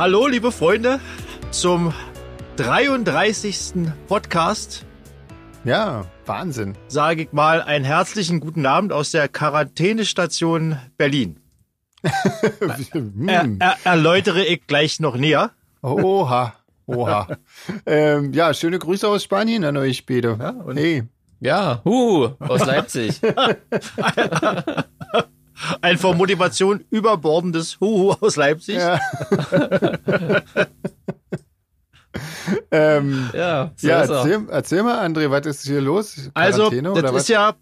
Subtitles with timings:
[0.00, 0.98] Hallo, liebe Freunde,
[1.50, 1.92] zum
[2.56, 3.92] 33.
[4.08, 4.86] Podcast.
[5.62, 6.74] Ja, Wahnsinn.
[6.88, 11.38] Sage ich mal einen herzlichen guten Abend aus der Quarantänestation Berlin.
[13.26, 15.50] er, er, erläutere ich gleich noch näher.
[15.82, 16.54] Oha,
[16.86, 17.26] oha.
[17.84, 20.38] ähm, ja, schöne Grüße aus Spanien an euch beide.
[20.40, 21.02] Ja, hey.
[21.40, 23.20] Ja, hu, aus Leipzig.
[25.80, 28.76] Ein vor Motivation überbordendes Huhu aus Leipzig.
[28.76, 28.98] Ja.
[32.70, 36.30] ähm, ja, so ja erzähl, erzähl, mal, André, was ist hier los?
[36.34, 37.54] Quarantäne also, das ist ja,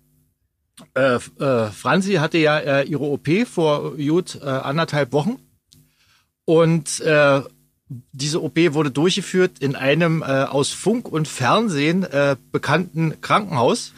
[0.95, 5.39] äh, äh, Franzi hatte ja äh, ihre OP vor gut äh, anderthalb Wochen.
[6.45, 7.43] Und äh,
[8.13, 13.93] diese OP wurde durchgeführt in einem äh, aus Funk und Fernsehen äh, bekannten Krankenhaus.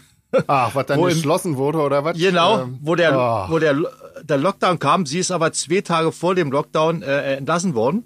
[0.46, 2.17] Ach, was dann geschlossen wurde oder was?
[2.17, 3.52] Genau, ähm, wo der, oh.
[3.52, 3.77] wo der,
[4.22, 5.06] der Lockdown kam.
[5.06, 8.05] Sie ist aber zwei Tage vor dem Lockdown äh, entlassen worden.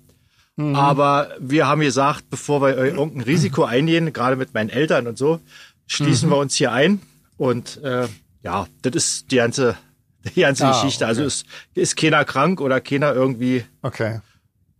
[0.56, 0.76] Mhm.
[0.76, 5.40] Aber wir haben gesagt, bevor wir irgendein Risiko eingehen, gerade mit meinen Eltern und so,
[5.86, 6.32] schließen mhm.
[6.32, 7.00] wir uns hier ein.
[7.36, 8.06] Und äh,
[8.42, 9.76] ja, das ist die ganze,
[10.36, 11.06] die ganze ah, Geschichte.
[11.06, 11.26] Also okay.
[11.26, 13.64] Also ist, ist keiner krank oder keiner irgendwie.
[13.82, 14.20] Okay.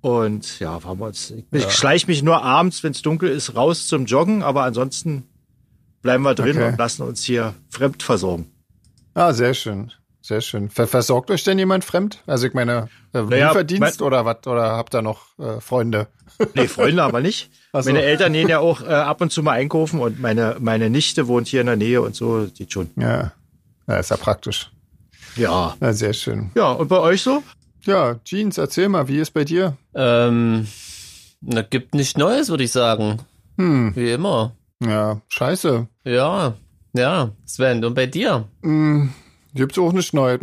[0.01, 1.31] Und ja, haben wir uns.
[1.31, 1.71] Ich, ja.
[1.71, 5.25] schleiche mich nur abends, wenn es dunkel ist, raus zum Joggen, aber ansonsten
[6.03, 6.69] bleiben wir drin okay.
[6.69, 8.53] und lassen uns hier fremd versorgen.
[9.15, 9.93] Ah, sehr schön.
[10.27, 10.71] Sehr schön.
[10.71, 12.23] Versorgt euch denn jemand fremd?
[12.27, 14.47] Also ich meine, äh, naja, Lieferdienst mein, oder was?
[14.47, 16.07] Oder habt ihr noch äh, Freunde?
[16.55, 17.51] Nee, Freunde aber nicht.
[17.75, 17.91] So.
[17.91, 21.27] Meine Eltern gehen ja auch äh, ab und zu mal einkaufen und meine, meine Nichte
[21.27, 22.89] wohnt hier in der Nähe und so, sieht schon.
[22.95, 23.33] Ja,
[23.89, 24.71] ja ist ja praktisch.
[25.35, 25.75] Ja.
[25.81, 26.53] Na, sehr schön.
[26.55, 27.43] Ja, und bei euch so?
[27.83, 29.77] Ja, Jeans, erzähl mal, wie ist bei dir?
[29.93, 30.69] Ähm,
[31.41, 33.19] na, gibt nicht Neues, würde ich sagen.
[33.59, 33.91] Hm.
[33.97, 34.53] Wie immer.
[34.79, 35.89] Ja, scheiße.
[36.05, 36.55] Ja,
[36.93, 38.45] ja, Sven, und bei dir?
[38.63, 39.13] Hm,
[39.55, 40.39] Gibt's auch nicht neu.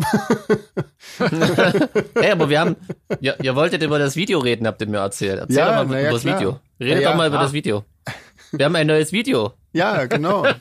[1.20, 2.78] hey, aber wir haben,
[3.20, 5.40] ja, ihr wolltet über das Video reden, habt ihr mir erzählt.
[5.40, 6.40] Erzähl ja, doch mal über ja, das klar.
[6.40, 6.60] Video.
[6.80, 7.84] Redet doch mal über das Video.
[8.54, 9.54] Wir haben ein neues Video.
[9.74, 10.46] Ja, genau.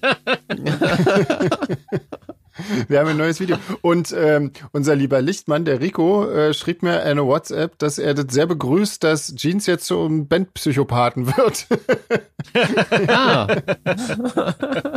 [2.88, 3.56] Wir haben ein neues Video.
[3.81, 8.26] Und ähm, unser lieber Lichtmann, der Rico, äh, schrieb mir eine WhatsApp, dass er das
[8.31, 11.66] sehr begrüßt, dass Jeans jetzt so ein Bandpsychopathen wird.
[13.09, 13.47] ah.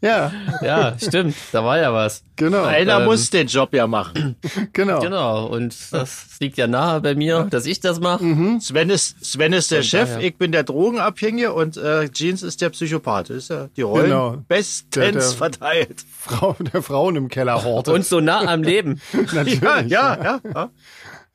[0.00, 0.32] ja.
[0.62, 1.34] Ja, stimmt.
[1.52, 2.22] Da war ja was.
[2.36, 2.64] Genau.
[2.64, 4.36] Einer ähm, muss den Job ja machen.
[4.72, 5.00] Genau.
[5.00, 5.46] Genau.
[5.46, 8.24] Und das liegt ja nahe bei mir, dass ich das mache.
[8.24, 8.60] Mhm.
[8.60, 10.26] Sven ist, Sven ist der und Chef, daher.
[10.26, 13.30] ich bin der Drogenabhängige und äh, Jeans ist der Psychopath.
[13.30, 14.36] Das ist ja die Rollen genau.
[14.48, 16.04] bestens der, der verteilt.
[16.18, 17.94] Frau, der Frauen im Keller hortet.
[17.94, 19.00] Und so nah am Leben.
[19.12, 19.62] Natürlich.
[19.62, 20.70] Ja, ja, ja, ja.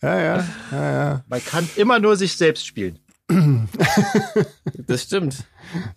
[0.02, 1.24] Ja, ja, ja.
[1.28, 3.00] Man kann immer nur sich selbst spielen.
[4.88, 5.38] das stimmt.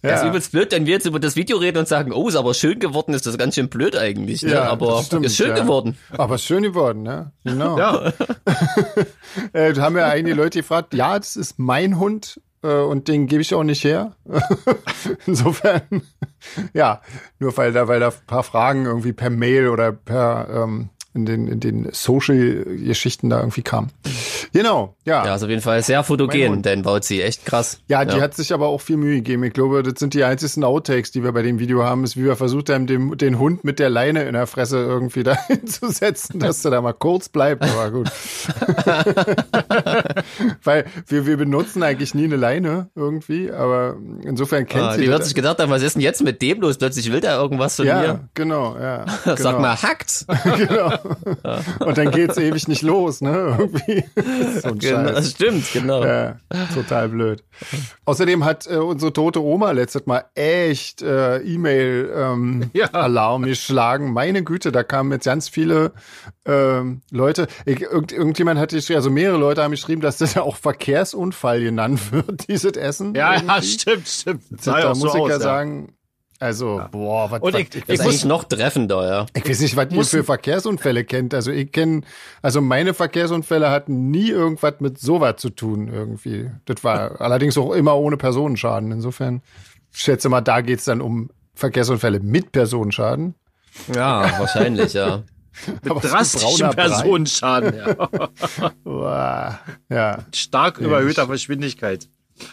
[0.02, 0.10] Ja.
[0.10, 2.36] Das ist übelst blöd, wenn wir jetzt über das Video reden und sagen, oh, ist
[2.36, 4.42] aber schön geworden, ist das ganz schön blöd eigentlich.
[4.42, 4.52] Ne?
[4.52, 5.60] Ja, aber stimmt, ist schön ja.
[5.60, 5.98] geworden.
[6.16, 7.32] Aber ist schön geworden, ne?
[7.44, 7.76] Genau.
[7.76, 8.12] Ja.
[9.52, 13.42] äh, da haben ja einige Leute gefragt, ja, das ist mein Hund und den gebe
[13.42, 14.12] ich auch nicht her.
[15.26, 15.82] Insofern,
[16.72, 17.00] ja,
[17.38, 21.26] nur weil da, weil da ein paar Fragen irgendwie per Mail oder per ähm, in
[21.26, 23.88] den, in den Social-Geschichten da irgendwie kam.
[24.52, 25.24] Genau, ja.
[25.24, 27.80] Ja, ist auf jeden Fall sehr fotogen, denn baut sie echt krass.
[27.88, 28.22] Ja, die ja.
[28.22, 29.42] hat sich aber auch viel Mühe gegeben.
[29.44, 32.24] Ich glaube, das sind die einzigen Outtakes, die wir bei dem Video haben, ist, wie
[32.24, 36.40] wir versucht haben, den, den Hund mit der Leine in der Fresse irgendwie da hinzusetzen,
[36.40, 38.08] dass der da mal kurz bleibt, aber gut.
[40.62, 45.02] Weil wir, wir benutzen eigentlich nie eine Leine irgendwie, aber insofern kennt ah, sie.
[45.02, 46.78] Die wird sich gedacht haben, was ist denn jetzt mit dem los?
[46.78, 48.28] Plötzlich will der irgendwas von ja, mir.
[48.34, 49.04] Genau, ja.
[49.24, 49.36] Genau.
[49.36, 50.26] Sag mal, hackt.
[50.56, 50.97] genau.
[51.80, 53.56] Und dann geht's ewig nicht los, ne?
[53.58, 54.04] Irgendwie.
[54.58, 56.04] So genau, das stimmt, genau.
[56.04, 56.36] Ja,
[56.74, 57.44] total blöd.
[58.04, 64.12] Außerdem hat äh, unsere tote Oma letztes Mal echt äh, E-Mail-Alarm ähm, geschlagen.
[64.12, 65.92] Meine Güte, da kamen jetzt ganz viele
[66.44, 67.46] ähm, Leute.
[67.66, 71.60] Ich, irgend, irgendjemand hat geschrieben, also mehrere Leute haben geschrieben, dass das ja auch Verkehrsunfall
[71.60, 73.14] genannt wird, dieses Essen.
[73.14, 73.54] Ja, irgendwie.
[73.54, 74.42] ja, stimmt, stimmt.
[74.64, 75.94] Da, da muss so ich aus, ja sagen,
[76.40, 76.86] also, ja.
[76.86, 79.26] boah, was, Und ich, was, ich, ich muss noch treffender, ja.
[79.34, 81.34] Ich weiß nicht, was ihr für Verkehrsunfälle kennt.
[81.34, 82.02] Also ich kenne,
[82.42, 86.50] also meine Verkehrsunfälle hatten nie irgendwas mit sowas zu tun irgendwie.
[86.64, 88.92] Das war allerdings auch immer ohne Personenschaden.
[88.92, 89.42] Insofern,
[89.92, 93.34] ich schätze mal, da geht's dann um Verkehrsunfälle mit Personenschaden.
[93.92, 95.24] Ja, wahrscheinlich, ja.
[95.82, 97.74] mit drastischem Personenschaden,
[98.84, 99.58] ja.
[99.88, 100.18] ja.
[100.32, 102.08] Stark überhöhter Geschwindigkeit.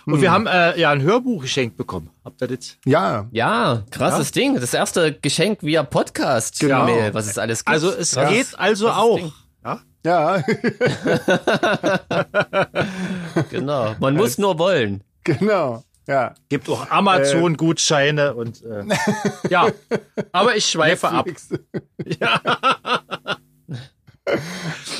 [0.05, 0.21] Und hm.
[0.21, 2.09] wir haben äh, ja ein Hörbuch geschenkt bekommen.
[2.23, 2.77] Habt ihr das?
[2.85, 3.27] Ja.
[3.31, 4.41] Ja, krasses ja.
[4.41, 4.55] Ding.
[4.59, 6.59] Das erste Geschenk via Podcast.
[6.59, 6.85] Genau.
[6.85, 7.73] Mail, was es alles gibt.
[7.73, 8.29] Also es Krass.
[8.29, 9.17] geht also krasses auch.
[9.17, 9.31] Ding.
[9.63, 9.81] Ja.
[10.05, 10.43] Ja.
[13.49, 13.95] genau.
[13.99, 15.03] Man muss nur wollen.
[15.23, 15.83] Genau.
[16.07, 16.35] Ja.
[16.49, 18.31] Gibt auch Amazon-Gutscheine äh.
[18.33, 18.83] und äh,
[19.49, 19.67] ja.
[20.31, 21.27] Aber ich schweife ab.
[22.19, 22.41] ja.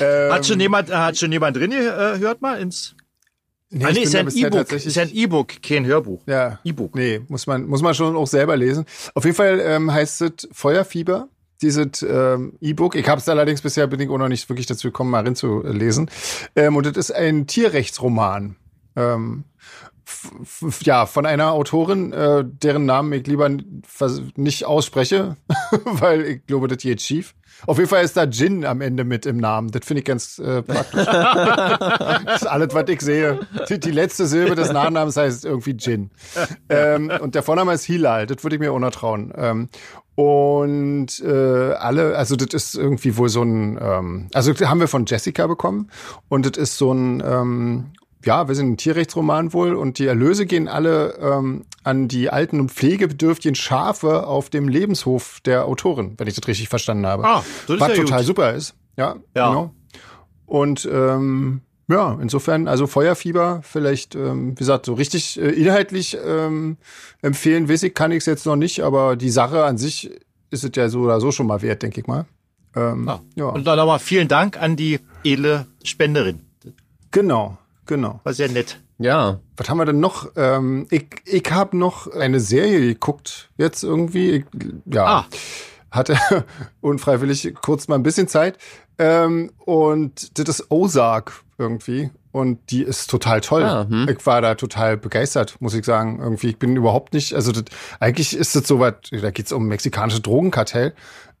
[0.00, 0.32] Ähm.
[0.32, 2.96] Hat schon jemand, hat schon jemand drin gehört mal ins
[3.76, 4.72] Nee, ah, nee ist ein E-Book.
[4.72, 6.22] Ist ein E-Book, kein Hörbuch.
[6.26, 6.58] Ja.
[6.64, 6.94] E-Book.
[6.94, 8.86] Nee, muss man, muss man schon auch selber lesen.
[9.14, 11.28] Auf jeden Fall ähm, heißt es Feuerfieber,
[11.60, 12.94] dieses ähm, E-Book.
[12.94, 16.10] Ich habe es allerdings bisher bin ich auch noch nicht wirklich dazu gekommen, mal reinzulesen.
[16.54, 18.56] Ähm, und es ist ein Tierrechtsroman.
[18.96, 19.44] Ähm,
[20.80, 23.50] ja, von einer Autorin, äh, deren Namen ich lieber
[24.36, 25.36] nicht ausspreche,
[25.84, 27.34] weil ich glaube, das geht schief.
[27.66, 29.70] Auf jeden Fall ist da Jin am Ende mit im Namen.
[29.70, 31.06] Das finde ich ganz äh, praktisch.
[31.06, 33.40] das ist alles, was ich sehe.
[33.68, 36.10] Die, die, letzte Silbe des Nachnamens heißt irgendwie Jin.
[36.68, 38.26] Ähm, und der Vorname ist Hilal.
[38.26, 39.32] Das würde ich mir unertrauen.
[39.36, 39.68] Ähm,
[40.16, 44.88] und äh, alle, also das ist irgendwie wohl so ein, ähm, also das haben wir
[44.88, 45.90] von Jessica bekommen
[46.28, 47.92] und das ist so ein ähm,
[48.26, 52.60] ja, wir sind ein Tierrechtsroman wohl und die Erlöse gehen alle ähm, an die alten
[52.60, 57.24] und pflegebedürftigen Schafe auf dem Lebenshof der Autorin, wenn ich das richtig verstanden habe.
[57.24, 58.26] Ah, das Was ja total gut.
[58.26, 58.74] super ist.
[58.96, 59.48] Ja, ja.
[59.48, 59.74] genau.
[60.46, 66.78] Und ähm, ja, insofern, also Feuerfieber, vielleicht, ähm, wie gesagt, so richtig äh, inhaltlich ähm,
[67.22, 70.10] empfehlen, weiß ich, kann ich es jetzt noch nicht, aber die Sache an sich
[70.50, 72.26] ist es ja so oder so schon mal wert, denke ich mal.
[72.74, 73.20] Ähm, ah.
[73.36, 73.46] ja.
[73.46, 76.40] Und dann nochmal vielen Dank an die edle Spenderin.
[77.12, 77.56] Genau.
[77.86, 78.20] Genau.
[78.24, 78.80] War sehr nett.
[78.98, 79.40] Ja.
[79.56, 80.30] Was haben wir denn noch?
[80.36, 84.30] Ähm, ich ich habe noch eine Serie geguckt, jetzt irgendwie.
[84.36, 84.44] Ich,
[84.86, 85.04] ja.
[85.04, 85.26] Ah.
[85.90, 86.16] Hatte
[86.80, 88.58] unfreiwillig kurz mal ein bisschen Zeit.
[88.98, 92.10] Ähm, und das ist Ozark irgendwie.
[92.32, 93.62] Und die ist total toll.
[93.62, 94.08] Ah, hm.
[94.10, 96.20] Ich war da total begeistert, muss ich sagen.
[96.20, 97.64] Irgendwie, ich bin überhaupt nicht, also das,
[97.98, 100.92] eigentlich ist das so was, da geht's um mexikanische Drogenkartell.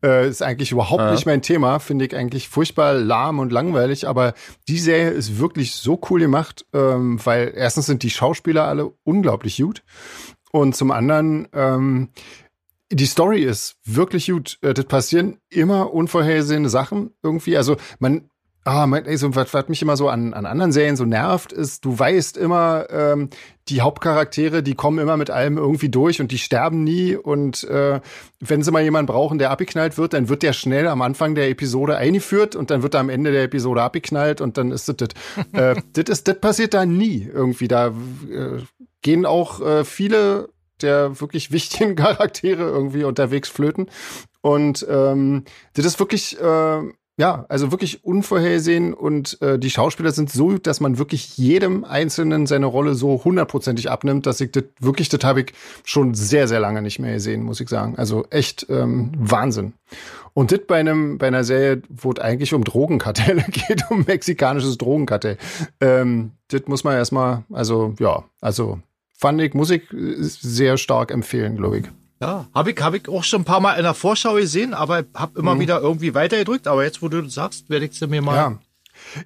[0.02, 1.12] Äh, ist eigentlich überhaupt ja.
[1.12, 1.78] nicht mein Thema.
[1.78, 4.06] Finde ich eigentlich furchtbar lahm und langweilig.
[4.06, 4.34] Aber
[4.68, 9.56] die Serie ist wirklich so cool gemacht, ähm, weil erstens sind die Schauspieler alle unglaublich
[9.56, 9.82] gut.
[10.52, 12.10] Und zum anderen, ähm,
[12.90, 14.58] die Story ist wirklich gut.
[14.62, 17.56] Äh, das passieren immer unvorhergesehene Sachen irgendwie.
[17.56, 18.30] Also man
[18.66, 21.96] Ah, also, was, was mich immer so an, an anderen Serien so nervt, ist, du
[21.96, 23.30] weißt immer, ähm,
[23.68, 27.14] die Hauptcharaktere, die kommen immer mit allem irgendwie durch und die sterben nie.
[27.14, 28.00] Und äh,
[28.40, 31.48] wenn sie mal jemanden brauchen, der abgeknallt wird, dann wird der schnell am Anfang der
[31.48, 34.96] Episode eingeführt und dann wird er am Ende der Episode abgeknallt und dann ist das
[34.96, 35.08] das.
[35.52, 37.68] äh, das, ist, das passiert da nie irgendwie.
[37.68, 38.62] Da äh,
[39.00, 40.48] gehen auch äh, viele
[40.82, 43.86] der wirklich wichtigen Charaktere irgendwie unterwegs flöten.
[44.40, 46.82] Und ähm, das ist wirklich äh,
[47.18, 51.84] ja, also wirklich unvorhersehen und äh, die Schauspieler sind so gut, dass man wirklich jedem
[51.84, 55.52] Einzelnen seine Rolle so hundertprozentig abnimmt, dass ich das wirklich, das habe ich
[55.84, 57.94] schon sehr, sehr lange nicht mehr gesehen, muss ich sagen.
[57.96, 59.72] Also echt ähm, Wahnsinn.
[60.34, 64.76] Und das bei einem, bei einer Serie, wo es eigentlich um Drogenkartelle geht, um mexikanisches
[64.76, 65.38] Drogenkartell.
[65.80, 68.78] Ähm, das muss man erstmal, also ja, also
[69.16, 71.84] fand ich, muss ich äh, sehr stark empfehlen, glaube ich.
[72.20, 75.04] Ja, habe ich, hab ich auch schon ein paar Mal in der Vorschau gesehen, aber
[75.14, 75.60] habe immer mhm.
[75.60, 76.66] wieder irgendwie weitergedrückt.
[76.66, 78.36] Aber jetzt, wo du das sagst, werde ich sie mir mal.
[78.36, 78.58] Ja.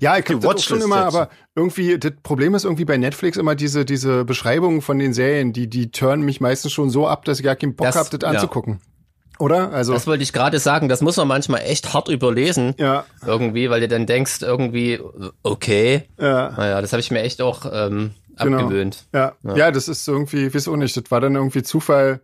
[0.01, 3.55] Ja, ich habe das schon immer, aber irgendwie, das Problem ist irgendwie bei Netflix immer
[3.55, 7.39] diese, diese Beschreibungen von den Serien, die, die turnen mich meistens schon so ab, dass
[7.39, 8.81] ich gar keinen Bock habe, das anzugucken.
[8.83, 9.41] Ja.
[9.41, 9.73] Oder?
[9.73, 9.95] Also.
[9.95, 12.75] Das wollte ich gerade sagen, das muss man manchmal echt hart überlesen.
[12.79, 13.07] Ja.
[13.25, 15.01] Irgendwie, weil du dann denkst, irgendwie,
[15.43, 16.09] okay.
[16.19, 16.51] Ja.
[16.51, 18.59] Naja, das habe ich mir echt auch ähm, genau.
[18.59, 19.07] abgewöhnt.
[19.15, 19.33] Ja.
[19.43, 19.57] ja.
[19.57, 22.21] Ja, das ist irgendwie, wieso nicht, das war dann irgendwie Zufall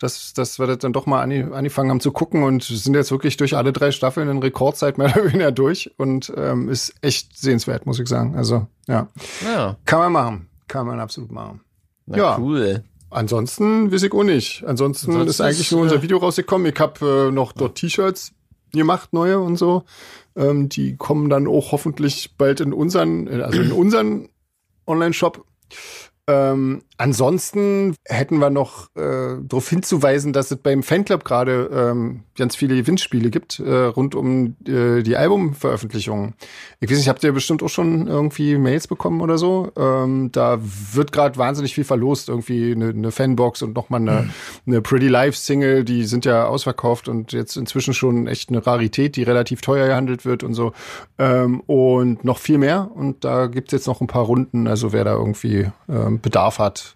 [0.00, 3.36] dass, dass wir das dann doch mal angefangen haben zu gucken und sind jetzt wirklich
[3.36, 7.86] durch alle drei Staffeln in Rekordzeit mehr oder weniger durch und ähm, ist echt sehenswert,
[7.86, 8.34] muss ich sagen.
[8.34, 9.08] Also, ja.
[9.44, 9.76] ja.
[9.84, 10.48] Kann man machen.
[10.66, 11.60] Kann man absolut machen.
[12.06, 12.38] Na, ja.
[12.38, 12.82] Cool.
[13.10, 14.64] Ansonsten weiß ich auch nicht.
[14.66, 16.72] Ansonsten, Ansonsten ist eigentlich nur unser äh, Video rausgekommen.
[16.72, 18.32] Ich habe äh, noch dort T-Shirts
[18.72, 19.84] gemacht, neue und so.
[20.36, 24.28] Ähm, die kommen dann auch hoffentlich bald in unseren, also in unseren
[24.86, 25.44] Online-Shop.
[26.26, 32.56] Ähm, ansonsten hätten wir noch äh, darauf hinzuweisen, dass es beim Fanclub gerade ähm, ganz
[32.56, 36.34] viele Gewinnspiele gibt äh, rund um äh, die Albumveröffentlichungen.
[36.78, 39.72] Ich weiß nicht, habt ihr bestimmt auch schon irgendwie Mails bekommen oder so?
[39.76, 44.30] Ähm, da wird gerade wahnsinnig viel verlost, irgendwie eine, eine Fanbox und nochmal eine, mhm.
[44.66, 49.16] eine Pretty Life Single, die sind ja ausverkauft und jetzt inzwischen schon echt eine Rarität,
[49.16, 50.72] die relativ teuer gehandelt wird und so.
[51.18, 52.90] Ähm, und noch viel mehr.
[52.94, 56.89] Und da gibt's jetzt noch ein paar Runden, also wer da irgendwie ähm, Bedarf hat,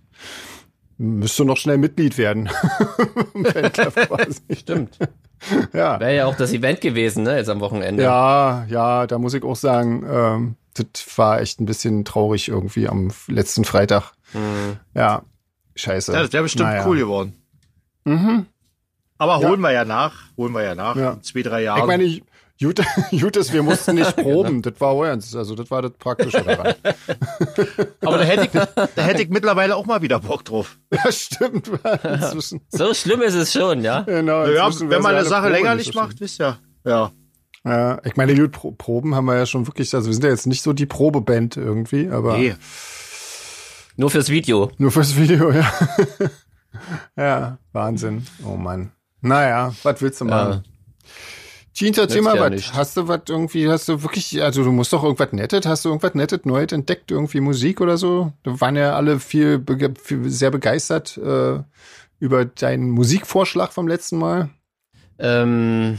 [0.98, 2.48] müsste noch schnell Mitglied werden.
[4.50, 4.98] Stimmt.
[5.72, 6.00] Ja.
[6.00, 8.02] Wäre ja auch das Event gewesen, ne, jetzt am Wochenende.
[8.02, 12.88] Ja, ja, da muss ich auch sagen, ähm, das war echt ein bisschen traurig irgendwie
[12.88, 14.12] am letzten Freitag.
[14.32, 14.78] Mhm.
[14.94, 15.22] Ja,
[15.76, 16.12] scheiße.
[16.12, 16.86] Ja, das wäre bestimmt naja.
[16.86, 17.34] cool geworden.
[18.04, 18.46] Mhm.
[19.18, 19.68] Aber holen ja.
[19.68, 21.12] wir ja nach, holen wir ja nach, ja.
[21.12, 21.80] in zwei, drei Jahren.
[21.80, 22.22] Ich meine, ich,
[22.60, 22.80] Gut,
[23.10, 24.62] gut ist, wir mussten nicht proben.
[24.62, 25.34] das war ernst.
[25.34, 26.74] Also, das war das Praktische daran.
[28.00, 30.78] Aber da hätte, ich, da hätte ich mittlerweile auch mal wieder Bock drauf.
[30.92, 31.70] Ja, stimmt.
[32.70, 34.02] so schlimm ist es schon, ja?
[34.02, 34.46] Genau.
[34.46, 36.58] Ja, wenn man eine Sache länger nicht macht, wisst ihr.
[36.84, 37.10] Ja.
[37.66, 40.46] Ja, ich meine, gut, Proben haben wir ja schon wirklich, also wir sind ja jetzt
[40.46, 42.36] nicht so die Probeband irgendwie, aber.
[42.36, 42.54] Nee.
[43.96, 44.70] Nur fürs Video.
[44.76, 45.72] Nur fürs Video, ja.
[47.16, 48.26] ja, Wahnsinn.
[48.44, 48.92] Oh Mann.
[49.22, 50.62] Naja, was willst du machen?
[50.64, 50.73] Ja.
[51.74, 52.72] Jeans, erzähl mal ja was.
[52.72, 55.88] Hast du was irgendwie, hast du wirklich, also du musst doch irgendwas Nettes, hast du
[55.88, 58.32] irgendwas Nettes neu entdeckt, irgendwie Musik oder so?
[58.44, 59.62] Da waren ja alle viel,
[60.00, 61.58] viel sehr begeistert äh,
[62.20, 64.50] über deinen Musikvorschlag vom letzten Mal.
[65.18, 65.98] Ähm,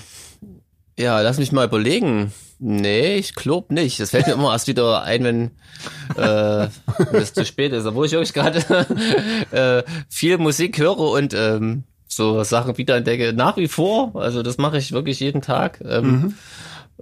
[0.98, 2.32] ja, lass mich mal überlegen.
[2.58, 4.00] Nee, ich glaube nicht.
[4.00, 5.52] Das fällt mir immer erst wieder ein, wenn,
[6.16, 6.70] äh,
[7.12, 7.86] wenn es zu spät ist.
[7.86, 8.60] Obwohl ich wirklich gerade
[9.52, 13.34] äh, viel Musik höre und ähm, so Sachen wiederentdecke.
[13.34, 15.80] Nach wie vor, also das mache ich wirklich jeden Tag.
[15.86, 16.34] Ähm, mhm.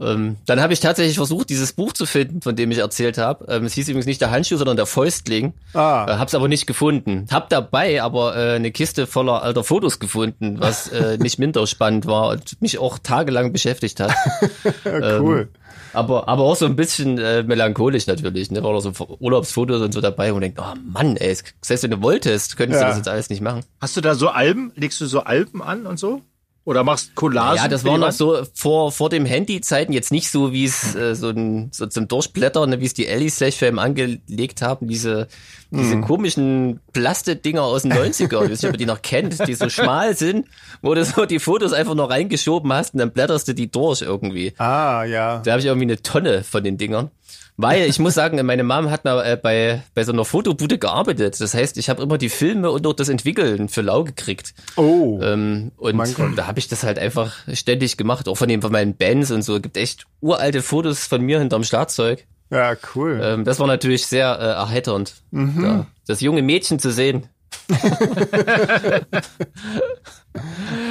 [0.01, 3.45] ähm, dann habe ich tatsächlich versucht, dieses Buch zu finden, von dem ich erzählt habe.
[3.49, 5.53] Ähm, es hieß übrigens nicht der Handschuh, sondern der Fäustling.
[5.73, 6.05] Ah.
[6.07, 7.27] Äh, hab's aber nicht gefunden.
[7.31, 12.05] Hab dabei aber äh, eine Kiste voller alter Fotos gefunden, was äh, nicht minder spannend
[12.05, 14.13] war und mich auch tagelang beschäftigt hat.
[14.85, 15.49] cool.
[15.53, 15.62] Ähm,
[15.93, 18.61] aber, aber auch so ein bisschen äh, melancholisch natürlich, ne?
[18.61, 22.01] Oder so Urlaubsfotos und so dabei und man denkt, oh Mann, ey, selbst wenn du
[22.01, 22.87] wolltest, könntest ja.
[22.87, 23.61] du das jetzt alles nicht machen.
[23.79, 24.71] Hast du da so Alben?
[24.75, 26.21] Legst du so Alben an und so?
[26.65, 27.57] Oder machst Collagen?
[27.57, 31.13] Ja, das war noch so vor, vor dem Handy-Zeiten jetzt nicht so, wie es äh,
[31.13, 35.27] so, ein, so zum Durchblättern, ne, wie es die Ellie Slash-Film angelegt haben, diese,
[35.71, 36.01] diese mhm.
[36.05, 39.67] komischen Plastik-Dinger aus den 90ern, ich weiß nicht, ob ihr die noch kennt, die so
[39.67, 40.47] schmal sind,
[40.81, 44.01] wo du so die Fotos einfach noch reingeschoben hast und dann blätterst du die durch
[44.01, 44.53] irgendwie.
[44.57, 45.41] Ah, ja.
[45.43, 47.11] Da habe ich irgendwie eine Tonne von den Dingern.
[47.55, 51.39] Weil ich muss sagen, meine Mom hat mal äh, bei, bei so einer Fotobude gearbeitet.
[51.39, 54.55] Das heißt, ich habe immer die Filme und auch das Entwickeln für lau gekriegt.
[54.75, 55.19] Oh.
[55.21, 55.97] Ähm, und
[56.35, 59.43] da habe ich das halt einfach ständig gemacht, auch von, den, von meinen Bands und
[59.43, 59.57] so.
[59.57, 62.25] Es gibt echt uralte Fotos von mir hinterm Schlagzeug.
[62.49, 63.21] Ja, cool.
[63.23, 65.61] Ähm, das war natürlich sehr äh, erheiternd, mhm.
[65.61, 67.27] da, das junge Mädchen zu sehen.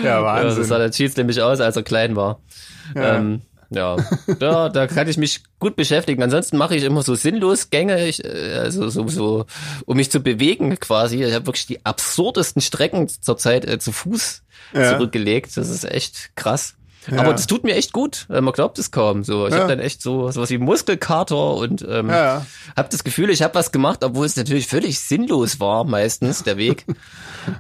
[0.02, 0.50] ja, Wahnsinn.
[0.50, 2.40] Ja, das sah der Cheats nämlich aus, als er klein war.
[2.94, 3.16] Ja.
[3.16, 3.42] Ähm,
[3.74, 3.96] ja,
[4.38, 6.22] da, da kann ich mich gut beschäftigen.
[6.22, 9.46] Ansonsten mache ich immer so sinnlos Gänge, ich, äh, also so, so,
[9.86, 11.22] um mich zu bewegen quasi.
[11.22, 14.42] Ich habe wirklich die absurdesten Strecken zurzeit äh, zu Fuß
[14.74, 14.90] ja.
[14.90, 15.56] zurückgelegt.
[15.56, 16.74] Das ist echt krass.
[17.10, 17.18] Ja.
[17.18, 18.26] Aber das tut mir echt gut.
[18.30, 19.24] Äh, man glaubt es kaum.
[19.24, 19.60] So, ich ja.
[19.60, 22.46] habe dann echt so sowas wie Muskelkater und ähm, ja.
[22.76, 26.56] habe das Gefühl, ich habe was gemacht, obwohl es natürlich völlig sinnlos war meistens der
[26.56, 26.84] Weg.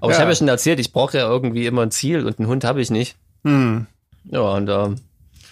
[0.00, 0.16] Aber ja.
[0.16, 2.64] ich habe ja schon erzählt, ich brauche ja irgendwie immer ein Ziel und einen Hund
[2.64, 3.16] habe ich nicht.
[3.44, 3.86] Hm.
[4.24, 4.96] Ja und ähm,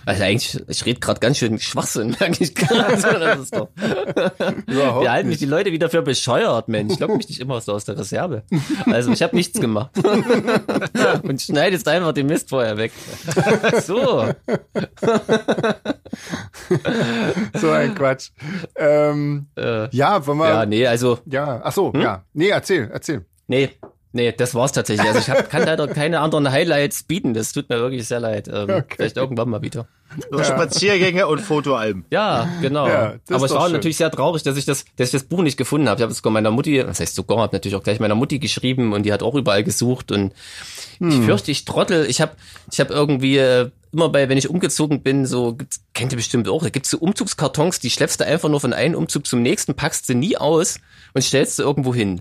[0.07, 3.03] also eigentlich, ich rede gerade ganz schön Schwachsinn, merke ich gerade.
[4.67, 6.95] Wir halten mich die Leute wieder für bescheuert, Mensch.
[6.95, 8.43] Ich lock mich nicht immer so aus der Reserve.
[8.87, 9.91] Also ich habe nichts gemacht.
[11.23, 12.93] Und schneide jetzt einfach den Mist vorher weg.
[13.83, 14.33] So.
[17.55, 18.31] so ein Quatsch.
[18.77, 20.49] Ähm, äh, ja, wollen wir.
[20.49, 21.19] Ja, nee, also.
[21.27, 22.01] Ja, ach so, hm?
[22.01, 22.25] ja.
[22.33, 23.25] Nee, erzähl, erzähl.
[23.47, 23.71] Nee,
[24.13, 25.07] Nee, das war's tatsächlich.
[25.07, 27.33] Also ich hab, kann leider keine anderen Highlights bieten.
[27.33, 28.49] Das tut mir wirklich sehr leid.
[28.49, 28.95] Ähm, okay.
[28.97, 29.87] Vielleicht irgendwann mal wieder.
[30.33, 30.43] Ja.
[30.43, 32.05] Spaziergänge und Fotoalben.
[32.11, 32.89] Ja, genau.
[32.89, 33.73] Ja, Aber ich war schön.
[33.73, 36.01] natürlich sehr traurig, dass ich das, dass ich das Buch nicht gefunden habe.
[36.01, 38.41] Ich habe es sogar meiner Mutti, das heißt sogar, habe natürlich auch gleich meiner Mutti
[38.41, 40.33] geschrieben und die hat auch überall gesucht und
[40.99, 41.09] hm.
[41.11, 42.07] ich fürchte, ich trottel.
[42.07, 42.33] Ich habe,
[42.73, 45.57] ich habe irgendwie äh, immer bei, wenn ich umgezogen bin, so
[45.95, 48.97] kennt ihr bestimmt auch, da gibt's so Umzugskartons, die schleppst du einfach nur von einem
[48.97, 50.81] Umzug zum nächsten, packst sie nie aus
[51.15, 52.21] und stellst sie irgendwo hin.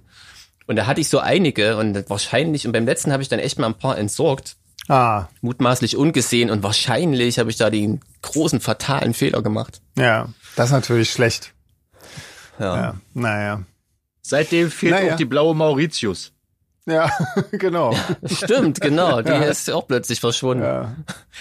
[0.70, 3.58] Und da hatte ich so einige und wahrscheinlich, und beim letzten habe ich dann echt
[3.58, 4.56] mal ein paar entsorgt.
[4.88, 5.26] Ah.
[5.42, 9.82] Mutmaßlich ungesehen und wahrscheinlich habe ich da den großen fatalen Fehler gemacht.
[9.98, 11.56] Ja, das ist natürlich schlecht.
[12.60, 12.76] Ja.
[12.76, 13.64] ja naja.
[14.22, 15.14] Seitdem fehlt naja.
[15.14, 16.34] auch die blaue Mauritius.
[16.86, 17.12] Ja,
[17.52, 17.92] genau.
[17.92, 19.24] Ja, stimmt, genau.
[19.24, 19.42] Die ja.
[19.42, 20.66] ist auch plötzlich verschwunden.
[20.66, 20.96] Ja.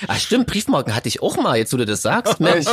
[0.06, 2.64] Ah, stimmt, Briefmarken hatte ich auch mal, jetzt wo du das sagst, Mensch.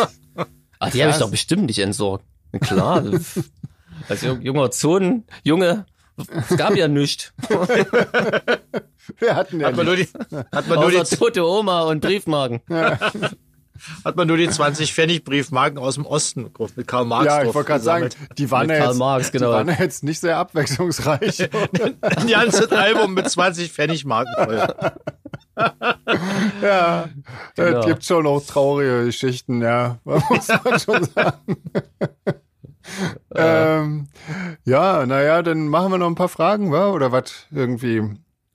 [0.80, 2.24] Ach, die habe ich doch bestimmt nicht entsorgt.
[2.62, 3.04] Klar.
[4.08, 5.86] Als junger Zonen, Junge,
[6.18, 7.34] es gab ja nichts.
[9.20, 10.08] Wir hatten ja hat man nur die,
[10.52, 12.62] hat man nur die tote Oma und Briefmarken.
[12.70, 12.98] Ja.
[14.06, 17.26] Hat man nur die 20 Pfennig Briefmarken aus dem Osten gekauft mit Karl Marx.
[17.26, 19.48] Ja, ich wollte gerade sagen, die waren, ja jetzt, Marx, genau.
[19.48, 21.50] die waren ja jetzt nicht sehr abwechslungsreich.
[22.02, 24.68] Ein ganzes Album mit 20 Pfennig Marken voll.
[26.62, 27.10] ja,
[27.56, 27.80] genau.
[27.80, 31.58] es gibt schon auch traurige Geschichten, ja, muss man schon sagen.
[33.36, 34.08] Ähm,
[34.64, 36.92] ja, naja, dann machen wir noch ein paar Fragen, wa?
[36.92, 38.02] oder was irgendwie?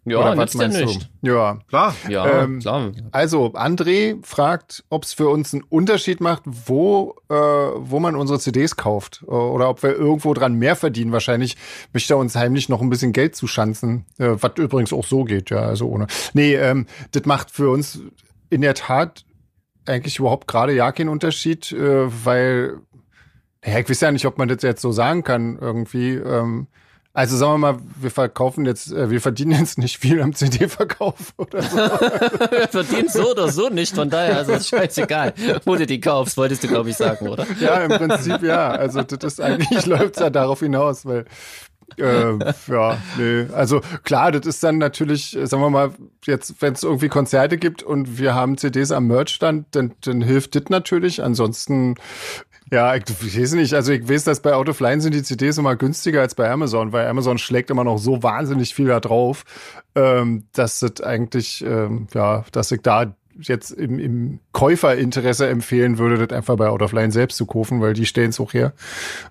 [0.07, 0.89] Ja, oder was meinst du?
[1.21, 1.95] Ja, klar.
[2.09, 2.93] Ja, ähm, klar.
[3.13, 8.39] Also, André fragt, ob es für uns einen Unterschied macht, wo, äh, wo man unsere
[8.39, 9.23] CDs kauft.
[9.27, 11.13] Oder ob wir irgendwo dran mehr verdienen.
[11.13, 11.57] Wahrscheinlich
[11.93, 14.07] möchte er uns heimlich noch ein bisschen Geld zuschanzen.
[14.19, 16.07] Äh, was übrigens auch so geht, ja, also ohne.
[16.33, 18.01] Nee, ähm, das macht für uns
[18.49, 19.25] in der Tat
[19.87, 22.79] eigentlich überhaupt gerade ja keinen Unterschied, äh, weil
[23.65, 26.15] ja, ich weiß ja nicht, ob man das jetzt so sagen kann irgendwie.
[26.15, 26.67] Ähm,
[27.13, 31.35] also sagen wir mal, wir verkaufen jetzt, äh, wir verdienen jetzt nicht viel am CD-Verkauf
[31.37, 31.77] oder so.
[31.77, 36.37] wir verdienen so oder so nicht, von daher, also ist scheißegal, wo du die kaufst,
[36.37, 37.47] wolltest du, glaube ich, sagen, oder?
[37.59, 38.71] Ja, im Prinzip ja.
[38.71, 41.25] Also das ist eigentlich läuft's ja darauf hinaus, weil
[41.99, 42.39] äh,
[42.69, 43.47] ja, nee.
[43.53, 45.91] Also klar, das ist dann natürlich, sagen wir mal,
[46.25, 50.55] jetzt, wenn es irgendwie Konzerte gibt und wir haben CDs am Merchstand, dann, dann hilft
[50.55, 51.25] das natürlich.
[51.25, 51.97] Ansonsten
[52.71, 53.75] ja, ich weiß nicht.
[53.75, 57.07] Also ich weiß, dass bei Autofline sind die CDs immer günstiger als bei Amazon, weil
[57.07, 59.45] Amazon schlägt immer noch so wahnsinnig viel da drauf,
[59.95, 66.27] ähm, dass das eigentlich, ähm, ja, dass ich da jetzt im, im Käuferinteresse empfehlen würde,
[66.27, 68.73] das einfach bei Autofline selbst zu kaufen, weil die stellen es auch her.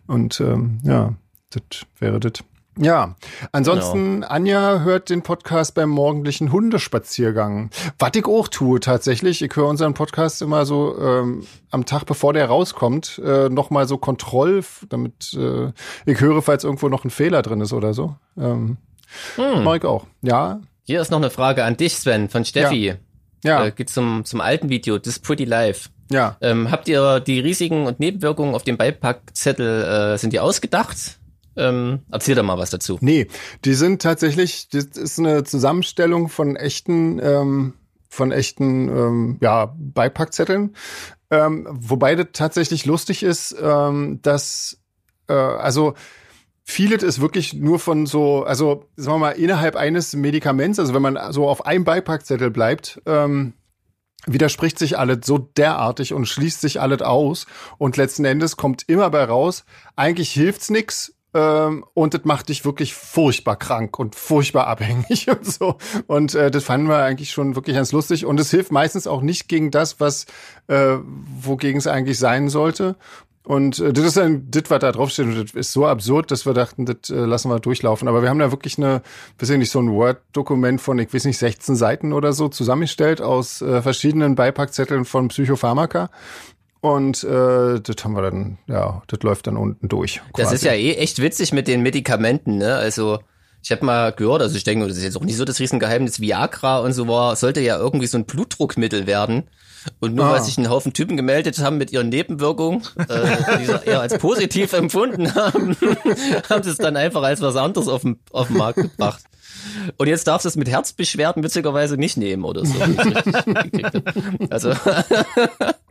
[0.07, 1.13] Und ähm, ja,
[1.51, 2.33] das wäre das.
[2.81, 3.15] Ja,
[3.51, 4.27] ansonsten, genau.
[4.27, 7.71] Anja hört den Podcast beim morgendlichen Hundespaziergang.
[7.97, 12.31] Was ich auch tue tatsächlich, ich höre unseren Podcast immer so ähm, am Tag, bevor
[12.31, 15.71] der rauskommt, äh, nochmal so Kontroll, damit äh,
[16.05, 18.15] ich höre, falls irgendwo noch ein Fehler drin ist oder so.
[18.37, 18.77] Ähm,
[19.35, 19.63] hm.
[19.63, 20.61] Mach ich auch, ja.
[20.83, 22.85] Hier ist noch eine Frage an dich, Sven, von Steffi.
[22.85, 22.95] Ja.
[23.43, 23.65] Ja.
[23.65, 25.89] Äh, geht zum, zum alten Video, This Pretty Life.
[26.11, 26.37] Ja.
[26.41, 31.18] Ähm, habt ihr die Risiken und Nebenwirkungen auf dem Beipackzettel, äh, sind die ausgedacht?
[31.59, 32.97] Ähm, erzähl doch mal was dazu.
[33.01, 33.27] Nee,
[33.65, 37.73] die sind tatsächlich, das ist eine Zusammenstellung von echten, ähm,
[38.09, 40.75] von echten, ähm, ja, Beipackzetteln.
[41.29, 44.79] Ähm, wobei das tatsächlich lustig ist, ähm, dass,
[45.27, 45.93] äh, also,
[46.71, 51.01] Vieles ist wirklich nur von so, also sagen wir mal, innerhalb eines Medikaments, also wenn
[51.01, 53.53] man so auf einem Beipackzettel bleibt, ähm,
[54.27, 57.47] widerspricht sich alles so derartig und schließt sich alles aus
[57.79, 62.65] und letzten Endes kommt immer bei raus, eigentlich hilft's nix, ähm, und das macht dich
[62.65, 65.77] wirklich furchtbar krank und furchtbar abhängig und so.
[66.07, 68.25] Und äh, das fanden wir eigentlich schon wirklich ganz lustig.
[68.25, 70.25] Und es hilft meistens auch nicht gegen das, was
[70.67, 70.97] äh,
[71.41, 72.95] wogegen es eigentlich sein sollte.
[73.43, 76.45] Und äh, das ist ein, das, was da draufsteht, und das ist so absurd, dass
[76.45, 78.07] wir dachten, das äh, lassen wir durchlaufen.
[78.07, 79.01] Aber wir haben da wirklich eine,
[79.37, 83.21] weiß ich nicht, so ein Word-Dokument von, ich weiß nicht, 16 Seiten oder so zusammengestellt
[83.21, 86.09] aus äh, verschiedenen Beipackzetteln von Psychopharmaka.
[86.81, 90.21] Und äh, das haben wir dann, ja, das läuft dann unten durch.
[90.33, 90.43] Quasi.
[90.43, 92.75] Das ist ja eh echt witzig mit den Medikamenten, ne?
[92.75, 93.19] Also
[93.61, 96.21] ich habe mal gehört, also ich denke, das ist jetzt auch nicht so das Riesengeheimnis,
[96.21, 99.49] Viagra und so war, sollte ja irgendwie so ein Blutdruckmittel werden.
[99.99, 100.33] Und nur ah.
[100.33, 104.17] weil sich ein Haufen Typen gemeldet haben mit ihren Nebenwirkungen, äh, die sie eher als
[104.17, 105.75] positiv empfunden haben,
[106.49, 109.23] haben sie es dann einfach als was anderes auf den, auf den Markt gebracht.
[109.97, 112.75] Und jetzt darfst du es mit Herzbeschwerden witzigerweise nicht nehmen oder so.
[114.49, 114.73] also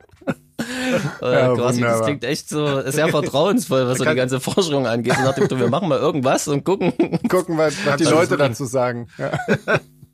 [1.23, 5.17] äh, ja, quasi, das klingt echt so sehr vertrauensvoll, was so die ganze Forschung angeht.
[5.19, 6.93] Und dachte wir machen mal irgendwas und gucken.
[7.29, 9.09] Gucken, was, was die Leute dazu sagen.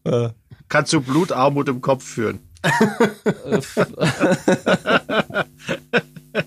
[0.05, 0.33] Ja.
[0.69, 2.41] Kannst du Blutarmut im Kopf führen.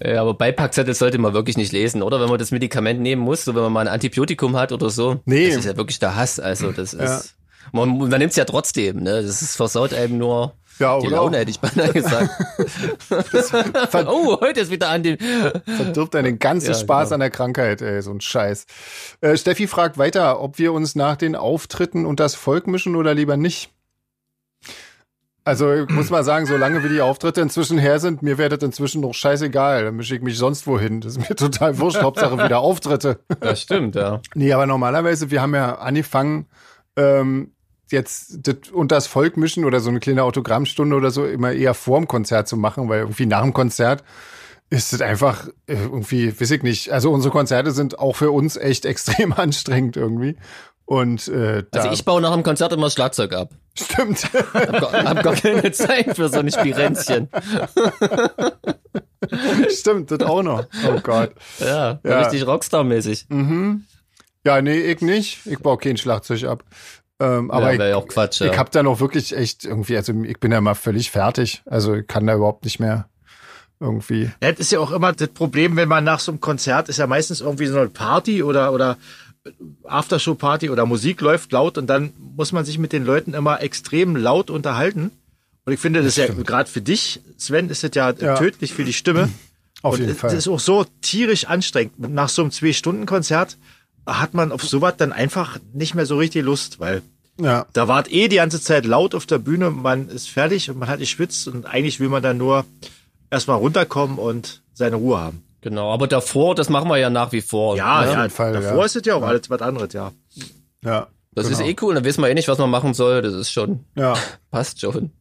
[0.03, 2.19] ja, aber Beipackzettel sollte man wirklich nicht lesen, oder?
[2.19, 5.21] Wenn man das Medikament nehmen muss, so wenn man mal ein Antibiotikum hat oder so.
[5.25, 5.49] Nee.
[5.49, 6.39] Das ist ja wirklich der Hass.
[6.39, 7.01] Also das ist.
[7.01, 7.21] Ja.
[7.73, 9.21] Man, man nimmt es ja trotzdem, ne?
[9.23, 12.29] Das ist versaut einem nur ja, die Laune hätte ich beinahe gesagt.
[14.07, 15.17] oh, heute ist wieder an dem.
[15.65, 17.15] Verdirbt einen ganzen ja, Spaß genau.
[17.15, 18.65] an der Krankheit, ey, so ein Scheiß.
[19.21, 23.13] Äh, Steffi fragt weiter, ob wir uns nach den Auftritten und das Volk mischen oder
[23.13, 23.71] lieber nicht.
[25.47, 28.61] Also ich muss mal sagen, solange wie die Auftritte inzwischen her sind, mir wäre das
[28.61, 29.85] inzwischen noch scheißegal.
[29.85, 30.99] Dann mische ich mich sonst wohin.
[30.99, 32.01] Das ist mir total wurscht.
[32.01, 33.19] Hauptsache wieder Auftritte.
[33.39, 34.19] Das stimmt, ja.
[34.35, 36.47] Nee, aber normalerweise, wir haben ja angefangen,
[36.97, 37.53] ähm,
[37.91, 41.73] jetzt das und das Volk mischen oder so eine kleine Autogrammstunde oder so immer eher
[41.73, 44.04] vorm Konzert zu machen, weil irgendwie nach dem Konzert
[44.69, 46.91] ist es einfach äh, irgendwie, weiß ich nicht.
[46.91, 50.38] Also unsere Konzerte sind auch für uns echt extrem anstrengend irgendwie.
[50.86, 53.54] Und äh, da also ich baue nach dem Konzert immer Schlagzeug ab.
[53.76, 54.30] Stimmt.
[54.54, 57.28] hab, gar, hab gar keine Zeit für so ein Spirenzchen.
[59.69, 60.65] Stimmt, das auch noch.
[60.88, 61.34] Oh Gott.
[61.60, 62.19] Ja, ja.
[62.21, 63.26] richtig Rockstar-mäßig.
[63.28, 63.84] Mhm.
[64.45, 65.45] Ja, nee, ich nicht.
[65.45, 66.63] Ich baue kein Schlagzeug ab.
[67.19, 68.51] Ähm, aber ja, ich, auch Quatsch, ja.
[68.51, 71.63] ich habe da noch wirklich echt irgendwie, also ich bin ja mal völlig fertig.
[71.65, 73.10] Also ich kann da überhaupt nicht mehr
[73.80, 74.32] irgendwie.
[74.41, 76.97] Ja, das ist ja auch immer das Problem, wenn man nach so einem Konzert ist
[76.97, 78.97] ja meistens irgendwie so eine Party oder oder
[79.84, 84.15] Aftershow-Party oder Musik läuft laut und dann muss man sich mit den Leuten immer extrem
[84.15, 85.12] laut unterhalten.
[85.65, 88.36] Und ich finde, das, das ist ja gerade für dich, Sven, ist das ja, ja,
[88.36, 89.30] tödlich für die Stimme.
[89.82, 90.30] Auf und jeden Fall.
[90.30, 91.99] Das ist auch so tierisch anstrengend.
[91.99, 93.58] Nach so einem Zwei-Stunden-Konzert
[94.07, 97.01] hat man auf sowas dann einfach nicht mehr so richtig Lust, weil
[97.39, 97.65] ja.
[97.73, 100.87] da wart eh die ganze Zeit laut auf der Bühne, man ist fertig und man
[100.87, 102.65] hat geschwitzt und eigentlich will man dann nur
[103.29, 105.43] erstmal runterkommen und seine Ruhe haben.
[105.61, 107.75] Genau, aber davor, das machen wir ja nach wie vor.
[107.75, 108.11] Ja, ne?
[108.11, 108.85] ja, Fall, davor ja.
[108.85, 109.27] ist es ja auch ja.
[109.27, 110.11] alles was anderes, ja.
[110.83, 111.07] Ja.
[111.33, 111.59] Das genau.
[111.59, 113.21] ist eh cool, dann wissen wir eh nicht, was man machen soll.
[113.21, 113.85] Das ist schon.
[113.95, 114.15] Ja.
[114.51, 115.11] Passt schon.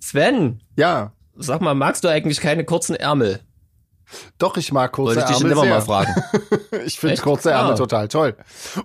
[0.00, 0.60] Sven.
[0.76, 1.12] Ja.
[1.36, 3.40] Sag mal, magst du eigentlich keine kurzen Ärmel?
[4.38, 6.14] Doch, ich mag kurze ich dich Ärmel immer mal fragen.
[6.86, 7.76] ich finde kurze Ärmel ah.
[7.76, 8.36] total toll.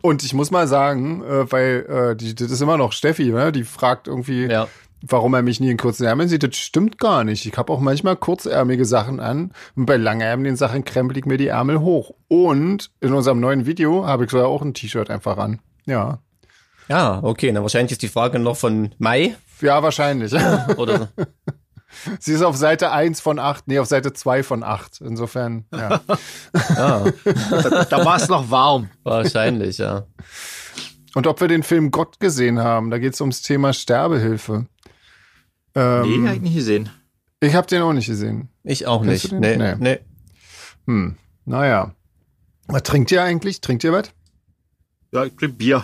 [0.02, 3.52] Und ich muss mal sagen, äh, weil äh, die, das ist immer noch Steffi, ne?
[3.52, 4.68] die fragt irgendwie, ja.
[5.02, 7.46] warum er mich nie in kurzen Ärmeln sieht, das stimmt gar nicht.
[7.46, 11.48] Ich habe auch manchmal kurzärmelige Sachen an und bei langärmeligen Sachen krempel ich mir die
[11.48, 12.13] Ärmel hoch.
[12.28, 15.60] Und in unserem neuen Video habe ich sogar auch ein T-Shirt einfach an.
[15.86, 16.20] Ja.
[16.88, 19.36] Ja, okay, dann wahrscheinlich ist die Frage noch von Mai.
[19.62, 20.34] Ja, wahrscheinlich.
[20.78, 21.08] Oder so.
[22.19, 25.02] Sie ist auf Seite 1 von 8, nee, auf Seite 2 von 8.
[25.02, 26.02] Insofern, ja.
[26.54, 27.06] ah.
[27.23, 28.89] da, da war es noch warm.
[29.04, 30.06] Wahrscheinlich, ja.
[31.15, 34.67] Und ob wir den Film Gott gesehen haben, da geht es ums Thema Sterbehilfe.
[35.75, 36.89] Ähm, nee, habe ich nicht gesehen.
[37.41, 38.49] Ich habe den auch nicht gesehen.
[38.63, 39.41] Ich auch Kennst nicht.
[39.41, 39.75] Nee, nee.
[39.80, 39.99] nee.
[40.86, 41.95] Hm, naja.
[42.67, 43.62] Was trinkt ihr eigentlich?
[43.62, 44.12] Trinkt ihr was?
[45.12, 45.84] Ja, ich trinke Bier.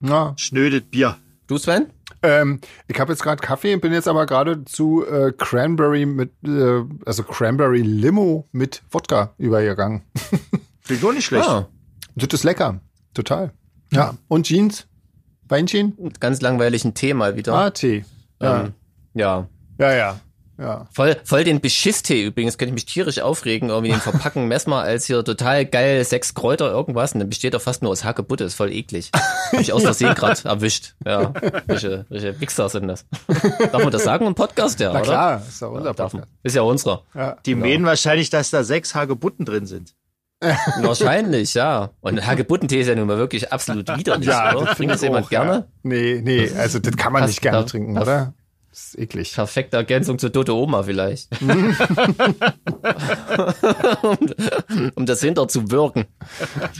[0.00, 0.34] Na.
[0.36, 1.18] Schnödet Bier.
[1.46, 1.92] Du, Sven?
[2.26, 6.82] Ähm, ich habe jetzt gerade Kaffee, bin jetzt aber gerade zu äh, Cranberry mit, äh,
[7.04, 10.02] also Cranberry Limo mit Wodka übergegangen.
[10.84, 11.48] Klingt doch nicht schlecht.
[11.48, 11.68] Ah.
[12.16, 12.80] Das ist lecker.
[13.14, 13.52] Total.
[13.92, 14.14] Ja.
[14.28, 14.86] Und Jeans?
[15.48, 15.96] Weinchen?
[16.18, 17.54] Ganz langweiligen Tee mal wieder.
[17.54, 18.04] Ah, Tee.
[18.40, 18.64] Ja.
[18.64, 18.72] Ähm,
[19.14, 19.48] ja.
[19.78, 19.96] Ja, ja.
[19.96, 20.20] Ja.
[20.92, 25.06] Voll, voll den Beschisstee übrigens, könnte ich mich tierisch aufregen, irgendwie den verpacken Messmer als
[25.06, 28.54] hier total geil sechs Kräuter irgendwas und dann besteht doch fast nur aus Hagebutte, ist
[28.54, 29.10] voll eklig.
[29.12, 30.94] Hab ich aus Versehen gerade erwischt.
[31.04, 31.32] Ja,
[31.66, 33.04] welche, welche Wichser sind das?
[33.72, 35.08] Darf man das sagen im Podcast, ja, Na oder?
[35.08, 36.14] klar, ist ja unser Podcast.
[36.14, 37.02] Man, ist ja unserer.
[37.14, 37.66] Ja, Die genau.
[37.66, 39.94] meinen wahrscheinlich, dass da sechs Hagebutten drin sind.
[40.82, 41.90] Wahrscheinlich, ja.
[42.00, 44.74] Und Hagebuttentee ist ja nun mal wirklich absolut widerlich, ja, oder?
[44.74, 45.52] Trinkt das jemand auch, gerne?
[45.52, 45.64] Ja.
[45.82, 48.34] Nee, nee, also das kann man nicht gerne trinken, oder?
[48.76, 49.32] Das ist eklig.
[49.32, 51.30] Perfekte Ergänzung zu Tote Oma vielleicht.
[51.40, 51.74] um,
[54.94, 56.04] um, das hinter zu wirken.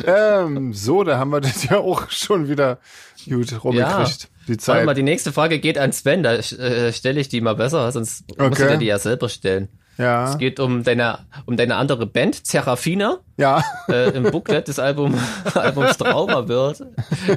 [0.06, 2.80] Ähm, so, da haben wir das ja auch schon wieder
[3.26, 4.24] gut rumgekriegt.
[4.24, 4.28] Ja.
[4.46, 4.74] Die Zeit.
[4.74, 7.90] Warte mal, die nächste Frage geht an Sven, da äh, stelle ich die mal besser,
[7.90, 8.48] sonst okay.
[8.50, 9.70] musst du die ja selber stellen.
[9.96, 10.30] Ja.
[10.30, 13.20] Es geht um deine, um deine andere Band, Serafina.
[13.38, 13.64] Ja.
[13.88, 15.18] Äh, Im Booklet des Album,
[15.54, 16.82] Albums Trauma wird.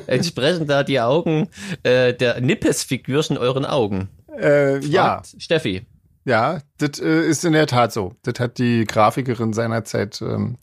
[0.07, 1.47] Entsprechend da die Augen
[1.83, 4.09] äh, der Nippes-Figürchen euren Augen.
[4.37, 5.21] Äh, ja.
[5.37, 5.85] Steffi.
[6.25, 8.13] Ja, das äh, ist in der Tat so.
[8.23, 10.57] Das hat die Grafikerin seinerzeit ähm,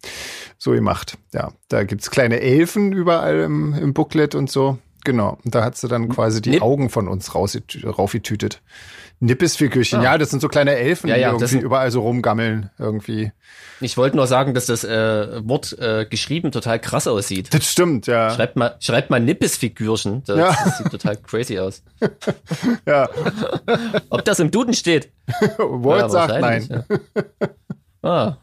[0.59, 1.19] so gemacht.
[1.33, 4.79] Ja, da gibt's kleine Elfen überall im, im Booklet und so.
[5.05, 5.39] Genau.
[5.45, 8.61] Und da hat sie dann quasi die Augen von uns raufgetütet.
[9.21, 10.05] Nippesfigürchen, ah.
[10.05, 13.33] ja, das sind so kleine Elfen, ja, ja, die irgendwie überall so rumgammeln irgendwie.
[13.81, 17.53] Ich wollte nur sagen, dass das äh, Wort äh, geschrieben total krass aussieht.
[17.53, 18.31] Das stimmt, ja.
[18.31, 20.23] Schreibt mal, schreibt mal Nippesfigürchen.
[20.25, 20.57] Das, ja.
[20.65, 21.83] das sieht total crazy aus.
[22.87, 23.09] ja.
[24.11, 25.11] Ob das im Duden steht?
[25.59, 26.85] Word ja, sagt nein.
[28.03, 28.37] Ah.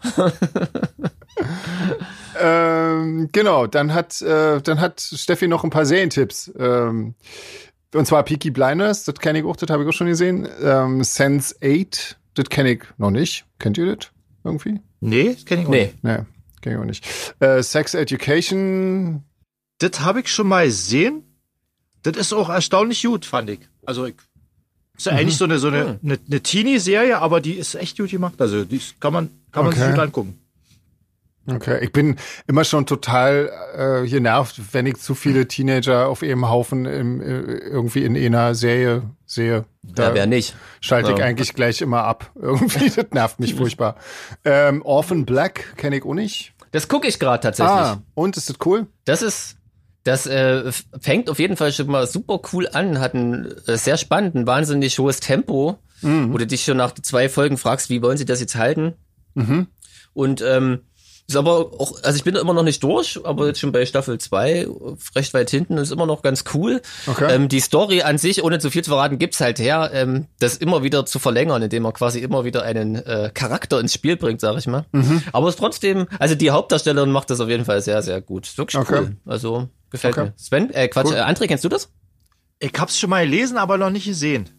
[2.40, 6.52] ähm, genau, dann hat, äh, dann hat Steffi noch ein paar Serientipps.
[6.60, 7.16] Ähm,
[7.94, 10.48] und zwar Peaky Blinders, das kenne ich auch, das habe ich auch schon gesehen.
[10.62, 13.46] Ähm, Sense 8, das kenne ich noch nicht.
[13.60, 14.12] Kennt ihr das
[14.44, 14.80] irgendwie?
[15.00, 15.86] Nee, das kenne ich auch nee.
[15.86, 16.04] nicht.
[16.04, 16.18] Nee,
[16.62, 17.06] kenne ich auch nicht.
[17.40, 19.24] Äh, Sex Education.
[19.80, 21.24] Das habe ich schon mal gesehen.
[22.04, 23.60] Das ist auch erstaunlich gut, fand ich.
[23.86, 24.16] Also ich,
[24.98, 25.20] ist ja mhm.
[25.20, 26.00] eigentlich so eine, so eine, hm.
[26.04, 28.36] eine, eine Teenie-Serie, aber die ist echt gut gemacht.
[28.40, 29.84] Also die kann man, kann man okay.
[29.84, 30.40] sich gut angucken.
[31.46, 32.16] Okay, ich bin
[32.48, 37.22] immer schon total äh, hier nervt, wenn ich zu viele Teenager auf einem Haufen im,
[37.22, 39.66] äh, irgendwie in einer Serie sehe.
[39.82, 40.56] Da ja, wer nicht.
[40.80, 41.26] Schalte ich ja.
[41.26, 42.32] eigentlich gleich immer ab.
[42.42, 43.98] Irgendwie, das nervt mich furchtbar.
[44.46, 46.54] Ähm, Orphan Black kenne ich auch nicht.
[46.72, 47.76] Das gucke ich gerade tatsächlich.
[47.76, 48.88] Ah, und ist das cool?
[49.04, 49.58] Das ist,
[50.04, 53.98] das äh, fängt auf jeden Fall schon mal super cool an, hat ein äh, sehr
[53.98, 56.34] spannend, ein wahnsinnig hohes Tempo, mhm.
[56.34, 58.94] wo du dich schon nach zwei Folgen fragst, wie wollen sie das jetzt halten?
[59.34, 59.68] Mhm.
[60.14, 60.82] Und ähm,
[61.28, 64.18] ist aber auch, also ich bin immer noch nicht durch, aber jetzt schon bei Staffel
[64.18, 64.68] 2,
[65.16, 66.82] recht weit hinten, ist immer noch ganz cool.
[67.08, 67.34] Okay.
[67.34, 70.58] Ähm, die Story an sich, ohne zu viel zu verraten, gibt's halt her, ähm, das
[70.58, 74.42] immer wieder zu verlängern, indem man quasi immer wieder einen äh, Charakter ins Spiel bringt,
[74.42, 74.86] sag ich mal.
[74.92, 75.24] Mhm.
[75.32, 78.58] Aber es ist trotzdem, also die Hauptdarstellerin macht das auf jeden Fall sehr, sehr gut.
[78.58, 79.00] Wirklich okay.
[79.00, 79.18] cool.
[79.26, 80.26] Also gefällt okay.
[80.28, 80.34] mir.
[80.36, 81.16] Sven, äh, Quatsch, cool.
[81.16, 81.90] äh, André, kennst du das?
[82.60, 84.50] Ich hab's schon mal gelesen, aber noch nicht gesehen.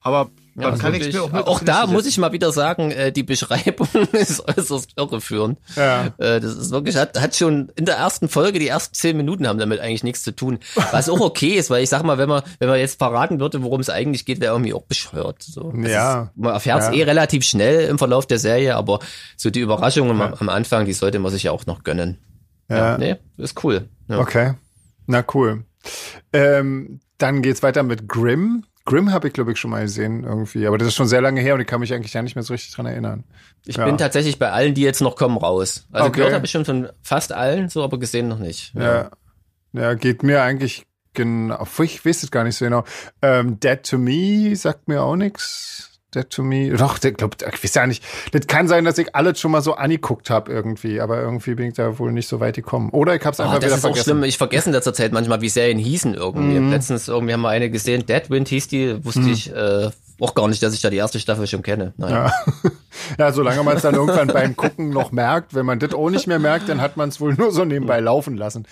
[0.00, 0.30] Aber
[0.62, 3.22] ja, dann kann ich mir auch, auch da muss ich mal wieder sagen, äh, die
[3.22, 5.58] Beschreibung ist äußerst irreführend.
[5.76, 6.06] Ja.
[6.18, 9.46] Äh, das ist wirklich, hat, hat schon in der ersten Folge, die ersten zehn Minuten
[9.46, 10.58] haben damit eigentlich nichts zu tun.
[10.92, 13.62] Was auch okay ist, weil ich sag mal, wenn man, wenn man jetzt verraten würde,
[13.62, 15.42] worum es eigentlich geht, wäre irgendwie auch bescheuert.
[15.42, 15.72] So.
[15.76, 16.22] ja.
[16.22, 16.94] Ist, man erfährt es ja.
[16.94, 19.00] eh relativ schnell im Verlauf der Serie, aber
[19.36, 20.34] so die Überraschungen ja.
[20.38, 22.18] am, Anfang, die sollte man sich ja auch noch gönnen.
[22.68, 22.76] Ja.
[22.76, 23.88] ja nee, ist cool.
[24.08, 24.54] Okay.
[25.06, 25.64] Na cool.
[26.32, 28.64] Ähm, dann geht's weiter mit Grimm.
[28.84, 30.66] Grimm habe ich, glaube ich, schon mal gesehen irgendwie.
[30.66, 32.42] Aber das ist schon sehr lange her und ich kann mich eigentlich ja nicht mehr
[32.42, 33.24] so richtig dran erinnern.
[33.66, 33.84] Ich ja.
[33.84, 35.86] bin tatsächlich bei allen, die jetzt noch kommen, raus.
[35.92, 36.18] Also okay.
[36.18, 38.74] gehört habe ich schon von fast allen, so aber gesehen noch nicht.
[38.74, 39.10] Ja, ja,
[39.72, 41.66] ja geht mir eigentlich genau.
[41.82, 42.84] Ich weiß es gar nicht so genau.
[43.20, 45.89] Ähm, Dead to Me sagt mir auch nichts.
[46.14, 46.70] Dead to Me.
[46.70, 48.02] Doch, der glaubt, ich weiß ja nicht.
[48.32, 51.68] Das kann sein, dass ich alles schon mal so angeguckt habe irgendwie, aber irgendwie bin
[51.68, 52.90] ich da wohl nicht so weit gekommen.
[52.90, 54.00] Oder ich habe es ah, einfach oh, das wieder ist vergessen.
[54.00, 54.24] Auch schlimm.
[54.24, 56.58] Ich vergesse in letzter Zeit manchmal, wie Serien hießen irgendwie.
[56.58, 56.70] Mhm.
[56.70, 59.32] Letztens irgendwie haben wir eine gesehen, Deadwind hieß die, wusste mhm.
[59.32, 61.94] ich äh, auch gar nicht, dass ich da die erste Staffel schon kenne.
[61.96, 62.10] Nein.
[62.10, 62.32] Ja.
[63.18, 65.54] ja, solange man es dann irgendwann beim Gucken noch merkt.
[65.54, 68.00] Wenn man das auch nicht mehr merkt, dann hat man es wohl nur so nebenbei
[68.00, 68.66] laufen lassen.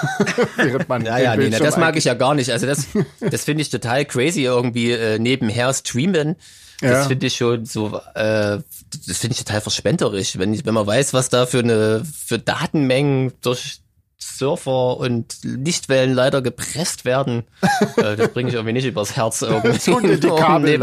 [0.56, 2.50] Während man ja, ja, nee, das mag ich ja gar nicht.
[2.50, 2.86] Also das,
[3.20, 6.36] das finde ich total crazy irgendwie äh, nebenher streamen.
[6.82, 7.04] Das ja.
[7.04, 8.58] finde ich schon so, äh,
[9.06, 12.40] das finde ich total verschwenderisch, wenn ich, wenn man weiß, was da für eine für
[12.40, 13.82] Datenmengen durch
[14.18, 17.44] Surfer und Lichtwellen leider gepresst werden.
[17.96, 19.90] äh, das bringe ich irgendwie nicht übers Herz irgendwie.
[19.92, 20.78] und die Kabel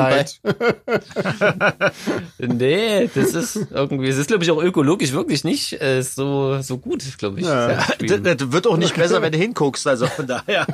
[2.38, 6.77] Nee, das ist irgendwie, es ist glaube ich auch ökologisch wirklich nicht äh, so so
[6.77, 7.45] gut, glaube ich.
[7.45, 7.71] Ja.
[7.71, 10.65] Ja, das, das, wird auch nicht besser, wenn du hinguckst, also von daher.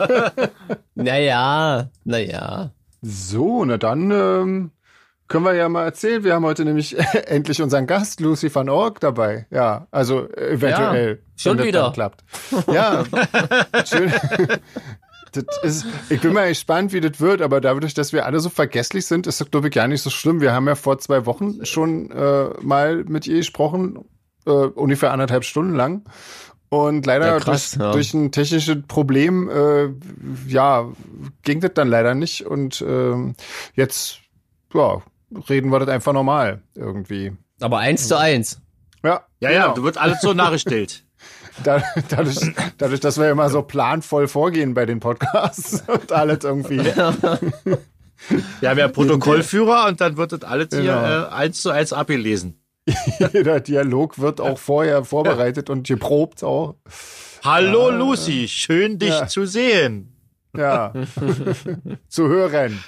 [0.93, 2.71] naja, naja.
[3.01, 4.71] So, na dann ähm,
[5.27, 6.23] können wir ja mal erzählen.
[6.23, 9.47] Wir haben heute nämlich endlich unseren Gast, Lucy van Org, dabei.
[9.49, 11.21] Ja, also eventuell.
[11.37, 11.91] Ja, schon wieder.
[11.91, 12.23] Klappt.
[12.71, 13.03] Ja,
[13.85, 14.11] schön.
[15.31, 18.49] Das ist, ich bin mal gespannt, wie das wird, aber dadurch, dass wir alle so
[18.49, 20.39] vergesslich sind, ist das, glaube ich, gar nicht so schlimm.
[20.39, 24.05] Wir haben ja vor zwei Wochen schon äh, mal mit ihr gesprochen,
[24.45, 26.03] äh, ungefähr anderthalb Stunden lang.
[26.69, 27.91] Und leider ja, krass, durch, ja.
[27.91, 29.89] durch, ein technisches Problem, äh,
[30.47, 30.89] ja,
[31.43, 32.45] ging das dann leider nicht.
[32.45, 33.35] Und ähm,
[33.75, 34.19] jetzt,
[34.73, 35.01] ja,
[35.49, 37.33] reden wir das einfach normal irgendwie.
[37.59, 38.61] Aber eins zu eins.
[39.03, 39.75] Ja, ja, ja, genau.
[39.75, 41.03] du wird alles so nachgestellt.
[41.63, 46.81] Da, dadurch, dadurch, dass wir immer so planvoll vorgehen bei den Podcasts und alles irgendwie.
[46.81, 47.15] Ja.
[48.59, 50.81] Wir haben ja Protokollführer und dann wird das alles genau.
[50.81, 52.59] hier äh, eins zu eins abgelesen.
[53.33, 56.75] Jeder Dialog wird auch vorher vorbereitet und geprobt auch.
[57.43, 57.89] Hallo.
[57.89, 59.27] Lucy, schön dich ja.
[59.27, 60.11] zu sehen.
[60.57, 60.93] Ja.
[62.09, 62.83] zu hören.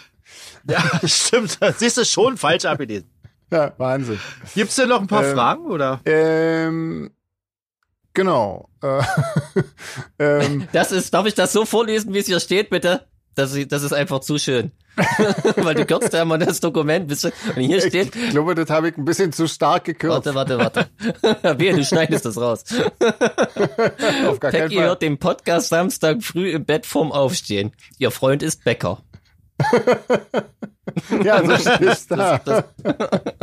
[0.72, 1.58] Ja, stimmt.
[1.78, 3.10] Siehst du schon falsch abgelesen.
[3.52, 4.20] Ja, Wahnsinn.
[4.54, 6.02] Gibt's denn noch ein paar ähm, Fragen, oder?
[6.06, 7.12] Ähm,
[8.14, 8.70] genau.
[8.84, 9.02] Äh,
[10.20, 13.08] ähm, das ist, darf ich das so vorlesen, wie es hier steht, bitte?
[13.36, 14.72] Das, das ist einfach zu schön.
[15.58, 17.08] Weil du kürzt ja immer das Dokument.
[17.08, 18.16] Bisschen, und hier steht.
[18.16, 20.34] Ich glaube, das habe ich ein bisschen zu stark gekürzt.
[20.34, 20.90] Warte, warte,
[21.22, 21.60] warte.
[21.60, 22.64] Wehe, du schneidest das raus.
[24.28, 27.74] Auf gar Peggy hört den Podcast Samstag früh im Bett vorm Aufstehen.
[28.00, 29.04] Ihr Freund ist Bäcker.
[31.24, 32.40] Ja, so stehst da.
[32.44, 32.96] Das, das,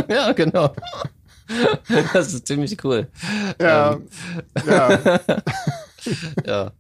[0.09, 0.75] ja, genau.
[2.13, 3.09] Das ist ziemlich cool.
[3.61, 3.93] Ja.
[3.93, 4.09] Ähm.
[4.67, 5.21] Ja.
[6.47, 6.73] ja.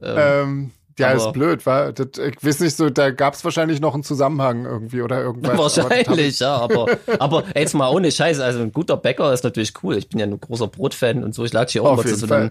[0.00, 1.92] Ähm, ähm, ja, ist blöd, war.
[1.92, 5.58] Das, ich weiß nicht so, da gab es wahrscheinlich noch einen Zusammenhang irgendwie oder irgendwas.
[5.58, 6.86] Wahrscheinlich, ja, aber,
[7.18, 9.96] aber jetzt mal ohne Scheiße, also ein guter Bäcker ist natürlich cool.
[9.98, 11.44] Ich bin ja ein großer Brotfan und so.
[11.44, 12.50] Ich lag hier auch mal zu so einem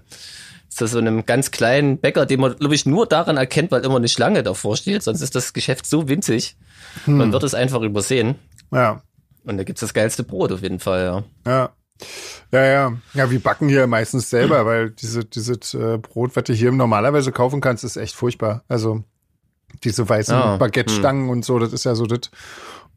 [0.69, 3.97] zu so einem ganz kleinen Bäcker, den man, glaube ich, nur daran erkennt, weil immer
[3.97, 5.03] eine Schlange davor steht.
[5.03, 6.57] Sonst ist das Geschäft so winzig.
[7.05, 7.17] Hm.
[7.17, 8.35] Man wird es einfach übersehen.
[8.71, 9.01] Ja.
[9.45, 11.23] Und da gibt's das geilste Brot auf jeden Fall, ja.
[11.51, 11.69] Ja.
[12.51, 12.93] Ja, ja.
[13.13, 17.31] Ja, wir backen hier meistens selber, weil diese, dieses äh, Brot, was du hier normalerweise
[17.31, 18.63] kaufen kannst, ist echt furchtbar.
[18.67, 19.03] Also
[19.83, 21.29] diese weißen ah, Baguette-Stangen hm.
[21.29, 22.31] und so, das ist ja so das.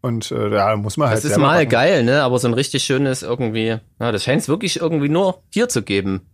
[0.00, 1.18] Und äh, da muss man halt.
[1.18, 1.70] Das ist mal backen.
[1.70, 2.22] geil, ne?
[2.22, 5.82] Aber so ein richtig schönes irgendwie, ja, das scheint es wirklich irgendwie nur hier zu
[5.82, 6.28] geben.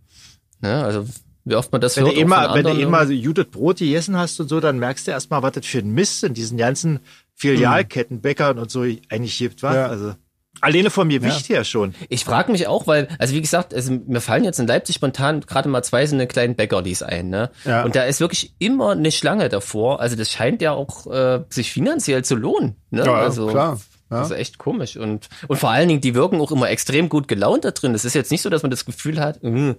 [0.65, 0.83] Ne?
[0.83, 1.05] Also
[1.45, 2.15] wie oft man das wenn hört.
[2.15, 5.43] Du immer, wenn du immer Judith Brot gegessen hast und so, dann merkst du erstmal,
[5.43, 6.99] was das für ein Mist in diesen ganzen
[7.35, 9.75] Filialketten, Bäckern und so eigentlich gibt, wa?
[9.75, 9.87] Ja.
[9.87, 10.15] Also.
[10.61, 11.57] Alleine vom Gewicht ja.
[11.57, 11.93] her schon.
[12.09, 15.41] Ich frage mich auch, weil, also wie gesagt, also mir fallen jetzt in Leipzig spontan
[15.41, 17.51] gerade mal zwei so eine kleinen Bäckerlis ein, ne?
[17.65, 17.83] Ja.
[17.83, 19.99] Und da ist wirklich immer eine Schlange davor.
[19.99, 22.77] Also das scheint ja auch äh, sich finanziell zu lohnen.
[22.89, 23.03] Ne?
[23.05, 23.79] Ja, also, klar.
[24.11, 24.19] Ja.
[24.19, 24.97] Das ist echt komisch.
[24.97, 27.95] Und, und vor allen Dingen, die wirken auch immer extrem gut gelaunt da drin.
[27.95, 29.75] Es ist jetzt nicht so, dass man das Gefühl hat, mh,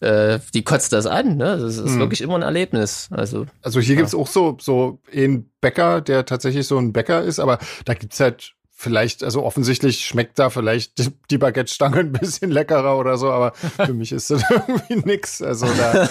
[0.00, 1.36] äh, die kotzt das an.
[1.36, 1.58] Ne?
[1.58, 1.98] Das ist mhm.
[1.98, 3.08] wirklich immer ein Erlebnis.
[3.10, 4.00] Also, also hier ja.
[4.00, 8.20] gibt's auch so, so einen Bäcker, der tatsächlich so ein Bäcker ist, aber da gibt's
[8.20, 13.28] halt vielleicht, also offensichtlich schmeckt da vielleicht die, die Baguette-Stange ein bisschen leckerer oder so,
[13.28, 15.42] aber für mich ist das irgendwie nix.
[15.42, 16.08] Also da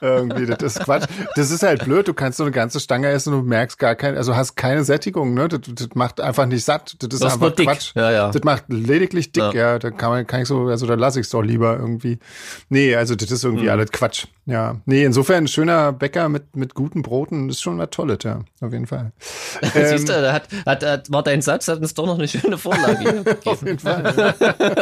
[0.00, 1.06] irgendwie, das ist Quatsch.
[1.36, 3.94] Das ist halt blöd, du kannst so eine ganze Stange essen und du merkst gar
[3.94, 5.46] kein, also hast keine Sättigung, ne?
[5.46, 6.96] Das, das macht einfach nicht satt.
[6.98, 7.92] Das ist das einfach Quatsch.
[7.94, 8.30] Ja, ja.
[8.32, 9.74] Das macht lediglich dick, ja.
[9.74, 9.78] ja.
[9.78, 12.18] Da kann man, kann ich so, also da lasse ich es doch lieber irgendwie.
[12.70, 13.70] Nee, also das ist irgendwie mhm.
[13.70, 14.26] alles Quatsch.
[14.46, 14.80] Ja.
[14.84, 18.40] Nee, insofern ein schöner Bäcker mit, mit guten Broten ist schon was Tolles, ja.
[18.60, 19.12] Auf jeden Fall.
[19.62, 22.58] Siehst du, da hat, hat, hat war dein Satz, hat uns doch noch eine schöne
[22.58, 24.04] Vorlage Auf jeden Fall.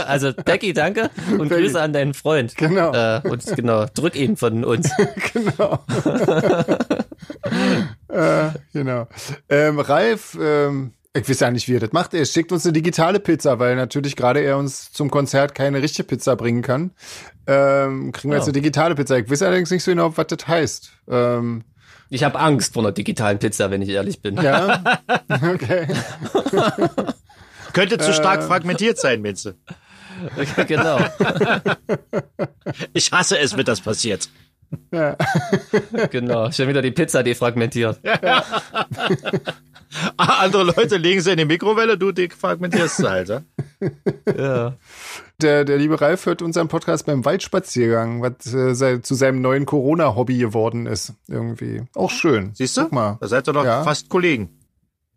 [0.07, 1.63] also Becky, danke und Becky.
[1.63, 2.57] Grüße an deinen Freund.
[2.57, 2.93] Genau.
[2.93, 4.91] Äh, und genau, drück ihn von uns.
[5.33, 5.85] genau.
[8.09, 9.09] äh, genau.
[9.49, 12.15] Ähm, Ralf, ähm, ich weiß ja nicht, wie er das macht.
[12.15, 16.05] Er schickt uns eine digitale Pizza, weil natürlich gerade er uns zum Konzert keine richtige
[16.05, 16.93] Pizza bringen kann.
[17.47, 18.39] Ähm, kriegen wir ja.
[18.39, 19.19] jetzt eine digitale Pizza.
[19.19, 20.91] Ich weiß allerdings nicht so genau, was das heißt.
[21.09, 21.65] Ähm,
[22.12, 24.37] Ich habe Angst vor einer digitalen Pizza, wenn ich ehrlich bin.
[24.37, 24.83] Ja.
[25.42, 25.88] Okay.
[27.72, 28.42] Könnte zu stark äh.
[28.42, 29.57] fragmentiert sein, Minze.
[30.68, 30.98] genau.
[32.92, 34.29] Ich hasse es, wenn das passiert.
[34.90, 35.16] Ja.
[36.11, 37.98] genau, schon wieder die Pizza defragmentiert.
[38.05, 38.44] Ja.
[40.16, 43.29] Andere Leute legen sie in die Mikrowelle, du defragmentierst sie halt.
[43.29, 43.42] Ja?
[44.37, 44.77] ja.
[45.42, 50.38] Der, der liebe Ralf hört unseren Podcast beim Waldspaziergang, was äh, zu seinem neuen Corona-Hobby
[50.38, 51.14] geworden ist.
[51.28, 51.83] Irgendwie.
[51.94, 52.52] Auch schön.
[52.55, 52.83] Siehst du?
[52.83, 53.18] Guck mal.
[53.20, 53.83] Da seid ihr doch ja.
[53.83, 54.59] fast Kollegen.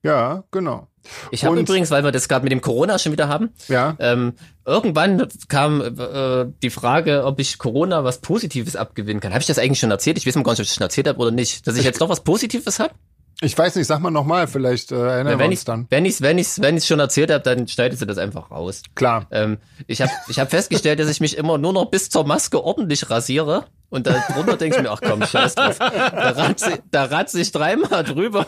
[0.03, 0.88] Ja, genau.
[1.31, 3.95] Ich habe übrigens, weil wir das gerade mit dem Corona schon wieder haben, ja.
[3.99, 4.33] ähm,
[4.65, 9.31] irgendwann kam äh, die Frage, ob ich Corona was Positives abgewinnen kann.
[9.31, 10.17] Habe ich das eigentlich schon erzählt?
[10.17, 11.67] Ich weiß mal gar nicht, ob ich das schon erzählt habe oder nicht.
[11.67, 12.93] Dass ich jetzt doch was Positives habe?
[13.41, 15.88] Ich weiß nicht, sag mal nochmal, vielleicht äh, erinnern ja, wenn wir uns dann.
[15.89, 18.82] Wenn ich wenn ich's, wenn ich's schon erzählt habe, dann schneidet sie das einfach raus.
[18.95, 19.28] Klar.
[19.32, 22.63] Ähm, ich habe ich hab festgestellt, dass ich mich immer nur noch bis zur Maske
[22.63, 23.65] ordentlich rasiere.
[23.89, 25.78] Und darunter denke ich mir, ach komm, scheiß drauf.
[25.78, 28.45] Da ratze, da ratze ich dreimal drüber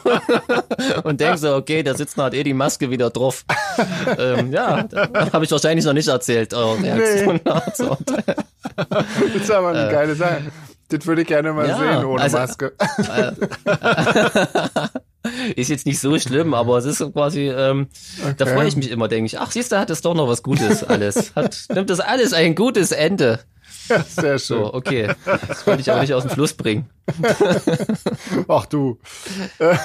[1.04, 3.46] und denke so, okay, da sitzt halt eh die Maske wieder drauf.
[4.18, 4.88] ähm, ja,
[5.32, 7.36] habe ich wahrscheinlich noch nicht erzählt, eure Reaktion.
[7.36, 7.42] Nee.
[7.46, 7.80] Das
[9.36, 10.42] ist aber eine äh, geile Sache.
[10.90, 12.74] Das würde ich gerne mal ja, sehen ohne also, Maske.
[15.56, 17.88] ist jetzt nicht so schlimm, aber es ist quasi, ähm,
[18.24, 18.36] okay.
[18.38, 20.44] da freue ich mich immer, denke ich, ach siehst du, hat es doch noch was
[20.44, 21.36] Gutes alles.
[21.36, 23.40] Hat, nimmt das alles ein gutes Ende.
[23.90, 24.60] Ja, sehr schön.
[24.60, 25.14] So, okay.
[25.26, 26.90] Das wollte ich auch nicht aus dem Fluss bringen.
[28.48, 29.00] Ach du.
[29.60, 29.78] Äh,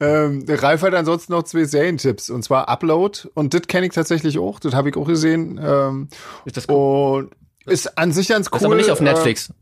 [0.00, 2.30] ähm, Ralf hat ansonsten noch zwei Serientipps.
[2.30, 3.28] Und zwar Upload.
[3.34, 4.60] Und das kenne ich tatsächlich auch.
[4.60, 5.60] Das habe ich auch gesehen.
[5.62, 6.08] Ähm,
[6.44, 7.30] ist das cool?
[7.66, 8.58] Und ist an sich ganz cool.
[8.58, 9.50] Ist aber nicht auf Netflix.
[9.50, 9.52] Äh,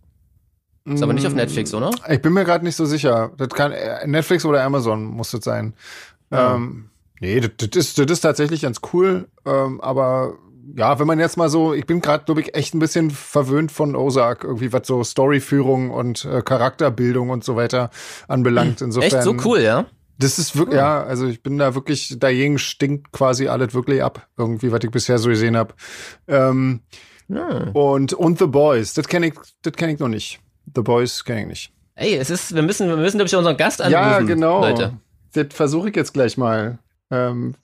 [0.85, 1.90] ist aber nicht auf Netflix, oder?
[2.09, 3.33] Ich bin mir gerade nicht so sicher.
[3.37, 5.75] Das kann äh, Netflix oder Amazon muss das sein.
[6.31, 6.57] Ja.
[6.57, 6.90] Ähm,
[7.21, 9.29] nee, das, das, ist, das ist tatsächlich ganz cool.
[9.47, 10.35] Ähm, aber
[10.77, 13.73] ja, wenn man jetzt mal so, ich bin gerade, glaube ich, echt ein bisschen verwöhnt
[13.73, 17.90] von Ozark, irgendwie was so Storyführung und äh, Charakterbildung und so weiter
[18.29, 18.81] anbelangt.
[18.81, 19.12] Insofern.
[19.12, 19.87] Echt so cool, ja?
[20.18, 24.29] Das ist wirklich, ja, also ich bin da wirklich, dagegen stinkt quasi alles wirklich ab,
[24.37, 25.75] irgendwie, was ich bisher so gesehen habe.
[26.29, 26.81] Ähm,
[27.29, 27.71] ja.
[27.73, 30.40] Und, und The Boys, das kenne ich, das kenne ich noch nicht.
[30.75, 31.72] The Boys kenne ich nicht.
[31.94, 33.92] Ey, es ist, wir müssen, wir müssen, glaube ich, unseren Gast anrufen.
[33.92, 34.61] Ja, genau.
[34.61, 34.96] Leute.
[35.35, 36.79] Das versuche ich jetzt gleich mal.
[37.11, 37.55] Ähm,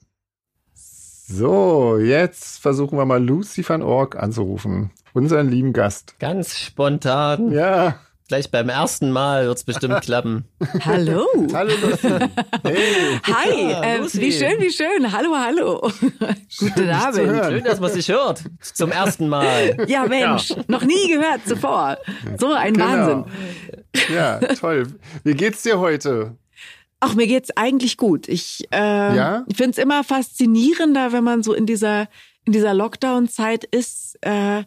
[0.73, 4.91] so, jetzt versuchen wir mal Lucy van Org anzurufen.
[5.13, 6.15] Unseren lieben Gast.
[6.19, 7.51] Ganz spontan.
[7.51, 7.99] Ja.
[8.29, 10.45] Gleich beim ersten Mal wird es bestimmt klappen.
[10.85, 11.25] Hallo.
[11.51, 11.73] hallo.
[12.61, 13.19] Hey.
[13.23, 15.11] Hi, ja, äh, wie schön, wie schön.
[15.11, 15.91] Hallo, hallo.
[16.59, 17.15] Guten Abend.
[17.17, 18.43] Schön, dass man sich hört.
[18.61, 19.83] Zum ersten Mal.
[19.87, 20.57] Ja, Mensch, ja.
[20.67, 21.97] noch nie gehört zuvor.
[22.37, 22.85] So ein genau.
[22.85, 23.25] Wahnsinn.
[24.13, 24.85] Ja, toll.
[25.23, 26.37] Wie geht's dir heute?
[26.99, 28.27] Ach, mir geht's eigentlich gut.
[28.27, 29.43] Ich äh, ja?
[29.51, 32.07] finde es immer faszinierender, wenn man so in dieser
[32.45, 34.19] in dieser Lockdown-Zeit ist.
[34.21, 34.65] Äh,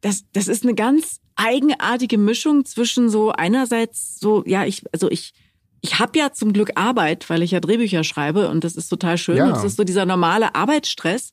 [0.00, 5.32] das, das ist eine ganz eigenartige Mischung zwischen so einerseits so, ja, ich, also ich,
[5.80, 9.18] ich habe ja zum Glück Arbeit, weil ich ja Drehbücher schreibe und das ist total
[9.18, 9.36] schön.
[9.36, 9.46] Ja.
[9.46, 11.32] Und es ist so dieser normale Arbeitsstress.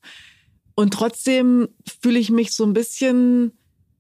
[0.76, 1.70] Und trotzdem
[2.02, 3.54] fühle ich mich so ein bisschen,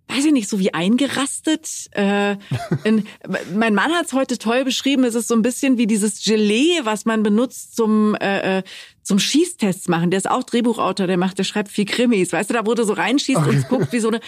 [0.08, 1.70] weiß ich nicht, so wie eingerastet.
[1.92, 2.38] Äh,
[2.84, 3.06] in,
[3.54, 5.04] mein Mann hat es heute toll beschrieben.
[5.04, 8.64] Es ist so ein bisschen wie dieses Gelee, was man benutzt zum äh, äh
[9.04, 10.12] zum Schießtests machen.
[10.12, 12.34] Der ist auch Drehbuchautor, der macht, der schreibt viel Krimis.
[12.34, 14.20] Weißt du, da wo du so reinschießt und guckt wie so eine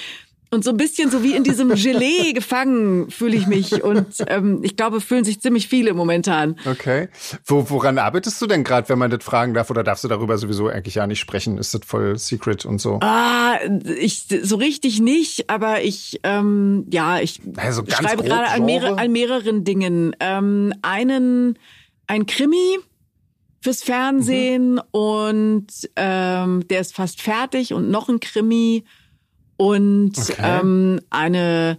[0.53, 3.83] und so ein bisschen so wie in diesem Gelee gefangen fühle ich mich.
[3.83, 6.57] Und ähm, ich glaube, fühlen sich ziemlich viele momentan.
[6.65, 7.09] Okay.
[7.45, 9.69] Wo, woran arbeitest du denn gerade, wenn man das fragen darf?
[9.69, 11.57] Oder darfst du darüber sowieso eigentlich ja nicht sprechen?
[11.57, 12.99] Ist das voll secret und so?
[13.01, 13.57] Ah,
[13.99, 19.11] ich so richtig nicht, aber ich, ähm, ja, ich also schreibe gerade an, mehrere, an
[19.11, 20.15] mehreren Dingen.
[20.19, 21.57] Ähm, einen,
[22.07, 22.79] ein Krimi
[23.61, 24.81] fürs Fernsehen mhm.
[24.91, 28.83] und ähm, der ist fast fertig und noch ein Krimi
[29.63, 30.35] und okay.
[30.39, 31.77] ähm, eine,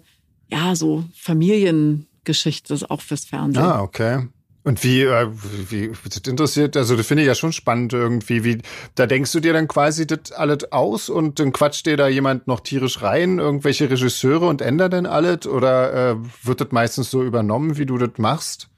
[0.49, 3.63] ja, so Familiengeschichte ist auch fürs Fernsehen.
[3.63, 4.29] Ah, okay.
[4.63, 5.29] Und wie, äh,
[5.69, 8.63] wie, das interessiert, also das finde ich ja schon spannend irgendwie, wie,
[8.95, 12.47] da denkst du dir dann quasi das alles aus und dann quatscht dir da jemand
[12.47, 17.23] noch tierisch rein, irgendwelche Regisseure und ändert dann alles oder äh, wird das meistens so
[17.23, 18.71] übernommen, wie du das machst?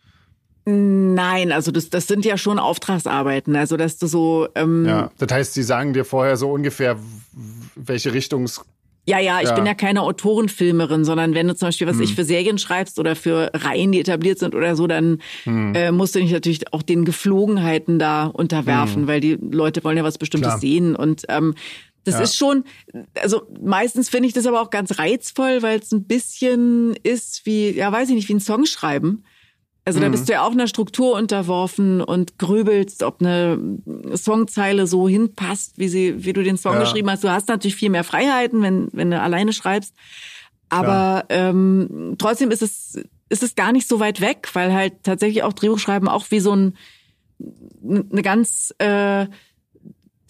[0.68, 4.48] Nein, also das, das sind ja schon Auftragsarbeiten, also dass du so.
[4.56, 6.96] Ähm, ja, das heißt, sie sagen dir vorher so ungefähr,
[7.76, 8.48] welche Richtung
[9.06, 9.54] ja, ja, ich ja.
[9.54, 12.02] bin ja keine Autorenfilmerin, sondern wenn du zum Beispiel, was hm.
[12.02, 15.74] ich für Serien schreibst oder für Reihen, die etabliert sind oder so, dann hm.
[15.74, 19.06] äh, musst du dich natürlich auch den Geflogenheiten da unterwerfen, hm.
[19.06, 20.60] weil die Leute wollen ja was Bestimmtes Klar.
[20.60, 20.96] sehen.
[20.96, 21.54] Und ähm,
[22.02, 22.20] das ja.
[22.22, 22.64] ist schon,
[23.20, 27.70] also meistens finde ich das aber auch ganz reizvoll, weil es ein bisschen ist wie,
[27.70, 29.24] ja, weiß ich nicht, wie ein Song schreiben.
[29.86, 30.26] Also da bist mhm.
[30.26, 33.56] du ja auch einer Struktur unterworfen und grübelst, ob eine
[34.16, 36.80] Songzeile so hinpasst, wie sie, wie du den Song ja.
[36.80, 37.22] geschrieben hast.
[37.22, 39.94] Du hast natürlich viel mehr Freiheiten, wenn, wenn du alleine schreibst.
[40.68, 45.44] Aber ähm, trotzdem ist es ist es gar nicht so weit weg, weil halt tatsächlich
[45.44, 46.76] auch Drehbuchschreiben auch wie so ein
[47.84, 49.26] eine ganz äh,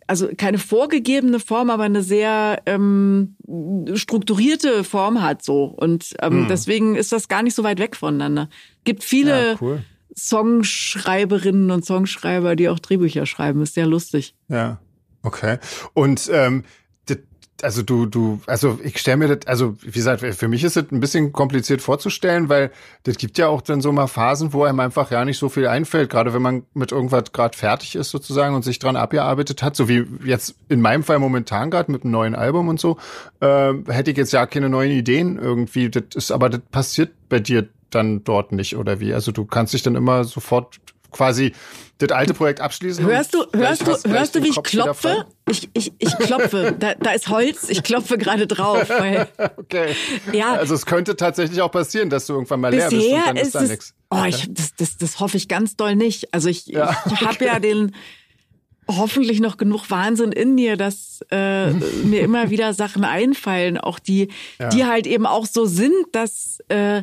[0.06, 3.36] also keine vorgegebene Form, aber eine sehr ähm,
[3.94, 5.64] strukturierte Form hat so.
[5.64, 6.48] Und ähm, hm.
[6.48, 8.48] deswegen ist das gar nicht so weit weg voneinander.
[8.84, 9.82] Gibt viele ja, cool.
[10.16, 13.62] Songschreiberinnen und Songschreiber, die auch Drehbücher schreiben.
[13.62, 14.34] Ist sehr lustig.
[14.48, 14.80] Ja,
[15.22, 15.58] okay.
[15.92, 16.64] Und ähm,
[17.62, 20.90] also du, du, also ich stelle mir das, also wie gesagt, für mich ist es
[20.90, 22.70] ein bisschen kompliziert vorzustellen, weil
[23.04, 25.66] das gibt ja auch dann so mal Phasen, wo einem einfach ja nicht so viel
[25.66, 29.76] einfällt, gerade wenn man mit irgendwas gerade fertig ist sozusagen und sich dran abgearbeitet hat,
[29.76, 32.98] so wie jetzt in meinem Fall momentan gerade mit einem neuen Album und so,
[33.40, 35.88] äh, hätte ich jetzt ja keine neuen Ideen irgendwie.
[35.90, 39.14] Das ist, aber das passiert bei dir dann dort nicht oder wie?
[39.14, 40.80] Also du kannst dich dann immer sofort
[41.16, 41.52] quasi
[41.98, 43.04] das alte Projekt abschließen.
[43.06, 45.24] Hörst du, hörst du, hörst du, wie ich klopfe?
[45.48, 46.76] Ich, ich, ich klopfe.
[46.78, 47.70] Da, da ist Holz.
[47.70, 48.88] Ich klopfe gerade drauf.
[48.90, 49.96] Weil, okay.
[50.32, 50.54] Ja.
[50.54, 53.46] Also es könnte tatsächlich auch passieren, dass du irgendwann mal leer bist und dann ist,
[53.46, 53.94] ist da nichts.
[54.10, 56.34] Oh, ich, das, das, das hoffe ich ganz doll nicht.
[56.34, 57.24] Also ich, ja, ich okay.
[57.24, 57.94] habe ja den
[58.88, 61.70] hoffentlich noch genug Wahnsinn in mir, dass äh,
[62.04, 64.28] mir immer wieder Sachen einfallen, auch die,
[64.58, 64.68] ja.
[64.68, 67.02] die halt eben auch so sind, dass äh,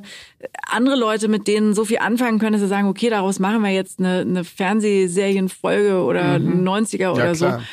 [0.67, 3.71] andere Leute mit denen so viel anfangen können, dass sie sagen, okay, daraus machen wir
[3.71, 6.67] jetzt eine, eine Fernsehserienfolge oder mhm.
[6.67, 7.59] 90er ja, oder klar.
[7.59, 7.65] so.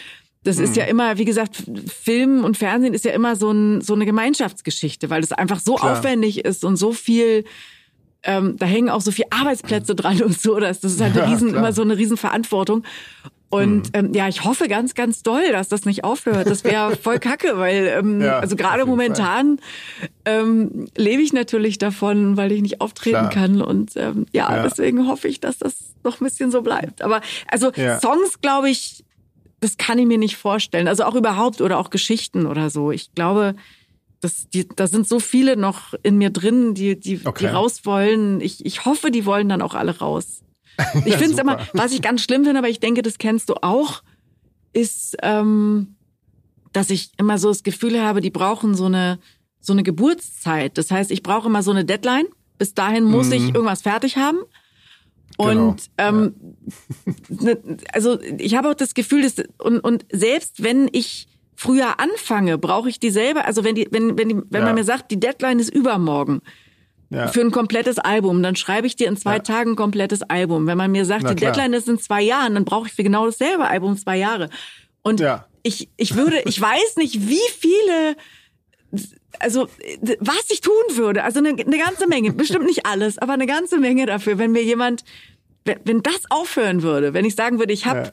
[0.42, 0.64] Das mhm.
[0.64, 4.06] ist ja immer, wie gesagt, Film und Fernsehen ist ja immer so, ein, so eine
[4.06, 5.92] Gemeinschaftsgeschichte, weil es einfach so klar.
[5.92, 7.44] aufwendig ist und so viel
[8.22, 11.32] ähm, da hängen auch so viele Arbeitsplätze dran und so, das, das ist halt eine
[11.32, 12.84] riesen, immer so eine Riesenverantwortung.
[13.50, 14.06] Und mhm.
[14.06, 16.48] ähm, ja, ich hoffe ganz, ganz doll, dass das nicht aufhört.
[16.48, 19.58] Das wäre voll kacke, weil ähm, ja, also gerade momentan
[20.24, 23.30] ähm, lebe ich natürlich davon, weil ich nicht auftreten Klar.
[23.30, 23.60] kann.
[23.60, 27.02] Und ähm, ja, ja, deswegen hoffe ich, dass das noch ein bisschen so bleibt.
[27.02, 27.98] Aber also ja.
[28.00, 29.04] Songs, glaube ich,
[29.58, 30.86] das kann ich mir nicht vorstellen.
[30.86, 32.92] Also auch überhaupt oder auch Geschichten oder so.
[32.92, 33.56] Ich glaube,
[34.20, 37.46] das, die, da sind so viele noch in mir drin, die, die, okay.
[37.46, 38.40] die raus wollen.
[38.40, 40.42] Ich, ich hoffe, die wollen dann auch alle raus.
[41.04, 43.54] Ich finde es immer, was ich ganz schlimm finde, aber ich denke, das kennst du
[43.62, 44.02] auch,
[44.72, 45.96] ist, ähm,
[46.72, 49.18] dass ich immer so das Gefühl habe, die brauchen so eine,
[49.60, 50.78] so eine Geburtszeit.
[50.78, 52.26] Das heißt, ich brauche immer so eine Deadline.
[52.58, 53.32] Bis dahin muss mhm.
[53.32, 54.38] ich irgendwas fertig haben.
[55.36, 56.08] Und genau.
[56.08, 56.34] ähm,
[57.28, 57.54] ja.
[57.92, 62.88] also ich habe auch das Gefühl, dass und, und selbst wenn ich früher anfange, brauche
[62.88, 63.44] ich dieselbe.
[63.44, 64.66] Also wenn die, wenn wenn die, wenn ja.
[64.66, 66.42] man mir sagt, die Deadline ist übermorgen,
[67.10, 67.28] ja.
[67.28, 68.42] für ein komplettes Album.
[68.42, 69.38] Dann schreibe ich dir in zwei ja.
[69.40, 70.66] Tagen ein komplettes Album.
[70.66, 71.52] Wenn man mir sagt, Na, die klar.
[71.52, 74.48] Deadline ist in zwei Jahren, dann brauche ich für genau dasselbe Album zwei Jahre.
[75.02, 75.46] Und ja.
[75.62, 78.16] ich, ich würde, ich weiß nicht, wie viele,
[79.38, 79.68] also
[80.20, 81.24] was ich tun würde.
[81.24, 84.64] Also eine, eine ganze Menge, bestimmt nicht alles, aber eine ganze Menge dafür, wenn mir
[84.64, 85.04] jemand,
[85.64, 88.12] wenn, wenn das aufhören würde, wenn ich sagen würde, ich habe,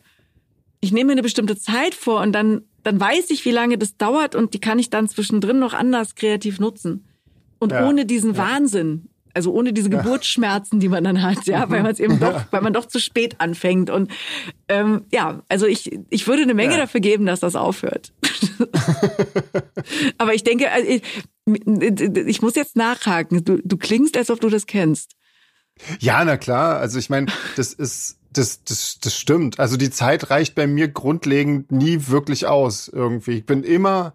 [0.81, 3.97] ich nehme mir eine bestimmte Zeit vor und dann, dann weiß ich, wie lange das
[3.97, 7.06] dauert und die kann ich dann zwischendrin noch anders kreativ nutzen.
[7.59, 7.87] Und ja.
[7.87, 8.37] ohne diesen ja.
[8.37, 12.45] Wahnsinn, also ohne diese Geburtsschmerzen, die man dann hat, ja, weil man es eben doch,
[12.49, 13.91] weil man doch zu spät anfängt.
[13.91, 14.11] Und
[14.67, 16.79] ähm, ja, also ich, ich würde eine Menge ja.
[16.79, 18.13] dafür geben, dass das aufhört.
[20.17, 21.03] Aber ich denke, also ich,
[22.25, 23.45] ich muss jetzt nachhaken.
[23.45, 25.11] Du, du klingst, als ob du das kennst.
[25.99, 26.79] Ja, na klar.
[26.79, 29.59] Also ich meine, das ist, das, das, das stimmt.
[29.59, 33.33] Also die Zeit reicht bei mir grundlegend nie wirklich aus irgendwie.
[33.33, 34.13] Ich bin immer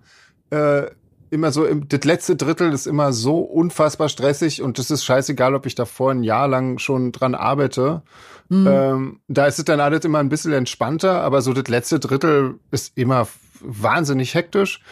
[0.51, 0.86] äh,
[1.33, 5.55] immer so, im, das letzte Drittel ist immer so unfassbar stressig und das ist scheißegal,
[5.55, 8.03] ob ich davor ein Jahr lang schon dran arbeite.
[8.51, 8.66] Mhm.
[8.68, 12.57] Ähm, da ist es dann alles immer ein bisschen entspannter, aber so das letzte Drittel
[12.70, 13.26] ist immer
[13.61, 14.83] wahnsinnig hektisch.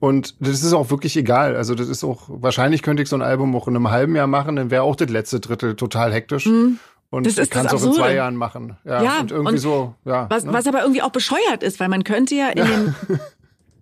[0.00, 1.54] Und das ist auch wirklich egal.
[1.54, 4.26] Also das ist auch, wahrscheinlich könnte ich so ein Album auch in einem halben Jahr
[4.26, 6.46] machen, dann wäre auch das letzte Drittel total hektisch.
[6.46, 6.78] Mhm.
[7.10, 8.78] Und das kann es auch in zwei Jahren machen.
[8.84, 10.26] Ja, ja und irgendwie und so, ja.
[10.30, 10.52] Was, ne?
[10.54, 12.94] was aber irgendwie auch bescheuert ist, weil man könnte ja in den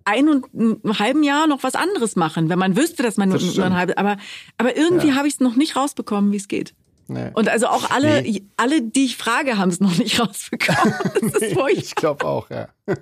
[0.05, 3.43] ein und einem halben Jahr noch was anderes machen, wenn man wüsste, dass man das
[3.43, 3.97] nur, nur ein halbes.
[3.97, 4.17] Aber,
[4.57, 5.15] aber irgendwie ja.
[5.15, 6.73] habe ich es noch nicht rausbekommen, wie es geht.
[7.11, 7.29] Nee.
[7.33, 8.41] Und also auch alle, nee.
[8.55, 10.93] alle, die ich frage, haben es noch nicht rausbekommen.
[11.33, 12.69] Das ist ich glaube auch, ja.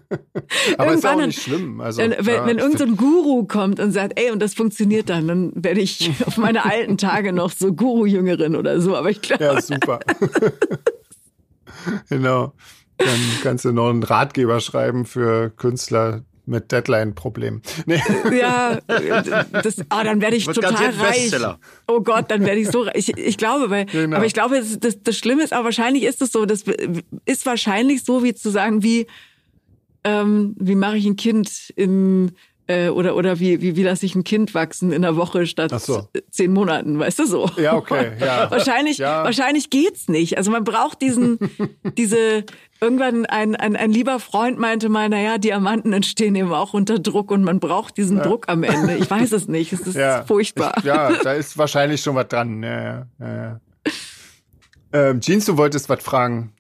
[0.80, 1.80] Aber ist auch nicht schlimm.
[1.80, 5.28] Also, wenn, ja, wenn irgendein so Guru kommt und sagt, ey, und das funktioniert dann,
[5.28, 8.96] dann werde ich auf meine alten Tage noch so Guru-Jüngerin oder so.
[8.96, 9.44] Aber ich glaube.
[9.44, 10.00] Ja, super.
[12.10, 12.54] genau.
[12.98, 17.62] Dann kannst du noch einen Ratgeber schreiben für Künstler, mit Deadline-Problem.
[17.86, 18.02] Nee.
[18.32, 18.80] Ja,
[19.52, 21.32] das, ah, dann werde ich Wird total reich.
[21.88, 22.96] Oh Gott, dann werde ich so reich.
[22.96, 24.18] Ich, ich glaube, weil, genau.
[24.18, 26.64] aber ich glaube, das, das, das Schlimme ist, aber wahrscheinlich ist es so, das
[27.26, 29.08] ist wahrscheinlich so, wie zu sagen, wie,
[30.04, 32.32] ähm, wie mache ich ein Kind im
[32.70, 35.72] Äh, oder oder wie, wie, wie lasse ich ein Kind wachsen in einer Woche statt
[35.82, 36.08] so.
[36.30, 37.50] zehn Monaten, weißt du so?
[37.58, 38.12] Ja, okay.
[38.20, 38.52] Ja.
[38.52, 39.24] wahrscheinlich, ja.
[39.24, 40.38] wahrscheinlich geht's nicht.
[40.38, 41.40] Also man braucht diesen,
[41.98, 42.44] diese,
[42.80, 47.32] irgendwann ein, ein, ein lieber Freund meinte mal, naja, Diamanten entstehen eben auch unter Druck
[47.32, 48.24] und man braucht diesen ja.
[48.24, 48.98] Druck am Ende.
[48.98, 49.74] Ich weiß es nicht.
[49.74, 50.24] Es ist ja.
[50.26, 50.76] furchtbar.
[50.78, 52.62] Ich, ja, da ist wahrscheinlich schon was dran.
[52.62, 53.60] Ja, ja, ja.
[54.94, 56.54] Ähm, Jeans, du wolltest was fragen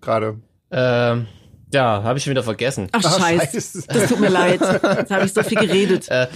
[0.00, 0.40] gerade.
[0.72, 1.28] Ähm,
[1.72, 2.88] ja, habe ich schon wieder vergessen.
[2.92, 3.84] Ach, Ach scheiße.
[3.88, 4.60] Das tut mir leid.
[4.60, 6.08] Jetzt habe ich so viel geredet.
[6.08, 6.28] Äh,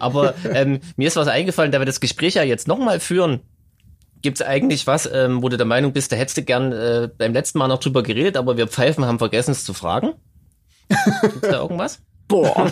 [0.00, 3.40] aber ähm, mir ist was eingefallen, da wir das Gespräch ja jetzt nochmal führen.
[4.22, 7.08] Gibt es eigentlich was, ähm, wo du der Meinung bist, da hättest du gern äh,
[7.16, 10.12] beim letzten Mal noch drüber geredet, aber wir Pfeifen haben vergessen es zu fragen?
[11.22, 12.00] Gibt's da irgendwas?
[12.28, 12.70] Boah.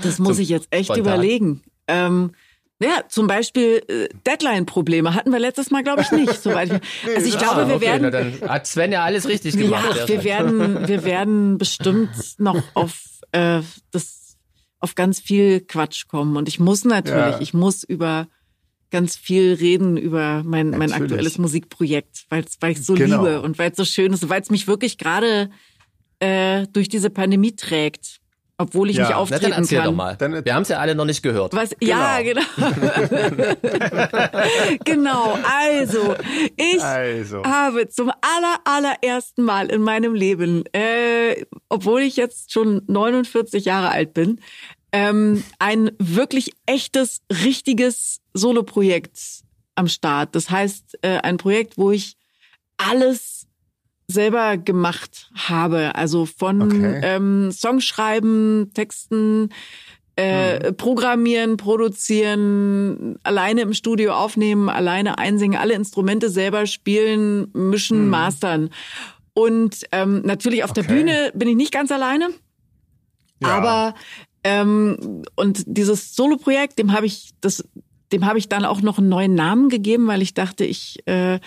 [0.00, 1.04] Das muss Zum ich jetzt echt spontan.
[1.04, 1.62] überlegen.
[1.88, 2.32] Ähm,
[2.80, 6.40] ja, zum Beispiel äh, Deadline-Probleme hatten wir letztes Mal, glaube ich, nicht.
[6.40, 6.70] Soweit
[7.16, 8.02] also ich ja, glaube, wir okay, werden.
[8.02, 9.96] Na, dann hat Sven ja alles richtig gemacht.
[9.96, 13.00] Ja, wir werden, wir werden bestimmt noch auf
[13.32, 13.60] äh,
[13.90, 14.36] das
[14.80, 16.36] auf ganz viel Quatsch kommen.
[16.36, 17.40] Und ich muss natürlich, ja.
[17.40, 18.28] ich muss über
[18.90, 23.24] ganz viel reden über mein, mein aktuelles Musikprojekt, weil weil ich so genau.
[23.24, 25.50] liebe und weil es so schön ist, weil es mich wirklich gerade
[26.20, 28.20] äh, durch diese Pandemie trägt
[28.58, 29.06] obwohl ich ja.
[29.06, 29.86] nicht auftreten Na, dann erzähl kann.
[29.86, 30.16] Doch mal.
[30.16, 31.54] Dann, Wir haben es ja alle noch nicht gehört.
[31.54, 31.70] Was?
[31.78, 31.92] Genau.
[31.92, 32.42] Ja, genau.
[34.84, 35.38] genau.
[35.44, 36.16] Also,
[36.56, 37.44] ich also.
[37.44, 43.90] habe zum aller allerersten Mal in meinem Leben, äh, obwohl ich jetzt schon 49 Jahre
[43.90, 44.40] alt bin,
[44.90, 49.44] ähm, ein wirklich echtes, richtiges Soloprojekt
[49.76, 50.34] am Start.
[50.34, 52.16] Das heißt, äh, ein Projekt, wo ich
[52.76, 53.37] alles
[54.10, 55.94] selber gemacht habe.
[55.94, 57.00] Also von okay.
[57.02, 59.50] ähm, Songschreiben, Texten,
[60.16, 60.76] äh, mhm.
[60.76, 68.10] Programmieren, Produzieren, alleine im Studio aufnehmen, alleine einsingen, alle Instrumente selber spielen, mischen, mhm.
[68.10, 68.70] mastern.
[69.34, 70.82] Und ähm, natürlich auf okay.
[70.82, 72.30] der Bühne bin ich nicht ganz alleine.
[73.40, 73.48] Ja.
[73.50, 73.94] Aber
[74.42, 77.62] ähm, und dieses Solo-Projekt, dem habe ich das,
[78.10, 81.38] dem habe ich dann auch noch einen neuen Namen gegeben, weil ich dachte, ich äh,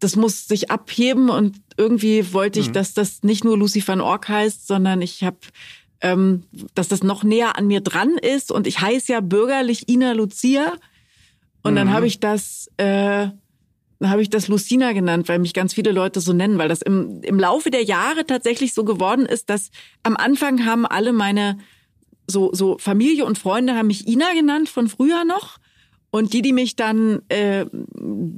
[0.00, 2.72] das muss sich abheben und irgendwie wollte ich, mhm.
[2.74, 5.38] dass das nicht nur Lucy van Ork heißt, sondern ich habe
[6.00, 10.12] ähm, dass das noch näher an mir dran ist und ich heiße ja bürgerlich Ina
[10.12, 10.74] Lucia
[11.62, 11.76] und mhm.
[11.76, 13.28] dann habe ich das äh,
[14.00, 16.82] dann habe ich das Lucina genannt, weil mich ganz viele Leute so nennen, weil das
[16.82, 19.70] im, im Laufe der Jahre tatsächlich so geworden ist, dass
[20.02, 21.58] am Anfang haben alle meine
[22.26, 25.58] so, so Familie und Freunde haben mich Ina genannt von früher noch.
[26.14, 27.66] Und die, die mich dann äh,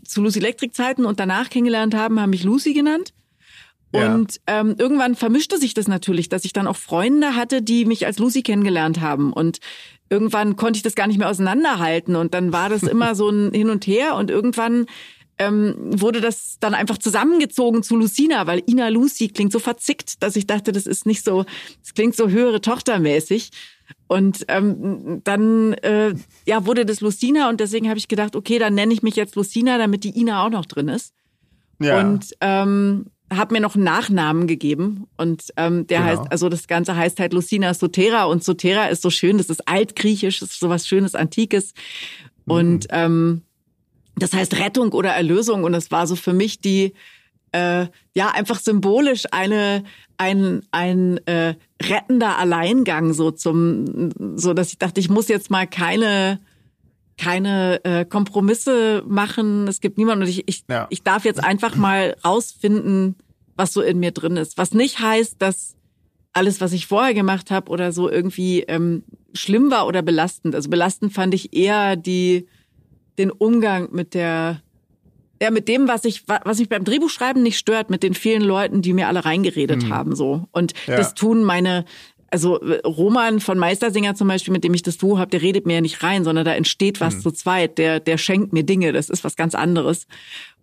[0.03, 3.13] zu Lucy Electric Zeiten und danach kennengelernt haben, haben mich Lucy genannt.
[3.93, 4.61] Und ja.
[4.61, 8.19] ähm, irgendwann vermischte sich das natürlich, dass ich dann auch Freunde hatte, die mich als
[8.19, 9.31] Lucy kennengelernt haben.
[9.31, 9.59] Und
[10.09, 12.17] irgendwann konnte ich das gar nicht mehr auseinanderhalten.
[12.17, 14.15] Und dann war das immer so ein Hin und Her.
[14.15, 14.87] Und irgendwann
[15.37, 20.35] ähm, wurde das dann einfach zusammengezogen zu Lucina, weil Ina Lucy klingt so verzickt, dass
[20.37, 21.45] ich dachte, das ist nicht so,
[21.85, 23.51] es klingt so höhere Tochtermäßig.
[24.09, 26.15] Und ähm, dann äh,
[26.47, 29.35] ja wurde das Lucina und deswegen habe ich gedacht, okay, dann nenne ich mich jetzt
[29.35, 31.13] Lucina, damit die Ina auch noch drin ist.
[31.81, 32.01] Ja.
[32.01, 36.11] Und ähm, habe mir noch einen Nachnamen gegeben und ähm, der genau.
[36.11, 39.67] heißt, also das Ganze heißt halt Lucina Sotera und Sotera ist so schön, das ist
[39.69, 41.75] altgriechisch, das ist so was Schönes, Antikes
[42.45, 42.53] mhm.
[42.53, 43.43] und ähm,
[44.15, 46.93] das heißt Rettung oder Erlösung und das war so für mich die
[47.57, 49.83] äh, ja einfach symbolisch eine
[50.19, 55.67] ein ein äh, rettender Alleingang so zum so dass ich dachte ich muss jetzt mal
[55.67, 56.39] keine
[57.19, 59.67] keine äh, Kompromisse machen.
[59.69, 60.87] Es gibt niemanden und ich ich, ja.
[60.91, 63.17] ich darf jetzt einfach mal rausfinden
[63.59, 64.59] was so in mir drin ist.
[64.59, 65.77] Was nicht heißt dass
[66.35, 69.03] alles was ich vorher gemacht habe oder so irgendwie ähm,
[69.33, 70.55] schlimm war oder belastend.
[70.55, 72.47] Also belastend fand ich eher die
[73.19, 74.61] den Umgang mit der
[75.41, 78.83] ja, mit dem, was ich, was mich beim Drehbuchschreiben nicht stört, mit den vielen Leuten,
[78.83, 79.93] die mir alle reingeredet mhm.
[79.93, 80.45] haben, so.
[80.53, 80.97] Und ja.
[80.97, 81.85] das tun meine,
[82.31, 85.75] also Roman von Meistersinger zum Beispiel, mit dem ich das Duo habe, der redet mir
[85.75, 87.21] ja nicht rein, sondern da entsteht was mhm.
[87.21, 87.79] zu zweit.
[87.79, 88.93] Der, der schenkt mir Dinge.
[88.93, 90.07] Das ist was ganz anderes.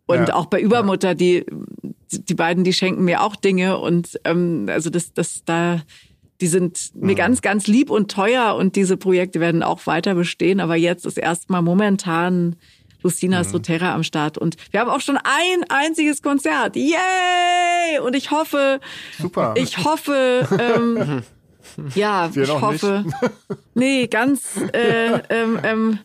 [0.06, 0.36] Und ja.
[0.36, 1.46] auch bei Übermutter, die,
[2.12, 3.78] die beiden, die schenken mir auch Dinge.
[3.78, 5.82] Und ähm, also das, das da,
[6.42, 7.18] die sind mir mhm.
[7.18, 10.60] ganz, ganz lieb und teuer und diese Projekte werden auch weiter bestehen.
[10.60, 12.58] Aber jetzt ist erstmal momentan
[13.04, 13.44] Lucina mhm.
[13.48, 14.38] Soterra am Start.
[14.38, 16.76] Und wir haben auch schon ein einziges Konzert.
[16.76, 18.00] Yay!
[18.04, 18.80] Und ich hoffe,
[19.20, 19.54] Super.
[19.58, 21.24] ich hoffe, ähm,
[21.96, 23.06] ja, Wir ich hoffe,
[23.74, 26.00] nee, ganz, äh, ähm, ähm,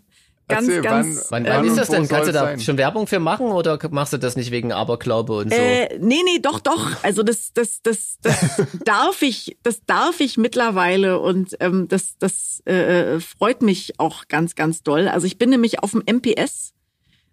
[0.49, 1.27] ganz, Erzähl, ganz.
[1.31, 2.09] Wann, wann, wann ist das denn?
[2.09, 2.61] Kannst du da sein?
[2.61, 5.57] schon Werbung für machen oder machst du das nicht wegen Aberglaube und so?
[5.57, 7.03] Äh, nee, nee, doch, doch.
[7.03, 8.37] Also das, das, das, das
[8.85, 14.55] darf ich, das darf ich mittlerweile und ähm, das, das äh, freut mich auch ganz,
[14.55, 15.09] ganz doll.
[15.09, 16.75] Also ich bin nämlich auf dem MPS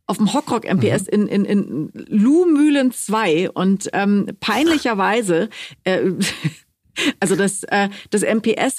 [0.08, 1.28] auf dem Hockrock MPS mhm.
[1.28, 5.50] in, in, in Luhmühlen 2 und ähm, peinlicherweise
[5.84, 6.12] äh,
[7.20, 8.78] Also das, äh, das MPS,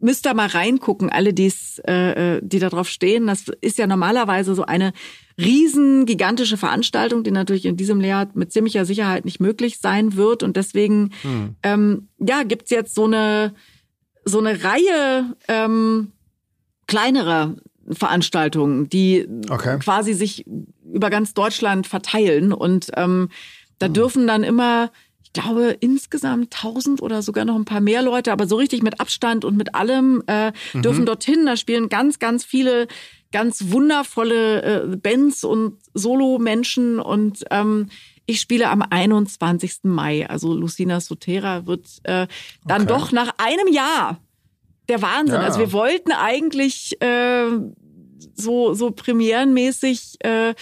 [0.00, 3.26] müsst ihr mal reingucken, alle, die's, äh, äh, die da drauf stehen.
[3.26, 4.92] Das ist ja normalerweise so eine
[5.38, 10.42] riesen, gigantische Veranstaltung, die natürlich in diesem Lehrjahr mit ziemlicher Sicherheit nicht möglich sein wird.
[10.42, 11.56] Und deswegen, hm.
[11.62, 13.54] ähm, ja, gibt's jetzt so eine,
[14.24, 16.12] so eine Reihe ähm,
[16.86, 17.56] kleinerer
[17.90, 19.78] Veranstaltungen, die okay.
[19.78, 20.44] quasi sich
[20.92, 22.52] über ganz Deutschland verteilen.
[22.52, 23.28] Und ähm,
[23.78, 23.94] da hm.
[23.94, 24.90] dürfen dann immer
[25.28, 28.98] ich glaube, insgesamt 1000 oder sogar noch ein paar mehr Leute, aber so richtig mit
[28.98, 30.82] Abstand und mit allem äh, mhm.
[30.82, 31.44] dürfen dorthin.
[31.44, 32.88] Da spielen ganz, ganz viele
[33.30, 37.90] ganz wundervolle äh, Bands und Solo-Menschen und ähm,
[38.24, 39.80] ich spiele am 21.
[39.84, 40.28] Mai.
[40.28, 42.26] Also Lucina Sotera wird äh,
[42.66, 42.86] dann okay.
[42.86, 44.18] doch nach einem Jahr
[44.88, 45.40] der Wahnsinn.
[45.40, 45.46] Ja.
[45.46, 47.48] Also wir wollten eigentlich äh,
[48.34, 50.54] so so premierenmäßig äh,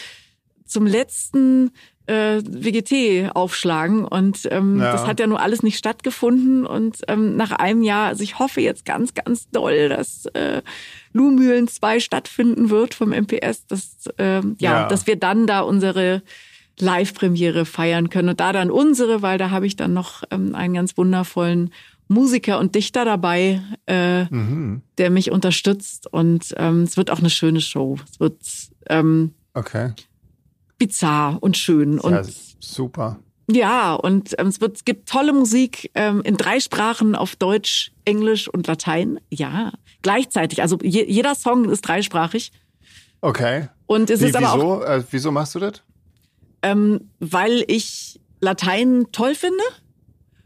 [0.65, 1.71] zum letzten
[2.07, 4.05] äh, WGT aufschlagen.
[4.05, 4.93] Und ähm, ja.
[4.93, 6.67] das hat ja nur alles nicht stattgefunden.
[6.67, 10.63] Und ähm, nach einem Jahr, also ich hoffe jetzt ganz, ganz doll, dass äh,
[11.13, 16.23] Luhmühlen 2 stattfinden wird vom MPS, dass, äh, ja, ja, dass wir dann da unsere
[16.79, 18.31] Live-Premiere feiern können.
[18.31, 21.73] Und da dann unsere, weil da habe ich dann noch ähm, einen ganz wundervollen
[22.09, 24.83] Musiker und Dichter dabei, äh, mhm.
[24.99, 26.07] der mich unterstützt.
[26.13, 27.99] Und ähm, es wird auch eine schöne Show.
[28.11, 28.41] Es wird
[28.89, 29.93] ähm, okay
[30.79, 31.99] bizarr und schön.
[31.99, 32.23] Und ja,
[32.61, 33.19] super.
[33.51, 37.93] Ja, und ähm, es, wird, es gibt tolle Musik ähm, in drei Sprachen auf Deutsch,
[38.05, 39.21] Englisch und Latein.
[39.31, 40.63] Ja, gleichzeitig.
[40.63, 42.51] Also je, jeder Song ist dreisprachig.
[43.21, 43.69] Okay.
[43.87, 44.73] Und es Wie, ist aber wieso?
[44.73, 44.83] auch.
[44.83, 45.83] Äh, wieso machst du das?
[46.63, 49.63] Ähm, weil ich Latein toll finde.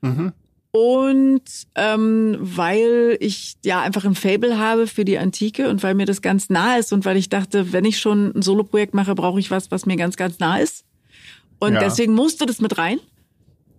[0.02, 0.32] Mhm.
[0.72, 1.42] Und
[1.74, 6.22] ähm, weil ich ja einfach ein Fable habe für die Antike und weil mir das
[6.22, 9.50] ganz nah ist und weil ich dachte, wenn ich schon ein Soloprojekt mache, brauche ich
[9.50, 10.84] was, was mir ganz, ganz nah ist.
[11.58, 11.80] Und ja.
[11.80, 13.00] deswegen musste das mit rein.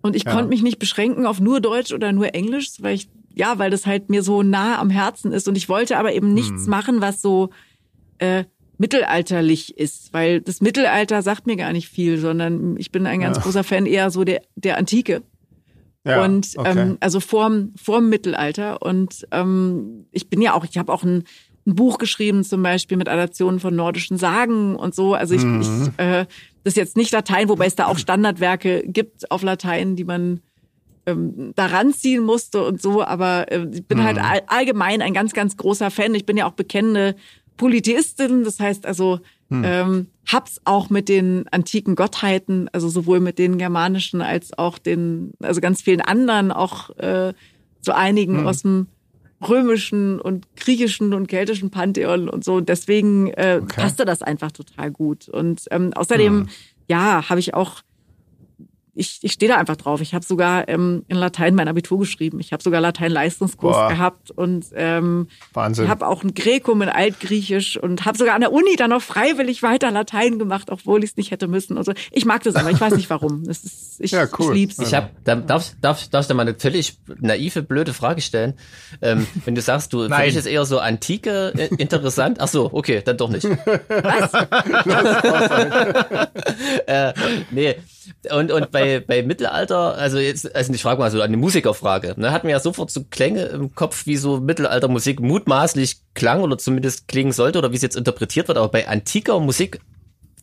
[0.02, 0.32] Und ich ja.
[0.32, 3.86] konnte mich nicht beschränken auf nur Deutsch oder nur Englisch, weil ich, ja, weil das
[3.86, 5.48] halt mir so nah am Herzen ist.
[5.48, 6.70] Und ich wollte aber eben nichts hm.
[6.70, 7.50] machen, was so
[8.18, 8.44] äh,
[8.76, 13.38] mittelalterlich ist, weil das Mittelalter sagt mir gar nicht viel, sondern ich bin ein ganz
[13.38, 13.42] ja.
[13.44, 15.22] großer Fan eher so der, der Antike.
[16.04, 16.78] Ja, und okay.
[16.78, 18.82] ähm, also vorm, vorm Mittelalter.
[18.82, 21.24] Und ähm, ich bin ja auch, ich habe auch ein,
[21.64, 25.14] ein Buch geschrieben, zum Beispiel mit Adaptionen von nordischen Sagen und so.
[25.14, 25.60] Also ich, mhm.
[25.60, 26.26] ich äh,
[26.64, 30.40] das ist jetzt nicht Latein, wobei es da auch Standardwerke gibt auf Latein, die man
[31.06, 33.04] ähm, da ranziehen musste und so.
[33.04, 34.28] Aber äh, ich bin halt mhm.
[34.28, 36.14] halt all, allgemein ein ganz, ganz großer Fan.
[36.14, 37.16] Ich bin ja auch bekennende
[37.56, 38.44] Polytheistin.
[38.44, 39.20] Das heißt also,
[39.52, 39.64] hm.
[39.64, 45.32] Ähm, hab's auch mit den antiken Gottheiten, also sowohl mit den germanischen als auch den,
[45.40, 47.32] also ganz vielen anderen, auch äh,
[47.80, 48.46] so einigen hm.
[48.46, 48.86] aus dem
[49.46, 52.60] römischen und griechischen und keltischen Pantheon und so.
[52.60, 53.80] deswegen äh, okay.
[53.80, 55.28] passte das einfach total gut.
[55.28, 56.48] Und ähm, außerdem, hm.
[56.88, 57.82] ja, habe ich auch
[58.94, 60.00] ich, ich stehe da einfach drauf.
[60.02, 62.40] Ich habe sogar ähm, in Latein mein Abitur geschrieben.
[62.40, 65.88] Ich habe sogar Latein-Leistungskurs gehabt und ähm, Wahnsinn.
[65.88, 69.62] habe auch ein Grekum in Altgriechisch und habe sogar an der Uni dann noch freiwillig
[69.62, 71.78] weiter Latein gemacht, obwohl ich es nicht hätte müssen.
[71.78, 73.44] Also ich mag das aber, ich weiß nicht warum.
[73.44, 74.48] Das ist, ich, ja, cool.
[74.48, 74.78] ich lieb's.
[74.78, 78.54] Ich habe, darf, darf, darfst du mal eine völlig naive, blöde Frage stellen?
[79.00, 82.40] Ähm, wenn du sagst, du dich ist eher so Antike äh, interessant.
[82.40, 83.44] Ach so, okay, dann doch nicht.
[83.44, 84.32] Was?
[86.86, 87.12] äh,
[87.50, 87.76] nee.
[88.30, 92.32] Und, und bei, bei Mittelalter, also jetzt, also ich frage mal so eine Musikerfrage, ne,
[92.32, 97.08] hatten wir ja sofort so Klänge im Kopf, wie so Mittelaltermusik mutmaßlich klang oder zumindest
[97.08, 99.80] klingen sollte oder wie es jetzt interpretiert wird, aber bei antiker Musik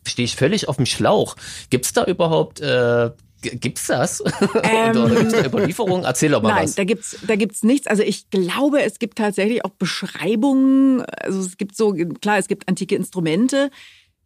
[0.06, 1.36] stehe ich völlig auf dem Schlauch.
[1.68, 3.10] Gibt's da überhaupt äh,
[3.42, 4.22] Gibt's das?
[4.62, 6.04] Ähm, Oder gibt's da Überlieferungen?
[6.04, 6.74] Erzähl doch mal nein, was.
[6.74, 7.86] da gibt's, da gibt's nichts.
[7.86, 11.02] Also ich glaube, es gibt tatsächlich auch Beschreibungen.
[11.02, 13.70] Also es gibt so, klar, es gibt antike Instrumente.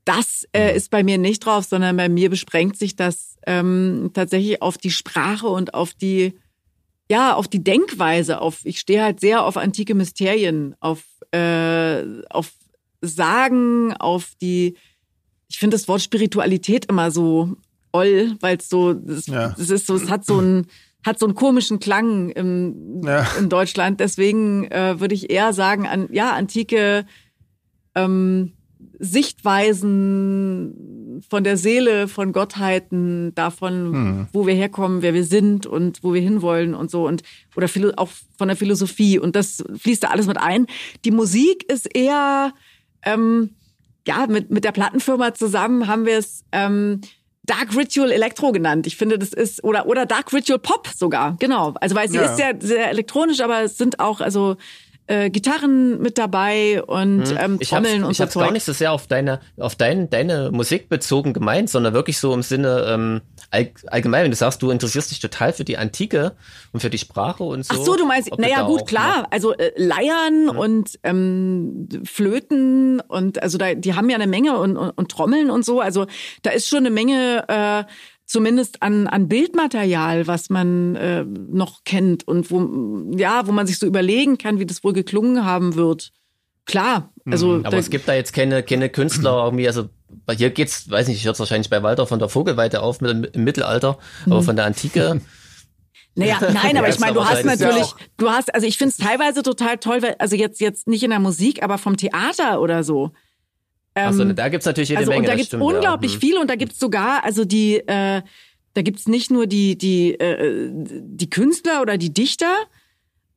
[0.04, 0.76] Das äh, mhm.
[0.76, 4.90] ist bei mir nicht drauf, sondern bei mir besprengt sich das ähm, tatsächlich auf die
[4.90, 6.34] Sprache und auf die,
[7.10, 8.40] ja, auf die Denkweise.
[8.40, 12.52] Auf, ich stehe halt sehr auf antike Mysterien, auf, äh, auf
[13.00, 14.76] Sagen, auf die,
[15.48, 17.56] ich finde das Wort Spiritualität immer so
[17.92, 19.54] oll, weil es so, es ja.
[19.58, 20.66] ist so, es hat so einen,
[21.04, 23.26] hat so einen komischen Klang im, ja.
[23.38, 24.00] in Deutschland.
[24.00, 27.04] Deswegen äh, würde ich eher sagen, an, ja, antike
[27.94, 28.52] ähm,
[28.98, 30.74] Sichtweisen
[31.28, 34.28] von der Seele, von Gottheiten, davon, hm.
[34.32, 37.22] wo wir herkommen, wer wir sind und wo wir hinwollen und so und
[37.56, 40.66] oder auch von der Philosophie und das fließt da alles mit ein.
[41.04, 42.52] Die Musik ist eher
[43.04, 43.50] ähm,
[44.06, 47.00] ja mit mit der Plattenfirma zusammen haben wir es ähm,
[47.46, 48.86] Dark Ritual Electro genannt.
[48.86, 51.36] Ich finde, das ist oder oder Dark Ritual Pop sogar.
[51.38, 51.74] Genau.
[51.80, 52.22] Also weil sie ja.
[52.22, 54.56] ist sehr sehr elektronisch, aber es sind auch also
[55.06, 57.36] äh, Gitarren mit dabei und hm.
[57.38, 60.08] ähm, Trommeln ich und so Ich habe gar nicht so sehr auf deine, auf dein,
[60.08, 64.62] deine Musik bezogen gemeint, sondern wirklich so im Sinne ähm, all, allgemein, wenn du sagst,
[64.62, 66.32] du interessierst dich total für die Antike
[66.72, 67.74] und für die Sprache und so.
[67.74, 70.58] Ach so, du meinst, naja gut, klar, noch, also äh, Leiern hm.
[70.58, 75.50] und ähm, Flöten und also da, die haben ja eine Menge und, und, und Trommeln
[75.50, 76.06] und so, also
[76.42, 77.84] da ist schon eine Menge äh,
[78.26, 83.78] zumindest an, an Bildmaterial, was man äh, noch kennt und wo, ja, wo man sich
[83.78, 86.12] so überlegen kann, wie das wohl geklungen haben wird.
[86.66, 87.58] Klar, also.
[87.58, 87.66] Mhm.
[87.66, 89.88] Aber es gibt da jetzt keine, keine Künstler irgendwie, also
[90.36, 93.44] hier geht's, weiß nicht, ich hör's wahrscheinlich bei Walter von der Vogelweite auf mit, im
[93.44, 94.44] Mittelalter, aber mhm.
[94.44, 95.20] von der Antike.
[96.16, 99.42] Naja, nein, aber ich meine, du hast natürlich, du hast, also ich finde es teilweise
[99.42, 103.10] total toll, weil, also jetzt, jetzt nicht in der Musik, aber vom Theater oder so.
[103.94, 105.22] Ähm, Achso, da gibt's natürlich jede also, Menge.
[105.22, 106.16] Und da gibt's stimmt, unglaublich ja.
[106.16, 106.20] Hm.
[106.20, 108.22] viel und da gibt's sogar, also die, äh,
[108.74, 112.54] da gibt's nicht nur die, die, äh, die Künstler oder die Dichter,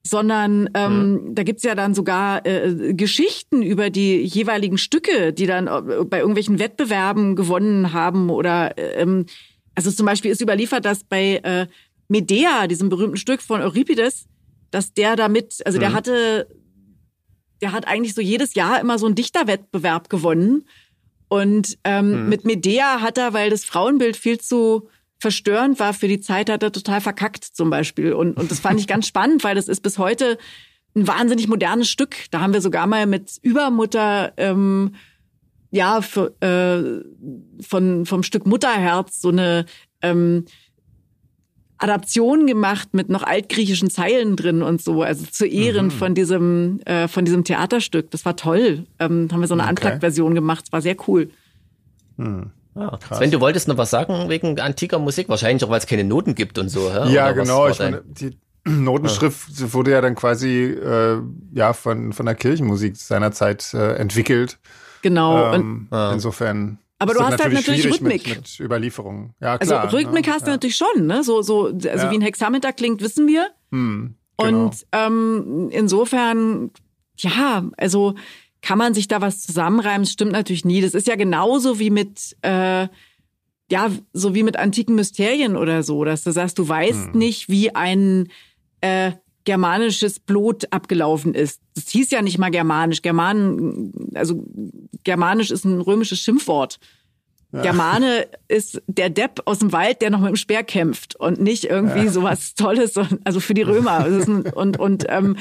[0.03, 0.91] sondern ähm,
[1.25, 1.35] hm.
[1.35, 6.19] da gibt's ja dann sogar äh, Geschichten über die jeweiligen Stücke, die dann äh, bei
[6.19, 9.25] irgendwelchen Wettbewerben gewonnen haben oder ähm,
[9.75, 11.67] also zum Beispiel ist überliefert, dass bei äh,
[12.07, 14.25] Medea, diesem berühmten Stück von Euripides,
[14.71, 15.81] dass der damit, also hm.
[15.81, 16.47] der hatte
[17.61, 20.65] der hat eigentlich so jedes Jahr immer so einen Dichterwettbewerb gewonnen.
[21.29, 22.29] Und ähm, hm.
[22.29, 24.89] mit Medea hat er, weil das Frauenbild viel zu
[25.19, 28.13] verstörend war für die Zeit, hat er total verkackt zum Beispiel.
[28.13, 30.37] Und, und das fand ich ganz spannend, weil das ist bis heute
[30.95, 32.15] ein wahnsinnig modernes Stück.
[32.31, 34.95] Da haben wir sogar mal mit Übermutter ähm,
[35.71, 39.65] ja für, äh, von vom Stück Mutterherz so eine
[40.01, 40.45] ähm,
[41.79, 45.91] Adaption gemacht mit noch altgriechischen Zeilen drin und so, also zu Ehren mhm.
[45.91, 48.11] von diesem äh, von diesem Theaterstück.
[48.11, 48.85] Das war toll.
[48.99, 49.71] Ähm, haben wir so eine okay.
[49.71, 50.65] Unplugged-Version gemacht.
[50.65, 51.29] Das war sehr cool.
[52.17, 52.51] Hm.
[52.75, 56.03] Ah, Sven, du wolltest noch was sagen wegen antiker Musik, wahrscheinlich auch, weil es keine
[56.03, 56.91] Noten gibt und so.
[56.91, 57.11] Hä?
[57.11, 57.67] Ja, Oder genau.
[57.67, 59.73] Ich meine, die Notenschrift ja.
[59.73, 61.17] wurde ja dann quasi äh,
[61.53, 64.59] ja von von der Kirchenmusik seinerzeit äh, entwickelt.
[65.01, 65.53] Genau.
[65.53, 68.27] Ähm, und, insofern aber du hast halt natürlich Rhythmik.
[68.27, 69.33] Mit, mit Überlieferungen.
[69.39, 69.83] Ja, also klar.
[69.85, 70.33] Also Rhythmik ne?
[70.33, 70.53] hast du ja.
[70.53, 71.23] natürlich schon, ne?
[71.23, 72.11] So, so, also ja.
[72.11, 73.49] wie ein Hexameter klingt, wissen wir.
[73.71, 74.65] Hm, genau.
[74.65, 76.71] Und ähm, insofern,
[77.17, 78.15] ja, also
[78.61, 80.03] kann man sich da was zusammenreimen?
[80.03, 80.81] Das stimmt natürlich nie.
[80.81, 82.87] Das ist ja genauso wie mit, äh,
[83.69, 87.17] ja, so wie mit antiken Mysterien oder so, dass du sagst, du weißt hm.
[87.17, 88.29] nicht, wie ein
[88.81, 89.11] äh,
[89.47, 91.61] germanisches Blut abgelaufen ist.
[91.73, 93.01] Das hieß ja nicht mal germanisch.
[93.01, 94.43] German, also
[95.05, 96.79] germanisch ist ein römisches Schimpfwort.
[97.53, 97.61] Ja.
[97.61, 101.63] Germane ist der Depp aus dem Wald, der noch mit dem Speer kämpft und nicht
[101.63, 102.11] irgendwie ja.
[102.11, 104.03] sowas Tolles, also für die Römer.
[104.03, 105.37] Ein, und und ähm,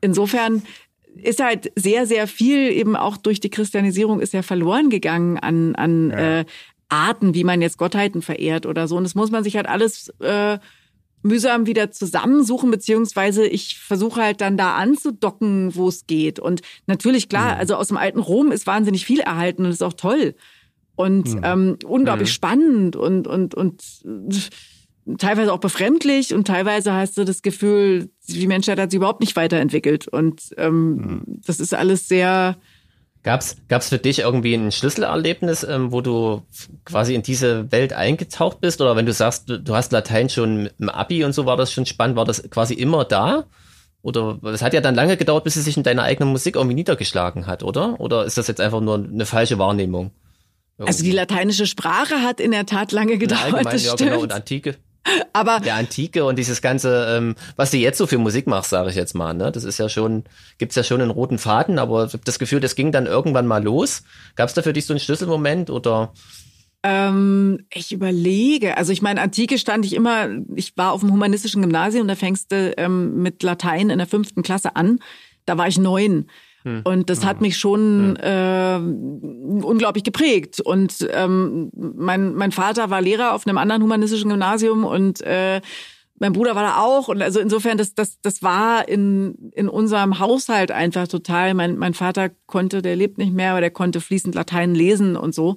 [0.00, 0.62] insofern
[1.16, 5.74] ist halt sehr, sehr viel eben auch durch die Christianisierung ist ja verloren gegangen an,
[5.74, 6.38] an ja.
[6.38, 6.44] äh,
[6.88, 8.96] Arten, wie man jetzt Gottheiten verehrt oder so.
[8.96, 10.58] Und das muss man sich halt alles äh,
[11.22, 16.38] mühsam wieder zusammensuchen, beziehungsweise ich versuche halt dann da anzudocken, wo es geht.
[16.38, 17.60] Und natürlich, klar, mhm.
[17.60, 20.34] also aus dem alten Rom ist wahnsinnig viel erhalten und ist auch toll.
[20.96, 21.40] Und mhm.
[21.44, 22.34] ähm, unglaublich mhm.
[22.34, 23.82] spannend und, und, und
[25.18, 29.36] teilweise auch befremdlich und teilweise hast du das Gefühl, die Menschheit hat sich überhaupt nicht
[29.36, 30.08] weiterentwickelt.
[30.08, 31.22] Und ähm, mhm.
[31.26, 32.56] das ist alles sehr
[33.22, 36.42] Gab's, gab's für dich irgendwie ein Schlüsselerlebnis, ähm, wo du
[36.86, 38.80] quasi in diese Welt eingetaucht bist?
[38.80, 41.70] Oder wenn du sagst, du, du hast Latein schon im Abi und so, war das
[41.70, 42.16] schon spannend?
[42.16, 43.44] War das quasi immer da?
[44.02, 46.74] Oder es hat ja dann lange gedauert, bis es sich in deiner eigenen Musik irgendwie
[46.74, 48.00] niedergeschlagen hat, oder?
[48.00, 50.12] Oder ist das jetzt einfach nur eine falsche Wahrnehmung?
[50.78, 50.88] Irgendwie?
[50.88, 53.40] Also die lateinische Sprache hat in der Tat lange gedauert.
[53.40, 54.76] Ja, allgemein, das ja, genau, und Antike.
[55.32, 58.90] Aber der Antike und dieses ganze, ähm, was du jetzt so für Musik machst, sage
[58.90, 59.50] ich jetzt mal, ne?
[59.50, 60.24] Das ist ja schon,
[60.58, 63.46] gibt's ja schon einen roten Faden, aber ich habe das Gefühl, das ging dann irgendwann
[63.46, 64.02] mal los.
[64.36, 66.12] Gab's da für dich so einen Schlüsselmoment oder?
[66.82, 68.76] Ähm, ich überlege.
[68.76, 72.52] Also ich meine, Antike stand ich immer, ich war auf dem humanistischen Gymnasium, da fängst
[72.52, 74.98] du ähm, mit Latein in der fünften Klasse an.
[75.44, 76.26] Da war ich neun.
[76.62, 76.82] Hm.
[76.84, 77.42] Und das hat hm.
[77.42, 79.60] mich schon hm.
[79.62, 80.60] äh, unglaublich geprägt.
[80.60, 85.60] Und ähm, mein, mein Vater war Lehrer auf einem anderen humanistischen Gymnasium und äh,
[86.20, 87.08] mein Bruder war da auch.
[87.08, 91.54] Und also insofern, das, das, das war in, in unserem Haushalt einfach total.
[91.54, 95.34] Mein, mein Vater konnte, der lebt nicht mehr, aber der konnte fließend Latein lesen und
[95.34, 95.56] so.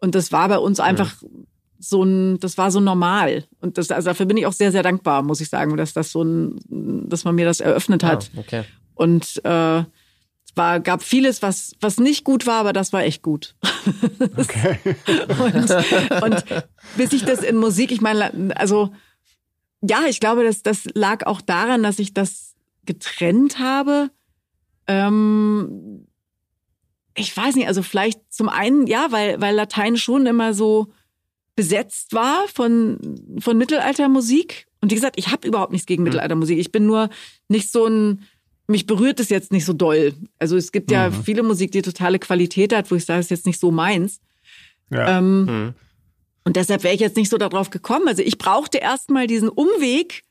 [0.00, 1.28] Und das war bei uns einfach ja.
[1.78, 3.44] so ein, das war so normal.
[3.60, 6.10] Und das, also dafür bin ich auch sehr, sehr dankbar, muss ich sagen, dass das
[6.10, 6.58] so ein,
[7.08, 8.30] dass man mir das eröffnet hat.
[8.34, 8.64] Ah, okay.
[8.94, 9.84] Und äh,
[10.58, 13.54] war, gab vieles, was, was nicht gut war, aber das war echt gut.
[14.36, 14.78] Okay.
[15.42, 16.44] und, und
[16.96, 18.92] bis ich das in Musik, ich meine, also
[19.80, 22.54] ja, ich glaube, dass das lag auch daran, dass ich das
[22.84, 24.10] getrennt habe.
[24.86, 26.06] Ähm,
[27.16, 30.92] ich weiß nicht, also vielleicht zum einen, ja, weil, weil Latein schon immer so
[31.54, 34.66] besetzt war von, von Mittelaltermusik.
[34.80, 36.04] Und wie gesagt, ich habe überhaupt nichts gegen hm.
[36.04, 36.58] Mittelaltermusik.
[36.58, 37.08] Ich bin nur
[37.48, 38.22] nicht so ein
[38.68, 40.14] mich berührt es jetzt nicht so doll.
[40.38, 41.24] Also es gibt ja mhm.
[41.24, 44.20] viele Musik, die totale Qualität hat, wo ich sage, es ist jetzt nicht so meins.
[44.90, 45.18] Ja.
[45.18, 45.74] Ähm, mhm.
[46.44, 48.08] Und deshalb wäre ich jetzt nicht so darauf gekommen.
[48.08, 50.22] Also ich brauchte erstmal diesen Umweg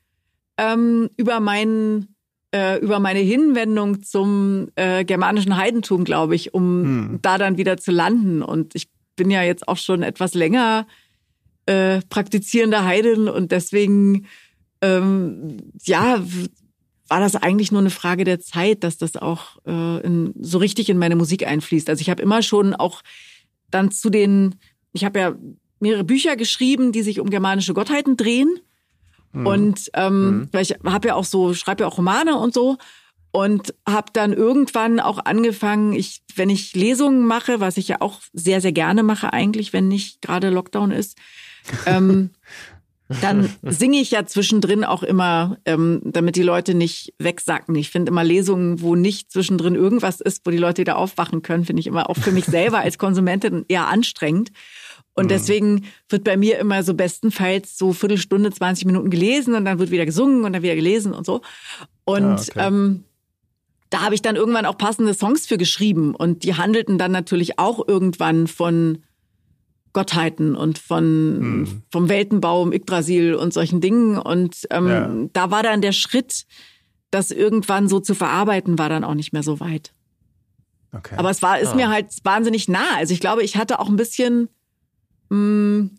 [0.56, 2.14] ähm, über meinen
[2.54, 7.18] äh, über meine Hinwendung zum äh, germanischen Heidentum, glaube ich, um hm.
[7.20, 8.42] da dann wieder zu landen.
[8.42, 10.86] Und ich bin ja jetzt auch schon etwas länger
[11.66, 14.26] äh, praktizierender Heiden und deswegen
[14.80, 16.22] ähm, ja
[17.08, 20.90] war das eigentlich nur eine Frage der Zeit, dass das auch äh, in, so richtig
[20.90, 21.88] in meine Musik einfließt.
[21.88, 23.02] Also ich habe immer schon auch
[23.70, 24.56] dann zu den,
[24.92, 25.34] ich habe ja
[25.80, 28.60] mehrere Bücher geschrieben, die sich um germanische Gottheiten drehen.
[29.32, 29.46] Mhm.
[29.46, 30.60] Und ähm, mhm.
[30.60, 32.76] ich habe ja auch so, schreibe ja auch Romane und so.
[33.30, 38.20] Und habe dann irgendwann auch angefangen, ich, wenn ich Lesungen mache, was ich ja auch
[38.32, 41.18] sehr, sehr gerne mache eigentlich, wenn nicht gerade Lockdown ist,
[41.84, 42.30] ähm,
[43.22, 47.74] dann singe ich ja zwischendrin auch immer, ähm, damit die Leute nicht wegsacken.
[47.74, 51.64] Ich finde immer Lesungen, wo nicht zwischendrin irgendwas ist, wo die Leute wieder aufwachen können,
[51.64, 54.50] finde ich immer auch für mich selber als Konsumentin eher anstrengend.
[55.14, 55.28] Und mhm.
[55.28, 59.90] deswegen wird bei mir immer so bestenfalls so Viertelstunde, 20 Minuten gelesen und dann wird
[59.90, 61.40] wieder gesungen und dann wieder gelesen und so.
[62.04, 62.66] Und ah, okay.
[62.66, 63.04] ähm,
[63.90, 67.58] da habe ich dann irgendwann auch passende Songs für geschrieben und die handelten dann natürlich
[67.58, 69.02] auch irgendwann von
[69.98, 71.82] Gottheiten und von mhm.
[71.90, 74.16] vom Weltenbau im Yggdrasil und solchen Dingen.
[74.16, 75.12] Und ähm, ja.
[75.32, 76.46] da war dann der Schritt,
[77.10, 79.92] das irgendwann so zu verarbeiten, war dann auch nicht mehr so weit.
[80.92, 81.16] Okay.
[81.16, 81.74] Aber es war, ist ah.
[81.74, 82.96] mir halt wahnsinnig nah.
[82.96, 84.48] Also ich glaube, ich hatte auch ein bisschen
[85.30, 85.90] mh, hm,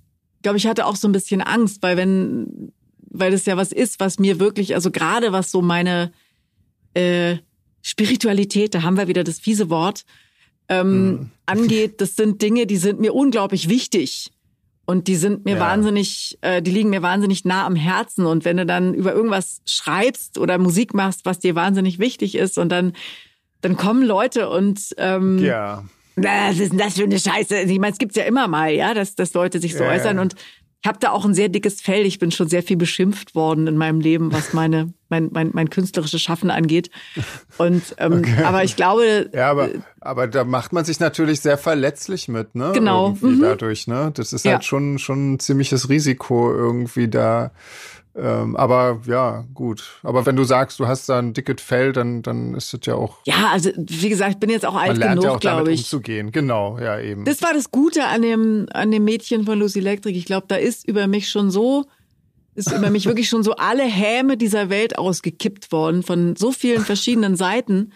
[0.42, 2.72] glaube ich, hatte auch so ein bisschen Angst, weil wenn,
[3.10, 6.14] weil das ja was ist, was mir wirklich, also gerade was so meine
[6.94, 7.36] äh,
[7.82, 10.06] Spiritualität, da haben wir wieder das fiese Wort,
[10.70, 11.32] ähm, mhm.
[11.46, 14.32] angeht, das sind Dinge, die sind mir unglaublich wichtig.
[14.86, 15.60] Und die sind mir ja.
[15.60, 18.26] wahnsinnig, äh, die liegen mir wahnsinnig nah am Herzen.
[18.26, 22.58] Und wenn du dann über irgendwas schreibst oder Musik machst, was dir wahnsinnig wichtig ist,
[22.58, 22.94] und dann,
[23.62, 25.84] dann kommen Leute und ähm, ja
[26.24, 27.62] was ist denn das für eine Scheiße?
[27.62, 30.20] Ich meine, es gibt's ja immer mal, ja, dass, dass Leute sich so ja, äußern.
[30.20, 30.36] Und
[30.82, 32.06] ich habe da auch ein sehr dickes Fell.
[32.06, 35.70] Ich bin schon sehr viel beschimpft worden in meinem Leben, was meine mein, mein, mein
[35.70, 36.90] künstlerisches Schaffen angeht.
[37.58, 38.44] Und ähm, okay.
[38.44, 39.30] aber ich glaube.
[39.34, 39.70] Ja, aber,
[40.00, 42.72] aber da macht man sich natürlich sehr verletzlich mit, ne?
[42.74, 43.18] Genau.
[43.20, 43.42] Mhm.
[43.42, 44.12] dadurch, ne?
[44.14, 44.54] Das ist ja.
[44.54, 47.52] halt schon, schon ein ziemliches Risiko, irgendwie da
[48.16, 50.00] ähm, aber ja, gut.
[50.04, 52.96] Aber wenn du sagst, du hast da ein dickes Fell, dann, dann ist das ja
[52.96, 53.18] auch.
[53.26, 55.72] Ja, also wie gesagt, ich bin jetzt auch alt man lernt genug, ja auch glaube
[55.72, 55.82] ich.
[55.82, 56.32] umzugehen.
[56.32, 57.24] Genau, ja eben.
[57.26, 60.18] Das war das Gute an dem, an dem Mädchen von Lucy Electric.
[60.18, 61.86] Ich glaube, da ist über mich schon so,
[62.56, 66.84] ist über mich wirklich schon so alle Häme dieser Welt ausgekippt worden von so vielen
[66.84, 67.94] verschiedenen Seiten.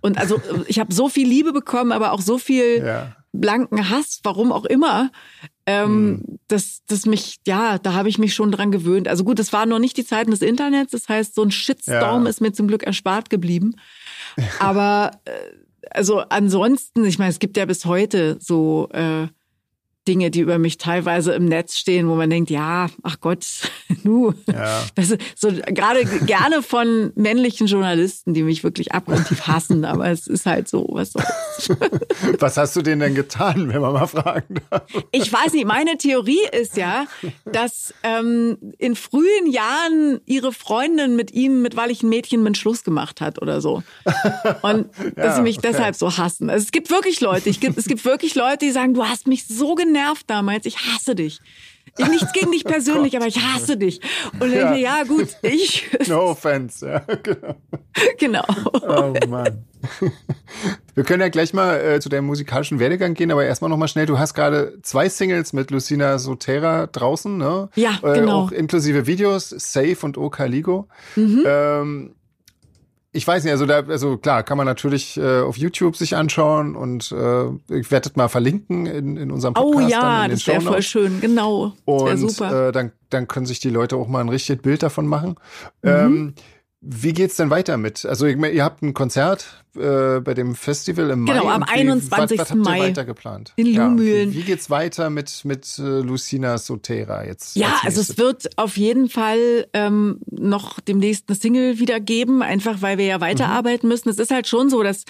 [0.00, 3.16] Und also ich habe so viel Liebe bekommen, aber auch so viel ja.
[3.32, 5.10] Blanken Hass, warum auch immer.
[5.64, 6.38] Ähm, mhm.
[6.48, 9.08] das, das mich, ja, da habe ich mich schon dran gewöhnt.
[9.08, 12.24] Also gut, es waren noch nicht die Zeiten des Internets, das heißt, so ein Shitstorm
[12.24, 12.28] ja.
[12.28, 13.74] ist mir zum Glück erspart geblieben.
[14.58, 15.30] Aber äh,
[15.90, 19.28] also ansonsten, ich meine, es gibt ja bis heute so äh,
[20.08, 23.46] Dinge, die über mich teilweise im Netz stehen, wo man denkt, ja, ach Gott,
[24.02, 24.32] nu.
[24.52, 24.82] Ja.
[24.96, 30.26] Das ist so gerade gerne von männlichen Journalisten, die mich wirklich abgrundtief hassen, aber es
[30.26, 31.28] ist halt so, was soll's.
[32.38, 34.84] Was hast du denen denn getan, wenn man mal fragen darf?
[35.12, 37.06] Ich weiß nicht, meine Theorie ist ja,
[37.44, 42.56] dass ähm, in frühen Jahren ihre Freundin mit ihm, mit weil ich ein Mädchen mit
[42.56, 43.82] Schluss gemacht hat oder so.
[44.62, 45.68] Und dass ja, sie mich okay.
[45.70, 46.50] deshalb so hassen.
[46.50, 49.46] Also es gibt wirklich Leute, ich, es gibt wirklich Leute, die sagen, du hast mich
[49.46, 50.66] so genervt genervt damals.
[50.66, 51.40] Ich hasse dich.
[51.98, 54.00] Ich, nichts gegen dich persönlich, oh aber ich hasse dich.
[54.32, 54.64] Und dann ja.
[54.70, 55.90] denke ja gut, ich.
[56.08, 57.54] No offense, ja, genau.
[58.18, 58.44] Genau.
[58.72, 59.64] Oh Mann.
[60.94, 64.06] Wir können ja gleich mal äh, zu deinem musikalischen Werdegang gehen, aber erstmal nochmal schnell.
[64.06, 67.68] Du hast gerade zwei Singles mit Lucina Sotera draußen, ne?
[67.74, 68.44] Ja, äh, genau.
[68.44, 70.88] Auch inklusive Videos, Safe und O Caligo.
[71.16, 71.44] Mhm.
[71.46, 72.14] Ähm,
[73.14, 76.74] ich weiß nicht, also da, also klar, kann man natürlich äh, auf YouTube sich anschauen
[76.74, 79.84] und äh, ich werde das mal verlinken in, in unserem oh Podcast.
[79.84, 81.74] Oh ja, das wäre voll schön, genau.
[81.86, 82.68] Das und super.
[82.68, 85.36] Äh, dann, dann können sich die Leute auch mal ein richtiges Bild davon machen.
[85.82, 85.90] Mhm.
[85.90, 86.34] Ähm,
[86.84, 88.04] wie geht's denn weiter mit?
[88.04, 91.34] Also ihr habt ein Konzert äh, bei dem Festival im Mai.
[91.34, 92.10] Genau, am 21.
[92.10, 92.78] Wie, was, was habt Mai.
[92.78, 93.52] Ihr weiter geplant?
[93.54, 94.30] In Lumülen.
[94.30, 97.54] Ja, wie, wie geht's weiter mit mit äh, Lucina Sotera jetzt?
[97.54, 102.82] Ja, also es wird auf jeden Fall ähm, noch demnächst eine Single wieder geben, einfach
[102.82, 103.92] weil wir ja weiterarbeiten mhm.
[103.92, 104.08] müssen.
[104.08, 105.04] Es ist halt schon so, dass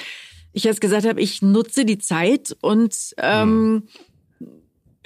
[0.53, 3.73] ich jetzt gesagt habe, ich nutze die Zeit und ähm,
[4.39, 4.49] mhm.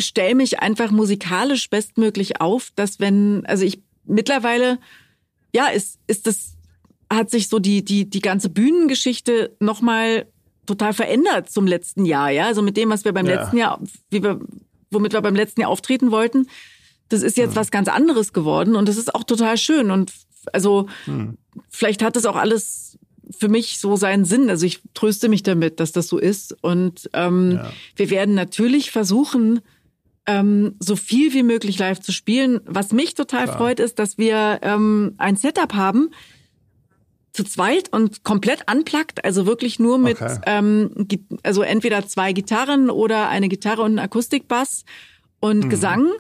[0.01, 4.81] stelle mich einfach musikalisch bestmöglich auf, dass wenn, also ich mittlerweile
[5.57, 6.56] ja, ist, ist das
[7.11, 10.27] hat sich so die, die, die ganze Bühnengeschichte nochmal
[10.67, 12.47] total verändert zum letzten Jahr, ja.
[12.47, 13.41] Also mit dem, was wir beim ja.
[13.41, 13.81] letzten Jahr,
[14.11, 14.41] wie wir,
[14.91, 16.49] womit wir beim letzten Jahr auftreten wollten,
[17.09, 17.57] das ist jetzt hm.
[17.57, 19.91] was ganz anderes geworden und das ist auch total schön.
[19.91, 20.13] Und
[20.53, 21.39] also hm.
[21.71, 22.99] vielleicht hat das auch alles
[23.39, 24.51] für mich so seinen Sinn.
[24.51, 26.57] Also ich tröste mich damit, dass das so ist.
[26.63, 27.73] Und ähm, ja.
[27.97, 29.61] wir werden natürlich versuchen,
[30.27, 32.61] ähm, so viel wie möglich live zu spielen.
[32.65, 33.57] Was mich total Klar.
[33.57, 36.11] freut, ist, dass wir ähm, ein Setup haben,
[37.37, 40.39] zu zweit und komplett unplugged, also wirklich nur mit, okay.
[40.47, 40.91] ähm,
[41.43, 44.85] also entweder zwei Gitarren oder eine Gitarre und ein Akustikbass
[45.41, 45.69] und mhm.
[45.69, 46.13] Gesang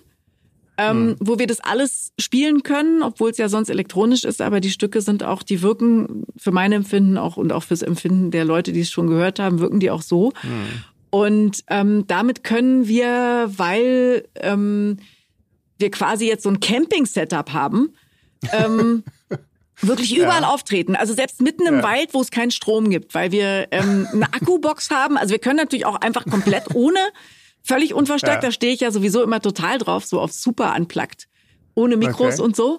[0.79, 1.17] ähm, mhm.
[1.21, 5.01] wo wir das alles spielen können, obwohl es ja sonst elektronisch ist, aber die Stücke
[5.01, 8.81] sind auch, die wirken für mein Empfinden auch und auch fürs Empfinden der Leute, die
[8.81, 10.33] es schon gehört haben, wirken die auch so.
[10.43, 10.85] Mhm.
[11.11, 14.99] Und ähm, damit können wir, weil ähm,
[15.79, 17.95] wir quasi jetzt so ein Camping-Setup haben,
[18.53, 19.03] ähm,
[19.81, 20.49] wirklich überall ja.
[20.49, 20.97] auftreten.
[20.97, 21.83] Also selbst mitten im ja.
[21.83, 25.16] Wald, wo es keinen Strom gibt, weil wir ähm, eine Akkubox haben.
[25.16, 27.01] Also wir können natürlich auch einfach komplett ohne
[27.66, 28.49] Völlig unverstärkt, ja.
[28.49, 31.27] da stehe ich ja sowieso immer total drauf, so auf super unplugged,
[31.74, 32.43] ohne Mikros okay.
[32.43, 32.79] und so.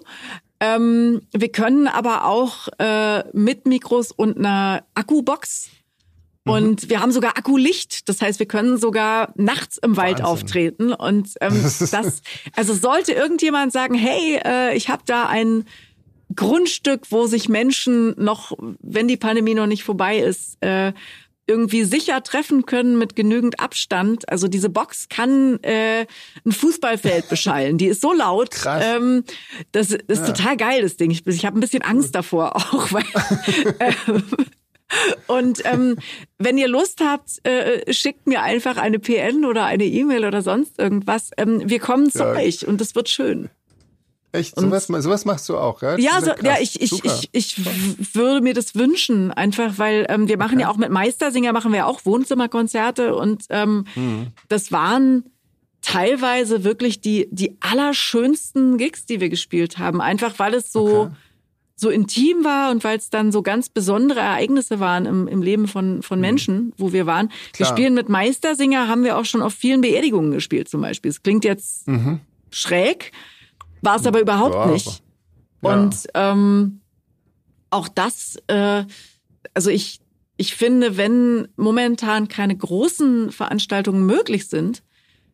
[0.60, 5.68] Ähm, wir können aber auch äh, mit Mikros und einer Akkubox
[6.46, 6.52] mhm.
[6.52, 8.08] und wir haben sogar Akkulicht.
[8.08, 10.24] Das heißt, wir können sogar nachts im Wald Wahnsinn.
[10.24, 10.92] auftreten.
[10.94, 12.22] Und ähm, das,
[12.56, 15.66] also sollte irgendjemand sagen, hey, äh, ich habe da ein
[16.34, 20.92] Grundstück, wo sich Menschen noch, wenn die Pandemie noch nicht vorbei ist, äh,
[21.48, 24.28] irgendwie sicher treffen können mit genügend Abstand.
[24.28, 26.06] Also diese Box kann äh,
[26.44, 27.78] ein Fußballfeld beschallen.
[27.78, 28.50] Die ist so laut.
[28.50, 28.84] Krass.
[28.86, 29.24] Ähm,
[29.72, 30.34] das, das ist ja.
[30.34, 31.10] total geil, das Ding.
[31.10, 33.04] Ich, ich habe ein bisschen Angst davor auch, weil
[33.78, 33.92] äh,
[35.26, 35.96] und ähm,
[36.38, 40.78] wenn ihr Lust habt, äh, schickt mir einfach eine PN oder eine E-Mail oder sonst
[40.78, 41.30] irgendwas.
[41.36, 42.32] Ähm, wir kommen zu ja.
[42.32, 43.50] euch und es wird schön.
[44.32, 44.60] Echt?
[44.60, 45.96] Sowas, sowas machst du auch, ja?
[45.96, 50.36] Ja, so, ja ich, ich, ich, ich würde mir das wünschen, einfach weil ähm, wir
[50.36, 50.62] machen okay.
[50.62, 54.26] ja auch mit Meistersinger, machen wir auch Wohnzimmerkonzerte und ähm, mhm.
[54.48, 55.24] das waren
[55.80, 60.02] teilweise wirklich die, die allerschönsten Gigs, die wir gespielt haben.
[60.02, 61.14] Einfach weil es so, okay.
[61.76, 65.68] so intim war und weil es dann so ganz besondere Ereignisse waren im, im Leben
[65.68, 66.22] von, von mhm.
[66.22, 67.28] Menschen, wo wir waren.
[67.28, 67.70] Klar.
[67.70, 71.10] Wir spielen mit Meistersinger, haben wir auch schon auf vielen Beerdigungen gespielt zum Beispiel.
[71.10, 72.20] Es klingt jetzt mhm.
[72.50, 73.12] schräg,
[73.82, 75.02] war es aber überhaupt ja, nicht.
[75.62, 75.74] Ja.
[75.74, 76.80] Und ähm,
[77.70, 78.84] auch das, äh,
[79.54, 80.00] also ich,
[80.36, 84.82] ich finde, wenn momentan keine großen Veranstaltungen möglich sind,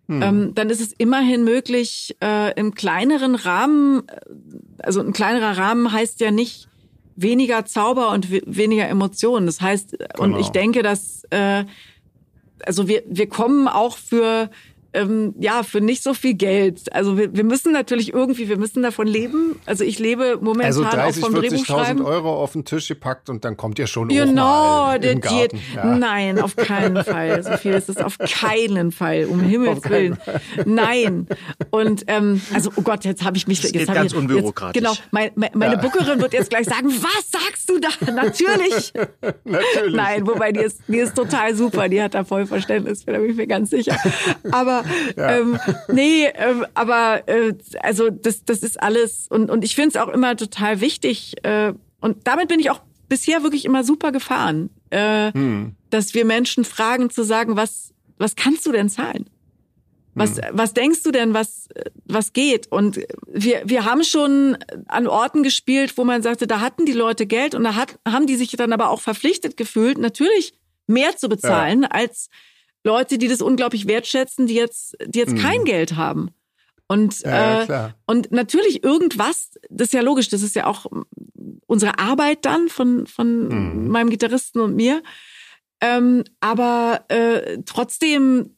[0.09, 0.23] hm.
[0.23, 4.21] ähm, dann ist es immerhin möglich, äh, im kleineren Rahmen, äh,
[4.79, 6.69] also ein kleinerer Rahmen heißt ja nicht
[7.17, 9.47] weniger Zauber und weniger Emotionen.
[9.47, 10.23] Das heißt, genau.
[10.23, 11.65] und ich denke, dass äh,
[12.67, 14.51] also wir, wir kommen auch für
[14.95, 16.93] ähm, ja, für nicht so viel Geld.
[16.93, 19.57] Also wir, wir müssen natürlich irgendwie, wir müssen davon leben.
[19.67, 23.45] Also ich lebe momentan also 30, auch vom 40.000 Euro auf den Tisch gepackt und
[23.45, 25.53] dann kommt ihr schon genau, hoch der Diät.
[25.75, 25.97] Ja.
[25.97, 27.43] Nein, auf keinen Fall.
[27.43, 30.19] So viel ist es auf keinen Fall, um Himmels Willen.
[30.65, 31.27] Nein.
[31.71, 33.61] Und ähm, also, oh Gott, jetzt habe ich mich...
[33.61, 34.81] Das jetzt geht ganz ich, unbürokratisch.
[34.81, 35.81] Jetzt, genau, mein, meine ja.
[35.81, 37.89] Bookerin wird jetzt gleich sagen, was sagst du da?
[38.13, 38.93] Natürlich.
[39.45, 39.95] Natürlich.
[39.95, 41.89] Nein, wobei die ist, die ist total super.
[41.89, 43.97] Die hat da voll Verständnis da bin ich mir ganz sicher.
[44.51, 44.84] Aber
[45.17, 45.31] ja.
[45.39, 45.59] ähm,
[45.89, 50.09] nee, ähm, aber äh, also das, das ist alles und, und ich finde es auch
[50.09, 55.33] immer total wichtig äh, und damit bin ich auch bisher wirklich immer super gefahren, äh,
[55.33, 55.75] hm.
[55.91, 59.31] dass wir Menschen fragen zu sagen, was, was kannst du denn zahlen?
[60.15, 60.45] Was, hm.
[60.53, 61.69] was denkst du denn, was,
[62.07, 62.71] was geht?
[62.71, 67.27] Und wir, wir haben schon an Orten gespielt, wo man sagte, da hatten die Leute
[67.27, 70.55] Geld und da hat, haben die sich dann aber auch verpflichtet gefühlt, natürlich
[70.87, 71.89] mehr zu bezahlen ja.
[71.89, 72.29] als
[72.85, 75.39] Leute, die das unglaublich wertschätzen, die jetzt, die jetzt mhm.
[75.39, 76.31] kein Geld haben.
[76.87, 80.87] Und, ja, äh, und natürlich irgendwas, das ist ja logisch, das ist ja auch
[81.67, 83.89] unsere Arbeit dann von, von mhm.
[83.89, 85.03] meinem Gitarristen und mir.
[85.81, 88.55] Ähm, aber äh, trotzdem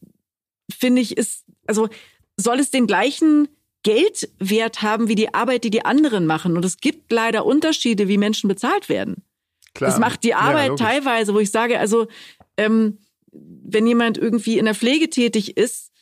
[0.77, 1.89] finde ich, ist, also
[2.37, 3.49] soll es den gleichen
[3.85, 6.57] Geldwert haben wie die Arbeit, die die anderen machen.
[6.57, 9.23] Und es gibt leider Unterschiede, wie Menschen bezahlt werden.
[9.75, 9.91] Klar.
[9.91, 12.09] Das macht die Arbeit ja, teilweise, wo ich sage, also
[12.57, 12.99] ähm,
[13.65, 15.93] wenn jemand irgendwie in der Pflege tätig ist,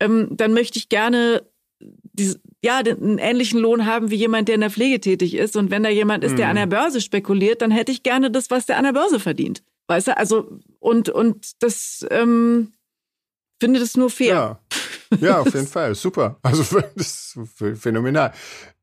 [0.00, 1.42] ähm, dann möchte ich gerne
[1.80, 5.56] diese, ja, einen ähnlichen Lohn haben wie jemand, der in der Pflege tätig ist.
[5.56, 6.50] Und wenn da jemand ist, der mhm.
[6.50, 9.62] an der Börse spekuliert, dann hätte ich gerne das, was der an der Börse verdient.
[9.86, 12.72] Weißt du, also, und, und das, ähm,
[13.60, 14.60] finde das nur fair.
[15.10, 15.94] Ja, ja auf jeden Fall.
[15.94, 16.38] Super.
[16.42, 18.32] Also, das ist phänomenal.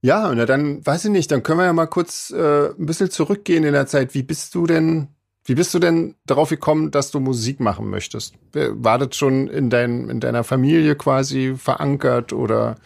[0.02, 3.12] Ja, und dann, weiß ich nicht, dann können wir ja mal kurz äh, ein bisschen
[3.12, 4.14] zurückgehen in der Zeit.
[4.14, 5.10] Wie bist du denn
[5.46, 8.34] wie bist du denn darauf gekommen, dass du Musik machen möchtest?
[8.54, 12.78] War das schon in, dein, in deiner Familie quasi verankert oder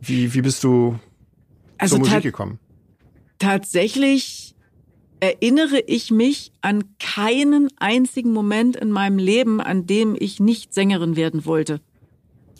[0.00, 0.98] wie, wie bist du
[1.78, 2.58] also zur Musik gekommen?
[3.38, 4.56] Tatsächlich
[5.20, 11.14] erinnere ich mich an keinen einzigen Moment in meinem Leben, an dem ich nicht Sängerin
[11.14, 11.80] werden wollte.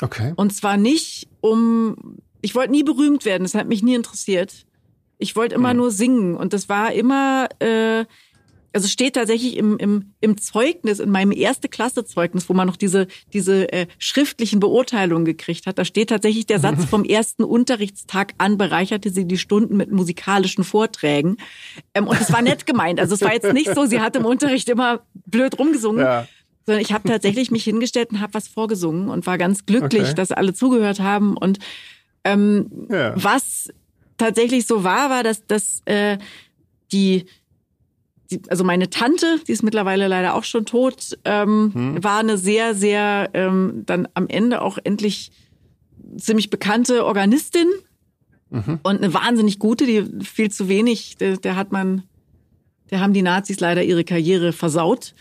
[0.00, 0.32] Okay.
[0.36, 4.66] Und zwar nicht um, ich wollte nie berühmt werden, das hat mich nie interessiert.
[5.18, 5.76] Ich wollte immer hm.
[5.78, 8.04] nur singen und das war immer, äh,
[8.72, 12.76] also steht tatsächlich im, im, im Zeugnis, in meinem erste Klasse Zeugnis, wo man noch
[12.76, 18.34] diese, diese äh, schriftlichen Beurteilungen gekriegt hat, da steht tatsächlich der Satz vom ersten Unterrichtstag
[18.38, 21.36] an, bereicherte sie die Stunden mit musikalischen Vorträgen.
[21.94, 23.00] Ähm, und es war nett gemeint.
[23.00, 26.04] Also es war jetzt nicht so, sie hat im Unterricht immer blöd rumgesungen.
[26.04, 26.26] Ja.
[26.64, 30.14] Sondern ich habe tatsächlich mich hingestellt und habe was vorgesungen und war ganz glücklich, okay.
[30.14, 31.36] dass alle zugehört haben.
[31.36, 31.58] Und
[32.22, 33.14] ähm, ja.
[33.16, 33.68] was
[34.16, 36.18] tatsächlich so war, war, dass, dass äh,
[36.92, 37.26] die,
[38.48, 42.04] also meine Tante, die ist mittlerweile leider auch schon tot, ähm, hm.
[42.04, 45.32] war eine sehr, sehr ähm, dann am Ende auch endlich
[46.16, 47.66] ziemlich bekannte Organistin
[48.50, 48.80] mhm.
[48.82, 52.02] und eine wahnsinnig gute, die viel zu wenig, der, der, hat man,
[52.90, 55.14] der haben die Nazis leider ihre Karriere versaut.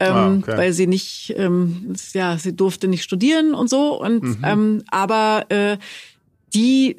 [0.00, 0.56] Ähm, ah, okay.
[0.56, 4.00] weil sie nicht, ähm, ja, sie durfte nicht studieren und so.
[4.00, 4.38] Und mhm.
[4.42, 5.78] ähm, aber äh,
[6.52, 6.96] die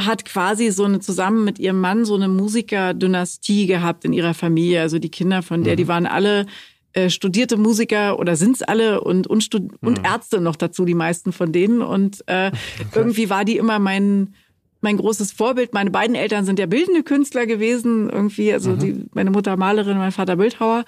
[0.00, 4.80] hat quasi so eine zusammen mit ihrem Mann so eine Musikerdynastie gehabt in ihrer Familie.
[4.80, 5.76] Also die Kinder von der, mhm.
[5.76, 6.46] die waren alle
[6.92, 9.70] äh, studierte Musiker oder sind's alle und und, mhm.
[9.80, 11.82] und Ärzte noch dazu, die meisten von denen.
[11.82, 12.48] Und äh,
[12.80, 12.86] okay.
[12.94, 14.34] irgendwie war die immer mein
[14.82, 15.72] mein großes Vorbild.
[15.72, 18.78] Meine beiden Eltern sind ja bildende Künstler gewesen, irgendwie, also mhm.
[18.80, 20.84] die, meine Mutter Malerin, mein Vater Bildhauer.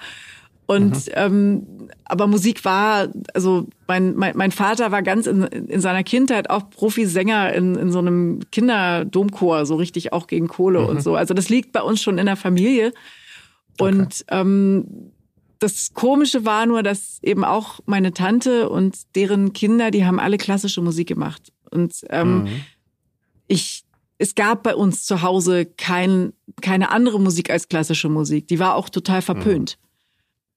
[0.67, 1.13] Und mhm.
[1.13, 1.67] ähm,
[2.05, 6.69] aber Musik war, also mein, mein, mein Vater war ganz in, in seiner Kindheit auch
[6.69, 10.87] Profisänger in, in so einem Kinderdomchor, so richtig auch gegen Kohle mhm.
[10.87, 11.15] und so.
[11.15, 12.93] Also das liegt bei uns schon in der Familie.
[13.79, 14.41] Und okay.
[14.41, 15.11] ähm,
[15.59, 20.37] das Komische war nur, dass eben auch meine Tante und deren Kinder, die haben alle
[20.37, 21.51] klassische Musik gemacht.
[21.71, 22.61] Und ähm, mhm.
[23.47, 23.83] ich,
[24.17, 28.47] es gab bei uns zu Hause kein, keine andere Musik als klassische Musik.
[28.47, 29.77] Die war auch total verpönt.
[29.79, 29.84] Mhm.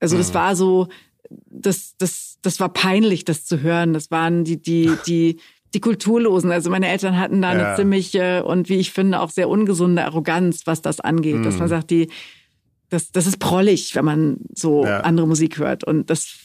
[0.00, 0.34] Also das mhm.
[0.34, 0.88] war so,
[1.30, 3.92] das, das, das war peinlich, das zu hören.
[3.92, 5.40] Das waren die, die, die,
[5.74, 6.50] die Kulturlosen.
[6.50, 10.66] Also meine Eltern hatten da eine ziemliche und wie ich finde auch sehr ungesunde Arroganz,
[10.66, 11.36] was das angeht.
[11.36, 11.42] Mhm.
[11.44, 11.70] Dass man mhm.
[11.70, 12.08] sagt, die,
[12.88, 15.00] das, das ist prollig, wenn man so ja.
[15.00, 15.84] andere Musik hört.
[15.84, 16.38] Und das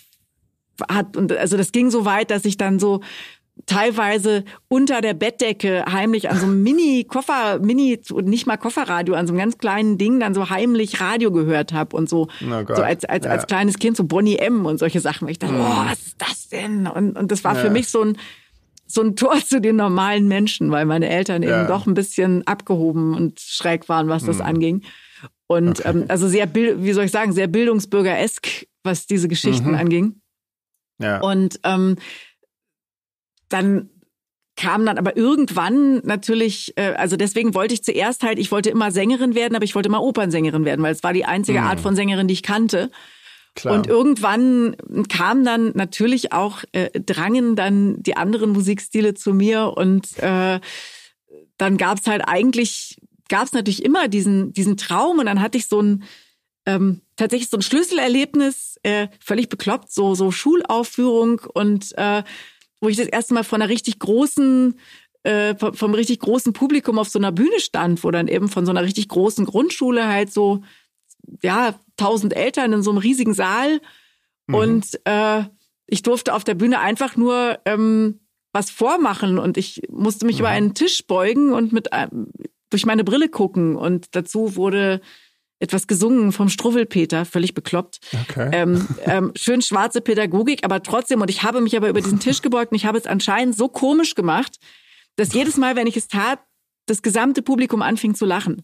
[0.90, 3.02] hat, und also das ging so weit, dass ich dann so
[3.66, 9.34] teilweise unter der Bettdecke heimlich an so einem Mini-Koffer, Mini, nicht mal Kofferradio, an so
[9.34, 12.28] einem ganz kleinen Ding dann so heimlich Radio gehört habe und so.
[12.42, 13.32] Oh so als, als, ja.
[13.32, 15.28] als kleines Kind, so Bonnie M und solche Sachen.
[15.30, 15.62] Ich dachte, mm.
[15.62, 16.88] oh, was ist das denn?
[16.88, 17.62] Und, und das war ja.
[17.62, 18.18] für mich so ein,
[18.86, 21.60] so ein Tor zu den normalen Menschen, weil meine Eltern ja.
[21.60, 24.42] eben doch ein bisschen abgehoben und schräg waren, was das mm.
[24.42, 24.82] anging.
[25.48, 25.90] Und okay.
[25.90, 29.76] ähm, also sehr, wie soll ich sagen, sehr bildungsbürgeresk, was diese Geschichten mhm.
[29.76, 30.22] anging.
[31.00, 31.22] Ja.
[31.22, 31.96] Und ähm,
[33.54, 33.90] dann
[34.56, 38.92] kam dann aber irgendwann natürlich, äh, also deswegen wollte ich zuerst halt, ich wollte immer
[38.92, 41.68] Sängerin werden, aber ich wollte immer Opernsängerin werden, weil es war die einzige mhm.
[41.68, 42.92] Art von Sängerin, die ich kannte.
[43.56, 43.76] Klar.
[43.76, 44.76] Und irgendwann
[45.10, 50.60] kam dann natürlich auch, äh, drangen dann die anderen Musikstile zu mir und äh,
[51.58, 53.00] dann gab's halt eigentlich,
[53.30, 56.04] gab's natürlich immer diesen, diesen Traum und dann hatte ich so ein,
[56.66, 62.24] ähm, tatsächlich so ein Schlüsselerlebnis, äh, völlig bekloppt, so, so Schulaufführung und äh,
[62.84, 64.78] wo ich das erste Mal von einer richtig großen
[65.24, 68.72] äh, vom richtig großen Publikum auf so einer Bühne stand, wo dann eben von so
[68.72, 70.64] einer richtig großen Grundschule halt so,
[71.42, 73.80] ja, tausend Eltern in so einem riesigen Saal.
[74.48, 74.56] Mhm.
[74.56, 75.44] Und äh,
[75.88, 78.20] ich durfte auf der Bühne einfach nur ähm,
[78.52, 80.40] was vormachen und ich musste mich mhm.
[80.42, 82.28] über einen Tisch beugen und mit ähm,
[82.70, 83.78] durch meine Brille gucken.
[83.78, 85.00] Und dazu wurde
[85.64, 88.00] etwas gesungen vom Struwwelpeter, völlig bekloppt.
[88.28, 88.50] Okay.
[88.52, 92.42] Ähm, ähm, schön schwarze Pädagogik, aber trotzdem, und ich habe mich aber über diesen Tisch
[92.42, 94.58] gebeugt und ich habe es anscheinend so komisch gemacht,
[95.16, 96.40] dass jedes Mal, wenn ich es tat,
[96.86, 98.64] das gesamte Publikum anfing zu lachen.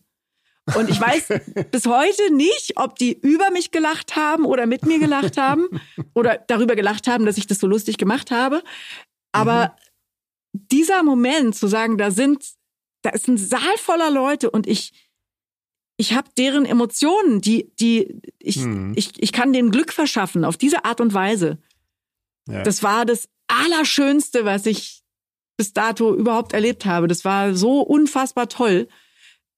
[0.76, 1.30] Und ich weiß
[1.72, 5.68] bis heute nicht, ob die über mich gelacht haben oder mit mir gelacht haben
[6.14, 8.62] oder darüber gelacht haben, dass ich das so lustig gemacht habe.
[9.32, 9.74] Aber
[10.54, 10.68] mhm.
[10.72, 12.44] dieser Moment zu sagen, da sind,
[13.04, 15.09] da ist ein Saal voller Leute und ich,
[16.00, 18.94] ich habe deren Emotionen, die, die, ich, hm.
[18.96, 21.58] ich, ich kann denen Glück verschaffen auf diese Art und Weise.
[22.48, 22.64] Ja.
[22.64, 25.04] Das war das Allerschönste, was ich
[25.58, 27.10] bis dato überhaupt erlebt habe.
[27.10, 28.88] Das war so unfassbar toll.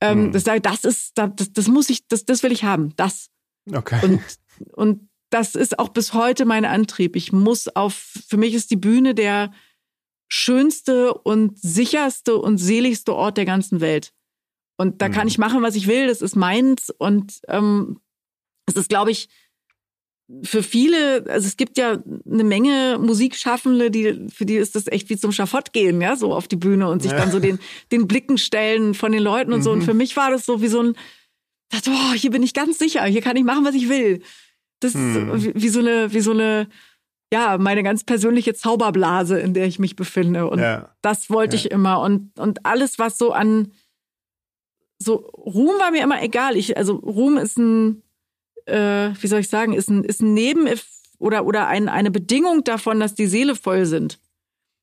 [0.02, 0.32] Ähm, hm.
[0.32, 2.96] das, das ist, das, das muss ich, das, das will ich haben.
[2.96, 3.30] Das.
[3.72, 4.00] Okay.
[4.04, 4.22] Und,
[4.74, 7.16] und das ist auch bis heute mein Antrieb.
[7.16, 9.52] Ich muss auf, für mich ist die Bühne der
[10.28, 14.12] schönste und sicherste und seligste Ort der ganzen Welt.
[14.78, 15.14] Und da mhm.
[15.14, 16.08] kann ich machen, was ich will.
[16.08, 16.90] Das ist meins.
[16.98, 18.00] Und ähm,
[18.66, 19.30] es ist, glaube ich,
[20.44, 25.10] für viele, also es gibt ja eine Menge Musikschaffende, die, für die ist das echt
[25.10, 27.18] wie zum Schafott gehen, ja, so auf die Bühne und sich ja.
[27.18, 27.60] dann so den,
[27.92, 29.64] den Blicken stellen von den Leuten und mhm.
[29.64, 29.72] so.
[29.72, 29.86] Und mhm.
[29.86, 30.94] für mich war das so wie so ein,
[31.70, 34.22] dachte, oh, hier bin ich ganz sicher, hier kann ich machen, was ich will.
[34.80, 35.32] Das mhm.
[35.32, 36.68] ist wie, wie, so eine, wie so eine,
[37.34, 40.50] ja, meine ganz persönliche Zauberblase, in der ich mich befinde.
[40.50, 40.90] Und ja.
[41.02, 41.62] das wollte ja.
[41.62, 42.02] ich immer.
[42.02, 43.72] Und, und alles, was so an,
[45.02, 46.56] so Ruhm war mir immer egal.
[46.56, 48.04] Ich, also Ruhm ist ein
[48.66, 50.68] äh, wie soll ich sagen, ist ein, ist ein Neben
[51.20, 54.20] oder, oder ein, eine Bedingung davon, dass die Seele voll sind.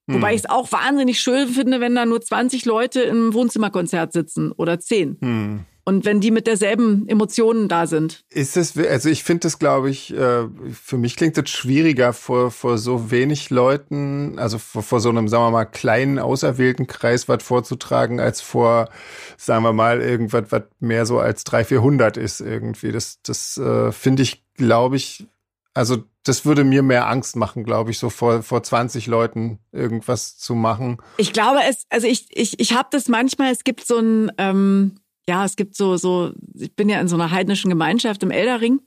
[0.08, 0.16] Hm.
[0.16, 4.52] Wobei ich es auch wahnsinnig schön finde, wenn da nur 20 Leute im Wohnzimmerkonzert sitzen
[4.52, 5.18] oder 10.
[5.20, 5.64] Hm.
[5.88, 8.22] Und wenn die mit derselben Emotionen da sind.
[8.28, 12.50] Ist es, also ich finde das, glaube ich, äh, für mich klingt das schwieriger vor,
[12.50, 17.26] vor so wenig Leuten, also vor, vor so einem, sagen wir mal, kleinen, auserwählten Kreis
[17.26, 18.90] was vorzutragen, als vor,
[19.38, 22.92] sagen wir mal, irgendwas, was mehr so als 300, 400 ist irgendwie.
[22.92, 25.26] Das, das äh, finde ich, glaube ich,
[25.72, 30.36] also das würde mir mehr Angst machen, glaube ich, so vor, vor 20 Leuten irgendwas
[30.36, 30.98] zu machen.
[31.16, 35.00] Ich glaube es, also ich, ich, ich habe das manchmal, es gibt so ein, ähm,
[35.28, 38.80] ja, es gibt so, so, ich bin ja in so einer heidnischen Gemeinschaft im Eldering.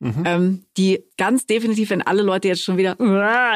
[0.00, 0.22] Mhm.
[0.24, 2.96] Ähm, die ganz definitiv, wenn alle Leute jetzt schon wieder,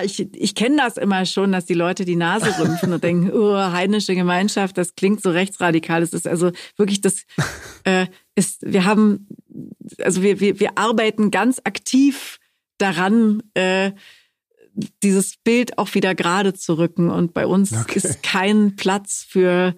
[0.03, 3.55] ich, ich kenne das immer schon, dass die Leute die Nase rümpfen und denken, oh,
[3.55, 6.01] heidnische Gemeinschaft, das klingt so rechtsradikal.
[6.01, 7.25] Das ist also wirklich das,
[7.85, 9.29] äh, ist, wir haben,
[10.03, 12.39] also wir, wir, wir arbeiten ganz aktiv
[12.79, 13.93] daran, äh,
[15.03, 17.11] dieses Bild auch wieder gerade zu rücken.
[17.11, 17.99] Und bei uns okay.
[17.99, 19.75] ist kein Platz für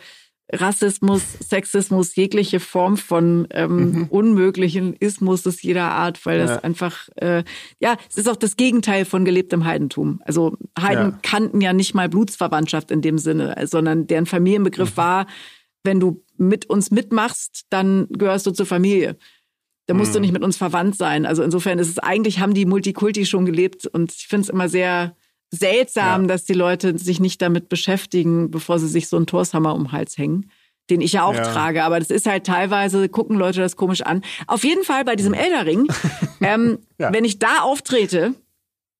[0.52, 4.06] Rassismus, Sexismus, jegliche Form von ähm, mhm.
[4.10, 6.46] unmöglichen Ismus jeder Art, weil ja.
[6.46, 7.44] das einfach, äh,
[7.78, 10.20] ja, es ist auch das Gegenteil von gelebtem Heidentum.
[10.24, 11.18] Also Heiden ja.
[11.22, 14.96] kannten ja nicht mal Blutsverwandtschaft in dem Sinne, sondern deren Familienbegriff mhm.
[14.96, 15.26] war,
[15.84, 19.16] wenn du mit uns mitmachst, dann gehörst du zur Familie.
[19.86, 20.14] Da musst mhm.
[20.14, 21.26] du nicht mit uns verwandt sein.
[21.26, 24.68] Also insofern ist es eigentlich, haben die Multikulti schon gelebt und ich finde es immer
[24.68, 25.16] sehr
[25.50, 26.28] seltsam, ja.
[26.28, 29.92] dass die Leute sich nicht damit beschäftigen, bevor sie sich so einen Torshammer um den
[29.92, 30.50] Hals hängen,
[30.90, 31.42] den ich ja auch ja.
[31.42, 31.84] trage.
[31.84, 34.22] Aber das ist halt teilweise, gucken Leute das komisch an.
[34.46, 35.86] Auf jeden Fall bei diesem Eldering,
[36.40, 37.12] ähm, ja.
[37.12, 38.34] wenn ich da auftrete,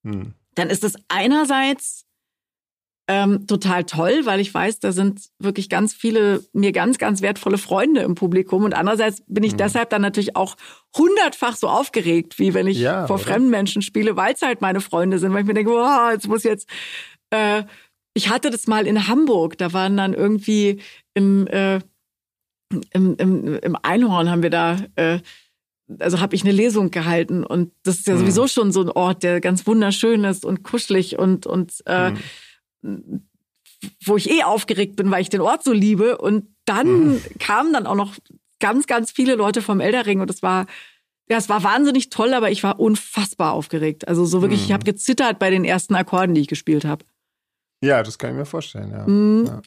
[0.05, 0.35] hm.
[0.55, 2.00] dann ist es einerseits
[3.13, 7.59] ähm, total toll, weil ich weiß, da sind wirklich ganz viele, mir ganz, ganz wertvolle
[7.59, 8.63] Freunde im Publikum.
[8.63, 9.57] Und andererseits bin ich mhm.
[9.57, 10.55] deshalb dann natürlich auch
[10.97, 13.25] hundertfach so aufgeregt, wie wenn ich ja, vor oder?
[13.25, 16.29] fremden Menschen spiele, weil es halt meine Freunde sind, weil ich mir denke, wow, jetzt
[16.29, 16.69] muss jetzt,
[17.31, 17.65] äh,
[18.15, 20.81] ich hatte das mal in Hamburg, da waren dann irgendwie
[21.13, 21.81] im, äh,
[22.93, 25.19] im, im, im Einhorn haben wir da, äh,
[25.99, 28.21] also habe ich eine Lesung gehalten und das ist ja mhm.
[28.21, 32.19] sowieso schon so ein Ort, der ganz wunderschön ist und kuschelig und und äh, mhm
[34.05, 36.19] wo ich eh aufgeregt bin, weil ich den Ort so liebe.
[36.19, 37.23] Und dann mhm.
[37.39, 38.15] kamen dann auch noch
[38.59, 40.67] ganz, ganz viele Leute vom Eldering und es war,
[41.29, 44.07] ja, es war wahnsinnig toll, aber ich war unfassbar aufgeregt.
[44.07, 44.67] Also so wirklich, mhm.
[44.67, 47.05] ich habe gezittert bei den ersten Akkorden, die ich gespielt habe.
[47.83, 49.07] Ja, das kann ich mir vorstellen, ja.
[49.07, 49.47] Mhm.
[49.47, 49.63] ja.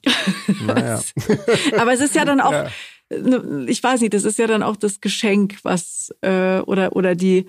[0.67, 1.01] Naja.
[1.77, 2.69] aber es ist ja dann auch, ja.
[3.09, 7.15] Ne, ich weiß nicht, das ist ja dann auch das Geschenk, was, äh, oder, oder
[7.15, 7.47] die,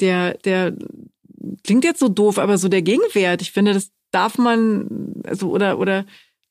[0.00, 0.74] der, der,
[1.62, 3.42] klingt jetzt so doof, aber so der Gegenwert.
[3.42, 6.04] Ich finde, das darf man, also oder, oder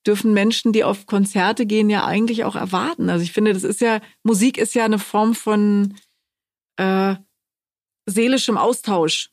[0.06, 3.10] dürfen Menschen, die auf Konzerte gehen, ja eigentlich auch erwarten.
[3.10, 5.96] Also ich finde, das ist ja, Musik ist ja eine Form von
[6.78, 7.16] äh,
[8.06, 9.30] seelischem Austausch.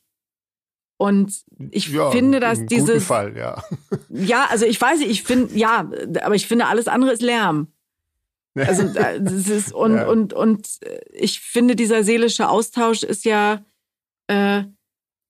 [0.97, 1.33] Und
[1.71, 3.01] ich ja, finde, dass diese.
[3.01, 3.63] Fall, ja.
[4.09, 5.89] Ja, also ich weiß ich finde, ja,
[6.21, 7.73] aber ich finde, alles andere ist Lärm.
[8.53, 10.07] Also das ist, und, ja.
[10.07, 10.67] und, und
[11.11, 13.65] ich finde, dieser seelische Austausch ist ja
[14.27, 14.63] äh,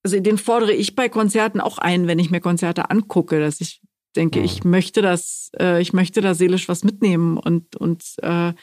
[0.03, 3.81] also den fordere ich bei Konzerten auch ein, wenn ich mir Konzerte angucke, dass ich
[4.15, 4.45] denke, mhm.
[4.45, 8.53] ich möchte das, äh, ich möchte da seelisch was mitnehmen und und äh,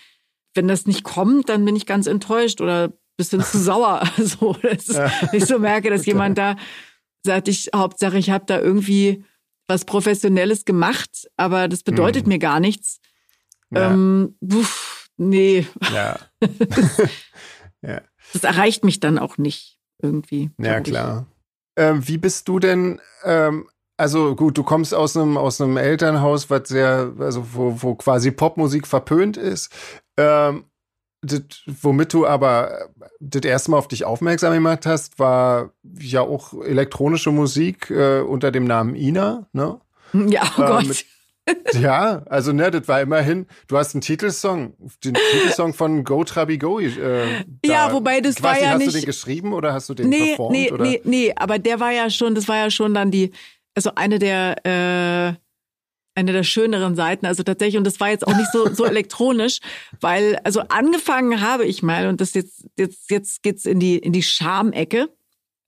[0.54, 4.02] wenn das nicht kommt, dann bin ich ganz enttäuscht oder bisschen zu sauer.
[4.18, 5.10] so, dass ja.
[5.32, 6.10] ich so merke, dass okay.
[6.10, 6.56] jemand da
[7.24, 9.24] sagt, ich Hauptsache, ich habe da irgendwie
[9.66, 12.32] was Professionelles gemacht, aber das bedeutet mhm.
[12.32, 13.00] mir gar nichts.
[13.70, 13.92] Ja.
[13.92, 15.66] Ähm, uff, nee.
[15.92, 16.18] Ja.
[17.82, 18.00] ja.
[18.32, 20.50] Das erreicht mich dann auch nicht irgendwie.
[20.58, 21.26] Ja, klar.
[21.76, 26.50] Ähm, wie bist du denn, ähm, also gut, du kommst aus einem, aus einem Elternhaus,
[26.50, 29.72] was sehr, also wo, wo quasi Popmusik verpönt ist.
[30.16, 30.64] Ähm,
[31.20, 36.54] das, womit du aber das erste Mal auf dich aufmerksam gemacht hast, war ja auch
[36.62, 39.80] elektronische Musik äh, unter dem Namen Ina, ne?
[40.12, 40.86] Ja, oh äh, Gott.
[40.86, 41.04] Mit,
[41.80, 46.58] ja, also ne, das war immerhin, du hast einen Titelsong, den Titelsong von Go Trabi
[46.58, 46.78] Go.
[46.80, 48.88] Äh, ja, wobei das war ja hast nicht.
[48.88, 50.52] Hast du den geschrieben oder hast du den nee, performt?
[50.52, 50.84] Nee, oder?
[50.84, 53.32] nee, nee, aber der war ja schon, das war ja schon dann die,
[53.74, 55.34] also eine der, äh,
[56.18, 57.26] eine der schöneren Seiten.
[57.26, 59.60] Also tatsächlich, und das war jetzt auch nicht so, so elektronisch,
[60.00, 64.12] weil, also angefangen habe ich mal, und das jetzt, jetzt, jetzt geht's in die, in
[64.12, 65.08] die Schamecke.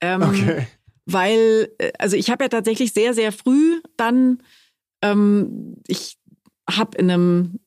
[0.00, 0.66] Ähm, okay.
[1.06, 4.42] Weil, äh, also ich habe ja tatsächlich sehr, sehr früh dann
[5.02, 6.18] ähm, ich
[6.68, 7.60] habe in einem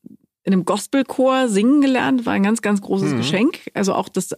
[0.43, 3.17] in einem Gospelchor singen gelernt, war ein ganz, ganz großes mhm.
[3.17, 3.59] Geschenk.
[3.73, 4.35] Also auch das,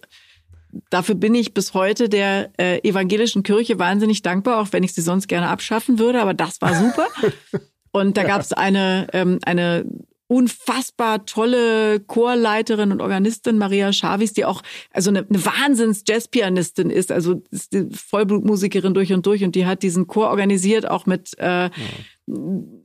[0.89, 5.01] dafür bin ich bis heute der äh, evangelischen Kirche wahnsinnig dankbar, auch wenn ich sie
[5.01, 7.07] sonst gerne abschaffen würde, aber das war super.
[7.91, 8.27] Und da ja.
[8.27, 9.85] gab es eine, ähm, eine
[10.27, 17.11] unfassbar tolle Chorleiterin und Organistin Maria Chavis, die auch also eine, eine Wahnsinns Jazzpianistin ist,
[17.11, 21.37] also ist die Vollblutmusikerin durch und durch und die hat diesen Chor organisiert auch mit
[21.37, 21.71] äh, ja.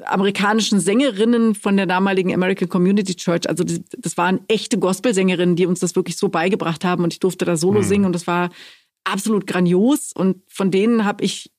[0.05, 3.49] amerikanischen Sängerinnen von der damaligen American Community Church.
[3.49, 7.21] Also das, das waren echte Gospelsängerinnen, die uns das wirklich so beigebracht haben und ich
[7.21, 7.85] durfte da Solo mhm.
[7.85, 8.51] singen und das war
[9.05, 11.51] absolut grandios und von denen habe ich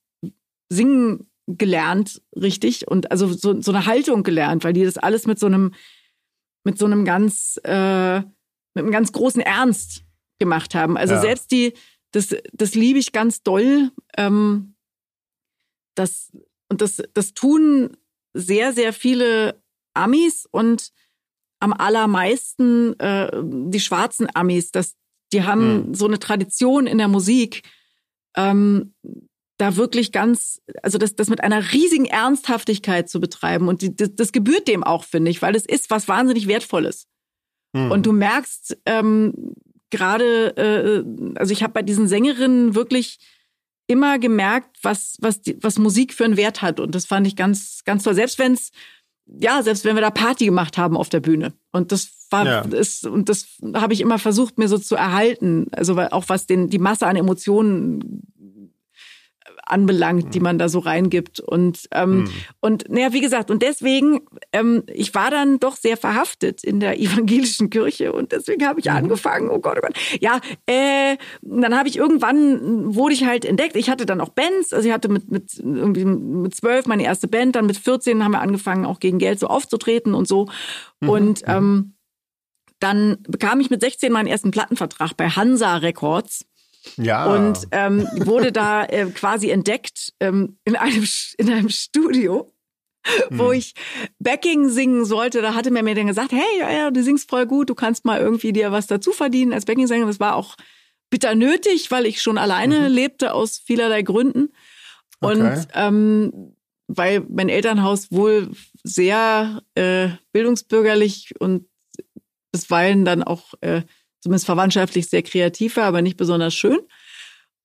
[0.69, 5.39] singen gelernt, richtig, und also so, so eine Haltung gelernt, weil die das alles mit
[5.39, 5.73] so einem,
[6.63, 10.03] mit so einem ganz, äh, mit einem ganz großen Ernst
[10.39, 10.97] gemacht haben.
[10.97, 11.21] Also ja.
[11.21, 11.73] selbst die,
[12.11, 13.91] das, das liebe ich ganz doll.
[14.17, 14.75] Ähm,
[15.95, 16.31] das,
[16.69, 17.97] und das, das tun
[18.33, 19.61] sehr, sehr viele
[19.93, 20.91] Amis und
[21.59, 24.71] am allermeisten äh, die schwarzen Amis.
[24.71, 24.95] Das,
[25.31, 25.93] die haben hm.
[25.93, 27.63] so eine Tradition in der Musik,
[28.35, 28.93] ähm,
[29.61, 33.67] da wirklich ganz, also das, das mit einer riesigen Ernsthaftigkeit zu betreiben.
[33.67, 37.07] Und die, das, das gebührt dem auch, finde ich, weil es ist was wahnsinnig Wertvolles.
[37.73, 37.91] Mhm.
[37.91, 39.53] Und du merkst ähm,
[39.91, 43.19] gerade, äh, also ich habe bei diesen Sängerinnen wirklich
[43.85, 46.79] immer gemerkt, was, was, die, was Musik für einen Wert hat.
[46.79, 48.15] Und das fand ich ganz, ganz toll.
[48.15, 48.71] Selbst wenn es,
[49.27, 51.53] ja, selbst wenn wir da Party gemacht haben auf der Bühne.
[51.71, 52.61] Und das war, ja.
[52.61, 55.67] ist, und das habe ich immer versucht, mir so zu erhalten.
[55.71, 58.23] Also auch was den, die Masse an Emotionen
[59.65, 60.43] anbelangt, die mhm.
[60.43, 61.39] man da so reingibt.
[61.39, 62.29] Und, ähm, mhm.
[62.59, 64.21] und naja, wie gesagt, und deswegen,
[64.53, 68.85] ähm, ich war dann doch sehr verhaftet in der evangelischen Kirche und deswegen habe ich
[68.85, 68.95] mhm.
[68.97, 69.97] angefangen, oh Gott, oh Gott.
[70.19, 74.73] Ja, äh, dann habe ich irgendwann, wurde ich halt entdeckt, ich hatte dann auch Bands,
[74.73, 78.31] also ich hatte mit, mit irgendwie mit zwölf meine erste Band, dann mit 14 haben
[78.31, 80.47] wir angefangen, auch gegen Geld so aufzutreten und so.
[80.99, 81.09] Mhm.
[81.09, 81.53] Und mhm.
[81.53, 81.93] ähm,
[82.81, 86.45] dann bekam ich mit 16 meinen ersten Plattenvertrag bei Hansa Records.
[86.97, 87.25] Ja.
[87.33, 92.53] Und ähm, wurde da äh, quasi entdeckt ähm, in, einem, in einem Studio,
[93.05, 93.39] hm.
[93.39, 93.73] wo ich
[94.19, 95.41] Backing singen sollte.
[95.41, 98.05] Da hatte mir mir dann gesagt, hey, ja, ja, du singst voll gut, du kannst
[98.05, 100.07] mal irgendwie dir was dazu verdienen als Backing-Sänger.
[100.07, 100.55] Das war auch
[101.09, 102.95] bitter nötig, weil ich schon alleine mhm.
[102.95, 104.49] lebte aus vielerlei Gründen.
[105.19, 105.65] Und okay.
[105.75, 106.55] ähm,
[106.87, 108.51] weil mein Elternhaus wohl
[108.83, 111.67] sehr äh, bildungsbürgerlich und
[112.51, 113.83] bisweilen dann auch äh,
[114.21, 116.79] zumindest verwandtschaftlich sehr kreativ war, aber nicht besonders schön.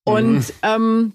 [0.05, 0.53] Und mhm.
[0.63, 1.13] ähm,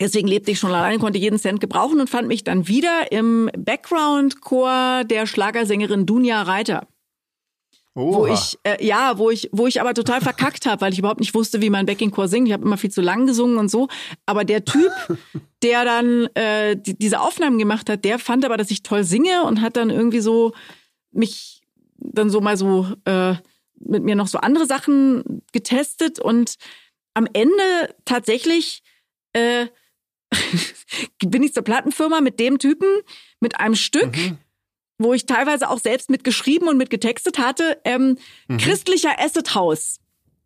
[0.00, 3.50] deswegen lebte ich schon alleine, konnte jeden Cent gebrauchen und fand mich dann wieder im
[3.56, 6.86] Background-Chor der Schlagersängerin Dunja Reiter.
[7.94, 8.18] Oha.
[8.18, 11.20] Wo ich, äh, ja, wo ich, wo ich aber total verkackt habe, weil ich überhaupt
[11.20, 12.46] nicht wusste, wie man Backing-Chor singt.
[12.46, 13.88] Ich habe immer viel zu lang gesungen und so.
[14.26, 14.92] Aber der Typ,
[15.62, 19.44] der dann äh, die, diese Aufnahmen gemacht hat, der fand aber, dass ich toll singe
[19.44, 20.52] und hat dann irgendwie so
[21.10, 21.62] mich
[21.96, 23.36] dann so mal so äh,
[23.78, 26.56] mit mir noch so andere Sachen getestet und
[27.14, 28.82] am Ende tatsächlich
[29.32, 29.66] äh,
[31.24, 33.00] bin ich zur Plattenfirma mit dem Typen,
[33.40, 34.38] mit einem Stück, mhm.
[34.98, 38.58] wo ich teilweise auch selbst mitgeschrieben und mitgetextet hatte, ähm, mhm.
[38.58, 40.00] christlicher Acid House.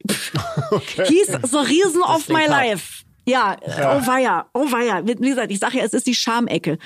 [0.71, 1.07] okay.
[1.07, 3.05] Hieß The Reason of My Life.
[3.31, 5.03] Ja, ja, oh weia, oh weia.
[5.07, 6.79] Wie gesagt, ich sage ja, es ist die Schamecke.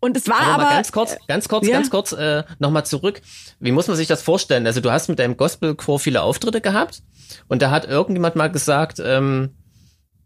[0.00, 1.74] Und es war aber, aber ganz kurz, ganz kurz, ja?
[1.74, 3.20] ganz kurz äh, nochmal zurück.
[3.58, 4.66] Wie muss man sich das vorstellen?
[4.66, 7.02] Also du hast mit deinem Gospelchor viele Auftritte gehabt
[7.48, 9.50] und da hat irgendjemand mal gesagt, ähm,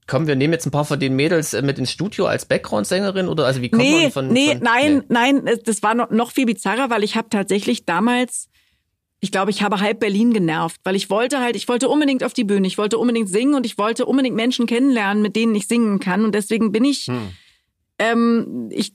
[0.06, 3.28] komm, wir nehmen jetzt ein paar von den Mädels äh, mit ins Studio als Background-Sängerin
[3.28, 5.04] oder also wie kommt nee, man von, nee, von, nein, nee.
[5.08, 8.48] nein, das war noch, noch viel bizarrer, weil ich habe tatsächlich damals
[9.24, 12.34] ich glaube, ich habe halb Berlin genervt, weil ich wollte halt, ich wollte unbedingt auf
[12.34, 15.66] die Bühne, ich wollte unbedingt singen und ich wollte unbedingt Menschen kennenlernen, mit denen ich
[15.66, 16.26] singen kann.
[16.26, 17.30] Und deswegen bin ich, hm.
[17.98, 18.92] ähm, ich,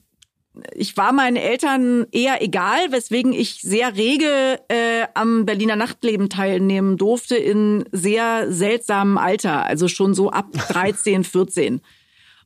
[0.72, 6.96] ich war meinen Eltern eher egal, weswegen ich sehr rege äh, am Berliner Nachtleben teilnehmen
[6.96, 11.80] durfte in sehr seltsamem Alter, also schon so ab 13, 14.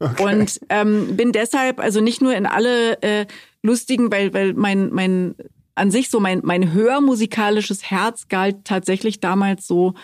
[0.01, 0.23] Okay.
[0.23, 3.27] Und ähm, bin deshalb also nicht nur in alle äh,
[3.61, 5.35] lustigen, weil, weil mein, mein
[5.75, 9.95] an sich so mein, mein hörmusikalisches Herz galt tatsächlich damals so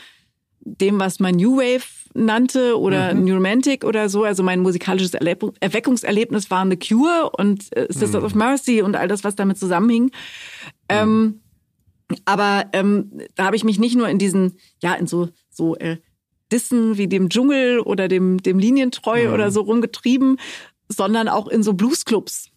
[0.60, 3.24] dem, was man New Wave nannte oder mhm.
[3.24, 4.24] New Romantic oder so.
[4.24, 8.26] Also mein musikalisches Erleb Erweckungserlebnis war The Cure und äh, Sisters mhm.
[8.26, 10.04] of Mercy und all das, was damit zusammenhing.
[10.04, 10.10] Mhm.
[10.88, 11.40] Ähm,
[12.24, 15.98] aber ähm, da habe ich mich nicht nur in diesen, ja, in so, so äh,
[16.50, 19.34] Dissen wie dem Dschungel oder dem, dem Linientreu mhm.
[19.34, 20.38] oder so rumgetrieben,
[20.88, 22.49] sondern auch in so Bluesclubs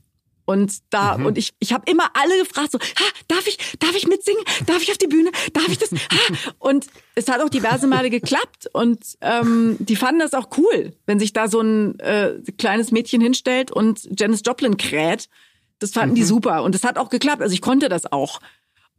[0.46, 1.28] und da, mhm.
[1.28, 4.44] und ich, ich habe immer alle gefragt, so, ha, darf ich, darf ich mitsingen?
[4.66, 5.32] Darf ich auf die Bühne?
[5.54, 5.92] Darf ich das?
[5.92, 6.34] Ha?
[6.60, 11.20] Und es hat auch diverse Male geklappt und ähm, die fanden das auch cool, wenn
[11.20, 15.30] sich da so ein äh, kleines Mädchen hinstellt und Janis Joplin kräht.
[15.78, 16.16] Das fanden mhm.
[16.16, 17.44] die super und es hat auch geklappt.
[17.44, 18.40] Also ich konnte das auch.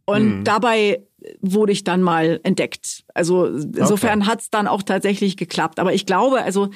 [0.05, 0.45] Und mhm.
[0.45, 1.03] dabei
[1.41, 3.05] wurde ich dann mal entdeckt.
[3.15, 4.31] Also insofern okay.
[4.31, 5.81] hat's dann auch tatsächlich geklappt.
[5.81, 6.71] Aber ich glaube, also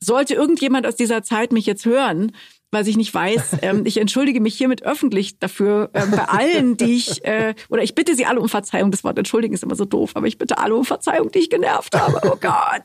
[0.00, 2.32] sollte irgendjemand aus dieser Zeit mich jetzt hören,
[2.74, 3.58] was ich nicht weiß.
[3.62, 7.94] Ähm, ich entschuldige mich hiermit öffentlich dafür ähm, bei allen, die ich äh, oder ich
[7.94, 8.90] bitte Sie alle um Verzeihung.
[8.90, 11.50] Das Wort entschuldigen ist immer so doof, aber ich bitte alle um Verzeihung, die ich
[11.50, 12.20] genervt habe.
[12.24, 12.84] Oh Gott.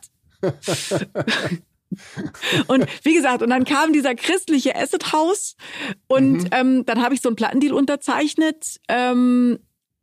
[2.67, 5.55] und wie gesagt, und dann kam dieser christliche Acid House
[6.07, 6.49] und mhm.
[6.51, 8.79] ähm, dann habe ich so einen Plattendeal unterzeichnet.
[8.87, 9.59] Ähm,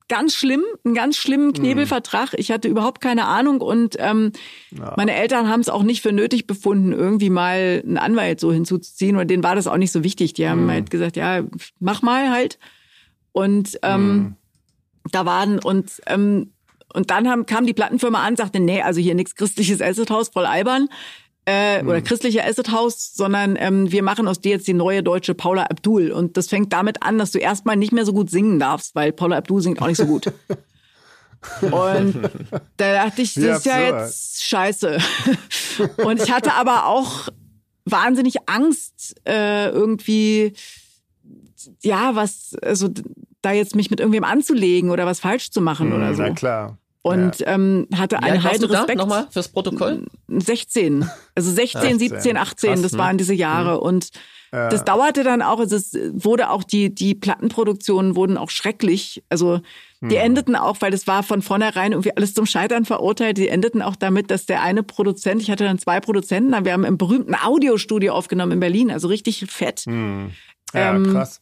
[0.08, 1.52] ganz schlimm, einen ganz schlimmen mhm.
[1.54, 2.34] Knebelvertrag.
[2.36, 4.32] Ich hatte überhaupt keine Ahnung und ähm,
[4.70, 4.94] ja.
[4.96, 9.16] meine Eltern haben es auch nicht für nötig befunden, irgendwie mal einen Anwalt so hinzuzuziehen
[9.16, 10.34] und denen war das auch nicht so wichtig.
[10.34, 10.70] Die haben mhm.
[10.70, 11.42] halt gesagt, ja,
[11.80, 12.58] mach mal halt.
[13.32, 14.36] Und ähm, mhm.
[15.12, 16.52] da waren und ähm,
[16.94, 20.46] und dann haben, kam die Plattenfirma an, sagte, nee, also hier nichts christliches Assethaus, voll
[20.46, 20.88] albern
[21.46, 22.04] äh, oder hm.
[22.04, 26.10] christliche Asset House, sondern ähm, wir machen aus dir jetzt die neue deutsche Paula Abdul.
[26.10, 29.12] Und das fängt damit an, dass du erstmal nicht mehr so gut singen darfst, weil
[29.12, 30.32] Paula Abdul singt auch nicht so gut.
[31.60, 32.28] Und
[32.76, 34.98] da dachte ich, das ist ja jetzt scheiße.
[36.04, 37.28] Und ich hatte aber auch
[37.84, 40.54] wahnsinnig Angst, äh, irgendwie,
[41.82, 42.88] ja, was, also
[43.42, 46.22] da jetzt mich mit irgendwem anzulegen oder was falsch zu machen hm, oder so.
[46.22, 46.78] Na klar.
[47.06, 47.54] Und ja.
[47.54, 48.98] ähm, hatte einen heiden Respekt.
[48.98, 50.06] Nochmal fürs Protokoll?
[50.26, 51.08] 16.
[51.36, 51.98] Also 16, 16.
[51.98, 52.98] 17, 18, Krass, das ne?
[52.98, 53.76] waren diese Jahre.
[53.76, 53.82] Mhm.
[53.82, 54.08] Und
[54.52, 54.68] ja.
[54.70, 59.22] das dauerte dann auch, also es wurde auch, die, die Plattenproduktionen wurden auch schrecklich.
[59.28, 59.60] Also
[60.00, 60.20] die mhm.
[60.20, 63.38] endeten auch, weil das war von vornherein irgendwie alles zum Scheitern verurteilt.
[63.38, 66.84] Die endeten auch damit, dass der eine Produzent, ich hatte dann zwei Produzenten, wir haben
[66.84, 69.84] im berühmten Audiostudio aufgenommen in Berlin, also richtig fett.
[69.86, 70.32] Mhm.
[70.74, 71.40] Ja, ähm, krass.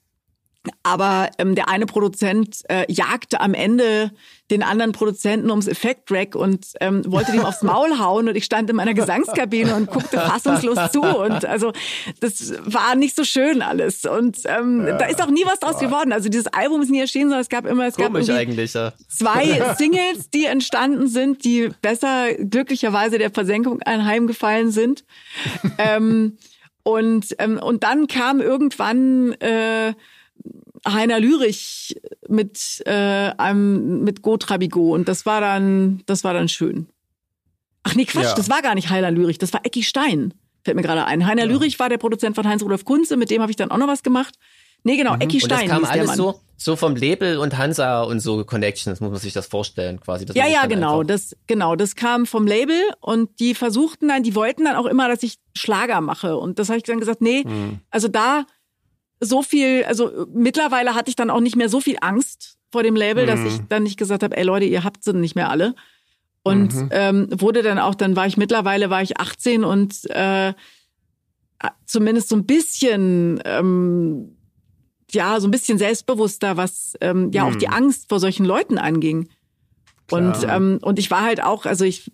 [0.82, 4.10] Aber ähm, der eine Produzent äh, jagte am Ende
[4.50, 8.68] den anderen Produzenten ums Effekt-Rack und ähm, wollte dem aufs Maul hauen und ich stand
[8.68, 11.72] in meiner Gesangskabine und guckte fassungslos zu und also
[12.20, 15.78] das war nicht so schön alles und ähm, ja, da ist auch nie was draus
[15.78, 16.12] geworden.
[16.12, 18.92] Also dieses Album ist nie erschienen, sondern es gab immer es Komisch gab eigentlich, ja.
[19.08, 25.04] zwei Singles, die entstanden sind, die besser glücklicherweise der Versenkung anheimgefallen sind.
[25.78, 26.36] ähm,
[26.82, 29.94] und ähm, und dann kam irgendwann äh,
[30.86, 36.88] Heiner Lürich mit äh, einem mit Gotrabigo und das war dann das war dann schön.
[37.82, 38.34] Ach nee, Quatsch, ja.
[38.34, 40.34] das war gar nicht Heiner Lürich, das war Ecki Stein.
[40.62, 41.26] Fällt mir gerade ein.
[41.26, 41.48] Heiner ja.
[41.48, 43.88] Lürich war der Produzent von Heinz Rudolf Kunze, mit dem habe ich dann auch noch
[43.88, 44.38] was gemacht.
[44.82, 45.22] Nee, genau, mhm.
[45.22, 45.70] Ecki Stein.
[45.70, 49.20] Und das kam alles so so vom Label und Hansa und so Connections, muss man
[49.20, 50.26] sich das vorstellen, quasi.
[50.34, 54.64] ja, ja, genau, das genau, das kam vom Label und die versuchten dann, die wollten
[54.64, 57.80] dann auch immer, dass ich Schlager mache und das habe ich dann gesagt, nee, mhm.
[57.90, 58.46] also da
[59.20, 62.96] so viel, also mittlerweile hatte ich dann auch nicht mehr so viel Angst vor dem
[62.96, 63.28] Label, mhm.
[63.28, 65.74] dass ich dann nicht gesagt habe, ey Leute, ihr habt sie nicht mehr alle.
[66.42, 66.88] Und mhm.
[66.90, 70.52] ähm, wurde dann auch, dann war ich mittlerweile, war ich 18 und äh,
[71.86, 74.36] zumindest so ein bisschen, ähm,
[75.10, 77.50] ja, so ein bisschen selbstbewusster, was ähm, ja mhm.
[77.50, 79.28] auch die Angst vor solchen Leuten anging.
[80.06, 80.20] Klar.
[80.20, 82.10] Und, ähm, und ich war halt auch, also ich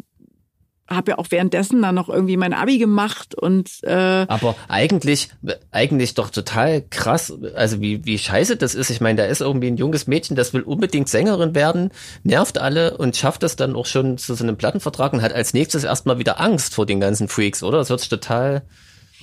[0.91, 5.31] habe ja auch währenddessen dann noch irgendwie mein Abi gemacht und äh aber eigentlich
[5.71, 9.69] eigentlich doch total krass also wie wie scheiße das ist ich meine da ist irgendwie
[9.69, 11.91] ein junges Mädchen das will unbedingt Sängerin werden
[12.25, 15.55] nervt alle und schafft das dann auch schon zu so einem Plattenvertrag und hat als
[15.55, 18.63] nächstes erstmal wieder Angst vor den ganzen Freaks oder das hört sich total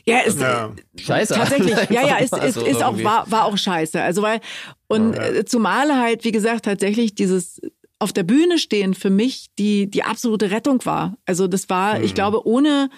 [0.07, 0.72] ja, ist ja.
[0.98, 1.34] scheiße.
[1.34, 4.02] Tatsächlich, ja, ja, ist, ist, ist auch, war, war auch scheiße.
[4.02, 4.39] Also weil,
[4.88, 5.22] und ja.
[5.22, 7.60] Äh, zumal halt, wie gesagt, tatsächlich dieses
[7.99, 11.18] auf der Bühne stehen für mich die, die absolute Rettung war.
[11.26, 12.06] Also das war, mhm.
[12.06, 12.90] ich glaube, ohne,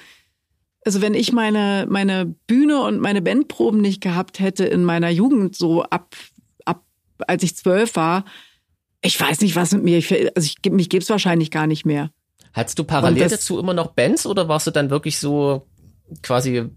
[0.85, 5.55] also wenn ich meine, meine Bühne und meine Bandproben nicht gehabt hätte in meiner Jugend,
[5.55, 6.15] so ab,
[6.65, 6.83] ab,
[7.27, 8.25] als ich zwölf war,
[9.01, 12.11] ich weiß nicht, was mit mir, ich, also ich, mich gibt's wahrscheinlich gar nicht mehr.
[12.51, 15.67] Hattest du parallel das, dazu immer noch Bands oder warst du dann wirklich so
[16.23, 16.69] quasi äh,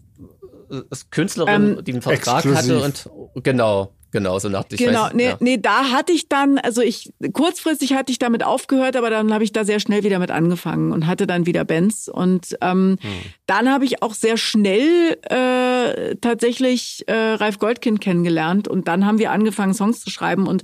[1.10, 2.82] Künstlerin, ähm, die einen Vertrag exklusiv.
[2.82, 3.94] hatte und genau.
[4.12, 5.36] Genau, so nach ich Genau, weiß, nee, ja.
[5.40, 9.42] nee, da hatte ich dann, also ich kurzfristig hatte ich damit aufgehört, aber dann habe
[9.42, 12.08] ich da sehr schnell wieder mit angefangen und hatte dann wieder Bands.
[12.08, 13.10] Und ähm, hm.
[13.46, 19.18] dann habe ich auch sehr schnell äh, tatsächlich äh, Ralf Goldkind kennengelernt und dann haben
[19.18, 20.62] wir angefangen, Songs zu schreiben und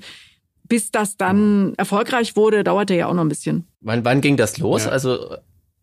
[0.65, 1.75] bis das dann hm.
[1.79, 3.67] erfolgreich wurde, dauerte ja auch noch ein bisschen.
[3.81, 4.85] Wann, wann ging das los?
[4.85, 4.91] Ja.
[4.91, 5.37] Also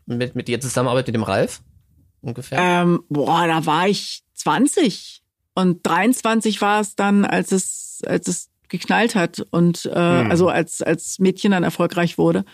[0.05, 1.61] mit, mit dir Zusammenarbeit mit dem Ralf
[2.21, 2.59] ungefähr?
[2.61, 5.23] Ähm, boah, da war ich 20.
[5.55, 10.31] Und 23 war es dann, als es, als es geknallt hat und äh, hm.
[10.31, 12.45] also als, als Mädchen dann erfolgreich wurde.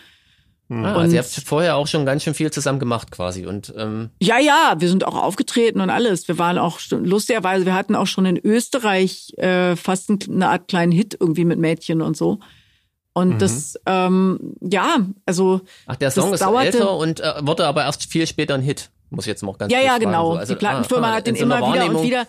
[0.68, 0.84] Hm.
[0.84, 4.10] Ah, also ihr habt vorher auch schon ganz schön viel zusammen gemacht quasi und ähm
[4.22, 8.06] ja ja wir sind auch aufgetreten und alles wir waren auch lustigerweise wir hatten auch
[8.06, 12.38] schon in Österreich äh, fast eine Art kleinen Hit irgendwie mit Mädchen und so
[13.12, 13.38] und mhm.
[13.38, 18.04] das ähm, ja also ach der Song ist dauerte, älter und äh, wurde aber erst
[18.04, 20.38] viel später ein Hit muss ich jetzt noch ganz ja ja genau so.
[20.38, 22.26] also, die Plattenfirma ah, hat den immer wieder und wieder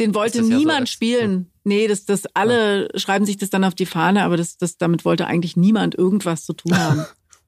[0.00, 1.50] den wollte niemand ja so spielen.
[1.62, 2.98] Nee, das, das alle ja.
[2.98, 6.44] schreiben sich das dann auf die Fahne, aber das, das, damit wollte eigentlich niemand irgendwas
[6.44, 7.04] zu tun haben.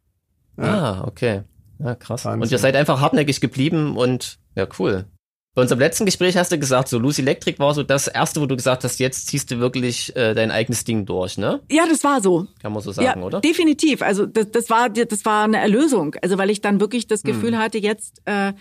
[0.58, 1.42] ah, okay.
[1.82, 2.24] Ja, krass.
[2.24, 2.42] Wahnsinn.
[2.42, 5.06] Und ihr seid einfach hartnäckig geblieben und ja, cool.
[5.54, 8.46] bei unserem letzten Gespräch hast du gesagt, so Lucy Electric war so das erste, wo
[8.46, 11.60] du gesagt hast, jetzt ziehst du wirklich äh, dein eigenes Ding durch, ne?
[11.70, 12.46] Ja, das war so.
[12.60, 13.40] Kann man so sagen, ja, oder?
[13.40, 14.02] Definitiv.
[14.02, 16.14] Also das, das war das war eine Erlösung.
[16.22, 17.58] Also weil ich dann wirklich das Gefühl hm.
[17.58, 18.52] hatte, jetzt äh,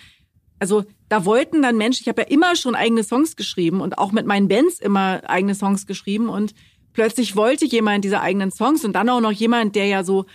[0.62, 4.12] also da wollten dann Menschen, ich habe ja immer schon eigene Songs geschrieben und auch
[4.12, 6.54] mit meinen Bands immer eigene Songs geschrieben und
[6.94, 10.26] plötzlich wollte jemand diese eigenen Songs und dann auch noch jemand, der ja so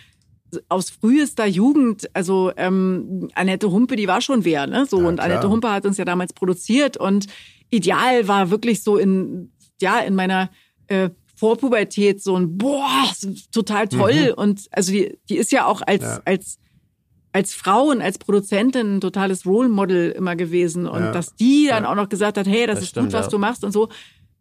[0.69, 4.85] aus frühester Jugend, also ähm, Annette Humpe, die war schon wer, ne?
[4.87, 7.27] So ja, und Annette Humpe hat uns ja damals produziert und
[7.71, 10.51] Ideal war wirklich so in ja in meiner
[10.89, 13.13] äh, Vorpubertät so ein boah
[13.53, 14.43] total toll mhm.
[14.43, 16.21] und also die die ist ja auch als ja.
[16.25, 16.59] als
[17.37, 21.13] als Frau und als Produzentin ein totales Role Model immer gewesen und ja.
[21.13, 23.39] dass die dann auch noch gesagt hat, hey, das, das ist stimmt, gut, was du
[23.39, 23.91] machst und so.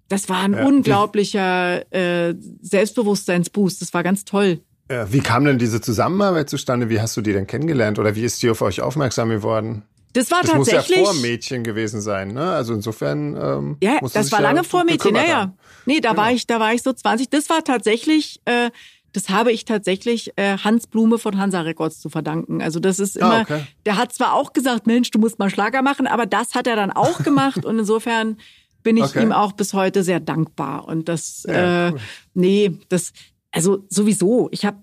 [0.08, 3.82] Das war ein unglaublicher äh, Selbstbewusstseinsboost.
[3.82, 4.62] Das war ganz toll.
[4.90, 6.90] Ja, wie kam denn diese Zusammenarbeit zustande?
[6.90, 9.84] Wie hast du die denn kennengelernt oder wie ist die auf euch aufmerksam geworden?
[10.14, 11.00] Das war das tatsächlich.
[11.00, 12.52] muss ja vor Mädchen gewesen sein, ne?
[12.52, 13.36] Also insofern.
[13.36, 15.54] Ähm, ja, das war lange vor Mädchen, ja, ja.
[15.86, 16.22] Nee, da genau.
[16.22, 17.30] war ich, da war ich so 20.
[17.30, 18.70] Das war tatsächlich, äh,
[19.16, 22.62] das habe ich tatsächlich äh, Hans Blume von Hansa Records zu verdanken.
[22.62, 23.68] Also das ist ah, immer, ah, okay.
[23.86, 26.76] der hat zwar auch gesagt, Mensch, du musst mal Schlager machen, aber das hat er
[26.76, 28.38] dann auch gemacht und insofern
[28.84, 29.24] bin ich okay.
[29.24, 30.88] ihm auch bis heute sehr dankbar.
[30.88, 32.00] Und das, ja, äh, cool.
[32.34, 33.14] nee, das,
[33.52, 34.80] also sowieso, ich habe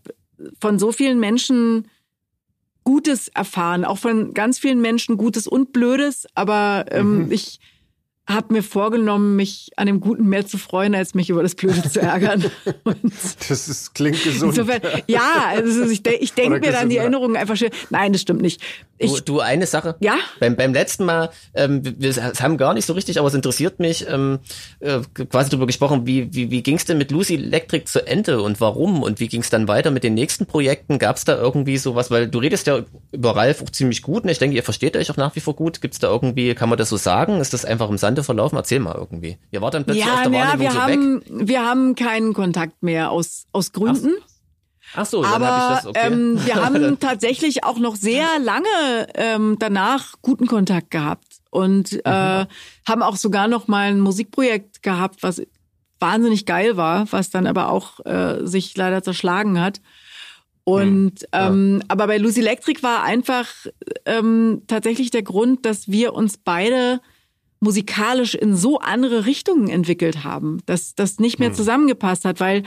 [0.61, 1.89] von so vielen Menschen
[2.85, 7.33] Gutes erfahren, auch von ganz vielen Menschen Gutes und Blödes, aber ähm, mhm.
[7.33, 7.61] ich
[8.28, 11.82] habe mir vorgenommen, mich an dem Guten mehr zu freuen, als mich über das Blöde
[11.90, 12.44] zu ärgern.
[12.85, 13.12] Und
[13.49, 14.57] das ist, klingt gesund.
[14.57, 17.70] Insofern, ja, also ich, de ich denke mir dann die Erinnerungen einfach schön.
[17.90, 18.61] Nein, das stimmt nicht.
[18.99, 19.97] Ich, du, du, eine Sache.
[19.99, 20.16] Ja.
[20.39, 24.07] Beim, beim letzten Mal, ähm, wir haben gar nicht so richtig, aber es interessiert mich,
[24.09, 24.39] ähm,
[24.78, 28.40] äh, quasi darüber gesprochen, wie, wie, wie ging es denn mit Lucy Electric zu Ende
[28.40, 31.01] und warum und wie ging es dann weiter mit den nächsten Projekten?
[31.01, 32.12] Gab es da irgendwie sowas?
[32.12, 35.11] Weil du redest ja über Ralf auch ziemlich gut und ich denke, ihr versteht euch
[35.11, 35.81] auch nach wie vor gut.
[35.81, 37.40] Gibt es da irgendwie, kann man das so sagen?
[37.40, 38.57] Ist das einfach im Sande verlaufen?
[38.57, 39.39] Erzähl mal irgendwie.
[39.51, 41.49] Ihr wart dann plötzlich ja, auf der ja, wir so haben, weg.
[41.49, 44.13] Wir haben keinen Kontakt mehr aus, aus Gründen.
[44.21, 44.29] Ach,
[44.95, 46.13] Ach so, dann aber hab ich das, okay.
[46.13, 52.43] ähm, wir haben tatsächlich auch noch sehr lange ähm, danach guten Kontakt gehabt und äh,
[52.43, 52.47] mhm.
[52.87, 55.41] haben auch sogar noch mal ein Musikprojekt gehabt, was
[55.99, 59.81] wahnsinnig geil war, was dann aber auch äh, sich leider zerschlagen hat.
[60.65, 61.87] Und ähm, ja.
[61.89, 63.49] aber bei Lucy Electric war einfach
[64.05, 67.01] ähm, tatsächlich der Grund, dass wir uns beide
[67.63, 71.55] musikalisch in so andere Richtungen entwickelt haben, dass das nicht mehr mhm.
[71.55, 72.65] zusammengepasst hat, weil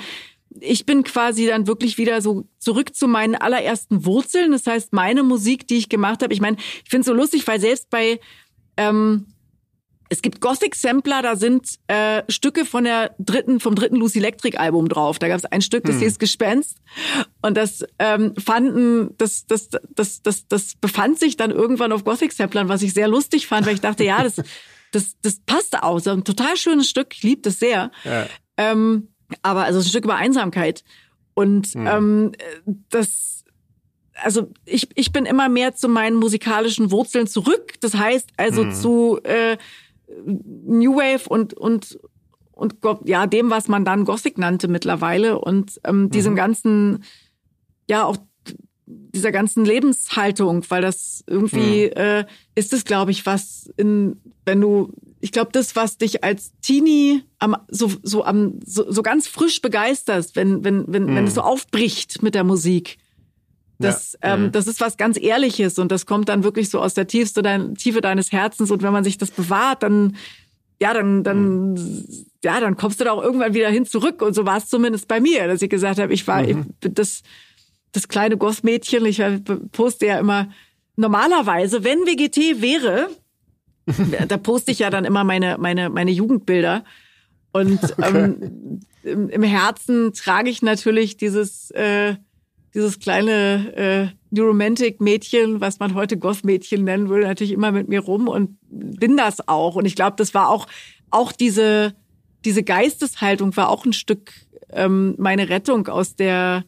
[0.62, 4.54] ich bin quasi dann wirklich wieder so zurück zu meinen allerersten Wurzeln.
[4.54, 7.46] Das heißt, meine Musik, die ich gemacht habe, ich meine, ich finde es so lustig,
[7.46, 8.20] weil selbst bei
[8.78, 9.26] ähm,
[10.08, 14.88] es gibt Gothic-Sampler, da sind äh, Stücke von der dritten, vom dritten Lucy Electric Album
[14.88, 15.20] drauf.
[15.20, 16.02] Da gab es ein Stück, das hm.
[16.04, 16.78] hieß Gespenst.
[17.42, 22.70] Und das ähm, fanden, das, das, das, das, das befand sich dann irgendwann auf Gothic-Samplern,
[22.70, 24.36] was ich sehr lustig fand, weil ich dachte, ja, das,
[24.96, 26.00] das, das passt auch.
[26.00, 27.92] So ein total schönes Stück, ich liebe das sehr.
[28.04, 28.26] Ja.
[28.58, 29.10] Ähm,
[29.42, 30.84] aber also ein Stück über Einsamkeit.
[31.34, 31.88] Und hm.
[31.88, 32.32] ähm,
[32.90, 33.44] das,
[34.16, 37.74] also ich, ich bin immer mehr zu meinen musikalischen Wurzeln zurück.
[37.82, 38.74] Das heißt also hm.
[38.74, 39.58] zu äh,
[40.26, 42.00] New Wave und und
[42.52, 46.38] und ja dem, was man dann Gothic nannte mittlerweile und ähm, diesem mhm.
[46.38, 47.04] ganzen
[47.90, 48.18] ja auch
[48.86, 52.02] dieser ganzen Lebenshaltung, weil das irgendwie mhm.
[52.02, 54.94] äh, ist es, glaube ich, was in wenn du
[55.26, 59.60] ich glaube, das, was dich als Teenie am, so, so, am, so, so ganz frisch
[59.60, 61.16] begeisterst, wenn, wenn, wenn, mm.
[61.16, 63.00] wenn es so aufbricht mit der Musik,
[63.80, 64.36] das, ja.
[64.36, 64.52] ähm, mm.
[64.52, 67.74] das ist was ganz Ehrliches und das kommt dann wirklich so aus der Tiefste dein,
[67.74, 70.16] Tiefe deines Herzens und wenn man sich das bewahrt, dann,
[70.80, 72.06] ja, dann, dann, mm.
[72.44, 75.08] ja, dann kommst du da auch irgendwann wieder hin zurück und so war es zumindest
[75.08, 76.68] bei mir, dass ich gesagt habe, ich war mhm.
[76.84, 77.24] ich, das,
[77.96, 79.22] das kleine Gossmädchen, ich
[79.72, 80.50] poste ja immer,
[80.96, 83.10] normalerweise, wenn WGT wäre,
[84.28, 86.84] da poste ich ja dann immer meine, meine, meine Jugendbilder.
[87.52, 88.10] Und okay.
[88.16, 92.16] ähm, im, im, Herzen trage ich natürlich dieses, äh,
[92.74, 97.88] dieses kleine äh, New Romantic Mädchen, was man heute Goth-Mädchen nennen würde, natürlich immer mit
[97.88, 99.76] mir rum und bin das auch.
[99.76, 100.68] Und ich glaube, das war auch,
[101.12, 101.94] auch diese,
[102.44, 104.34] diese Geisteshaltung war auch ein Stück
[104.72, 106.66] ähm, meine Rettung aus der,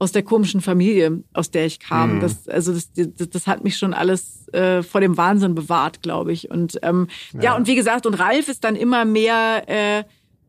[0.00, 2.16] aus der komischen Familie, aus der ich kam.
[2.16, 2.20] Mhm.
[2.20, 6.32] Das, also das, das, das hat mich schon alles äh, vor dem Wahnsinn bewahrt, glaube
[6.32, 6.50] ich.
[6.50, 7.42] Und ähm, ja.
[7.42, 7.56] ja.
[7.56, 10.04] und wie gesagt, und Ralf ist dann immer mehr äh,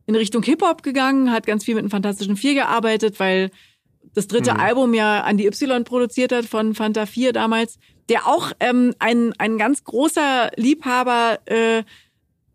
[0.06, 3.50] in Richtung Hip-Hop gegangen, hat ganz viel mit dem Fantastischen Vier gearbeitet, weil
[4.14, 4.60] das dritte mhm.
[4.60, 9.34] Album ja an die Y produziert hat von Fanta 4 damals, der auch ähm, ein,
[9.38, 11.82] ein ganz großer Liebhaber äh,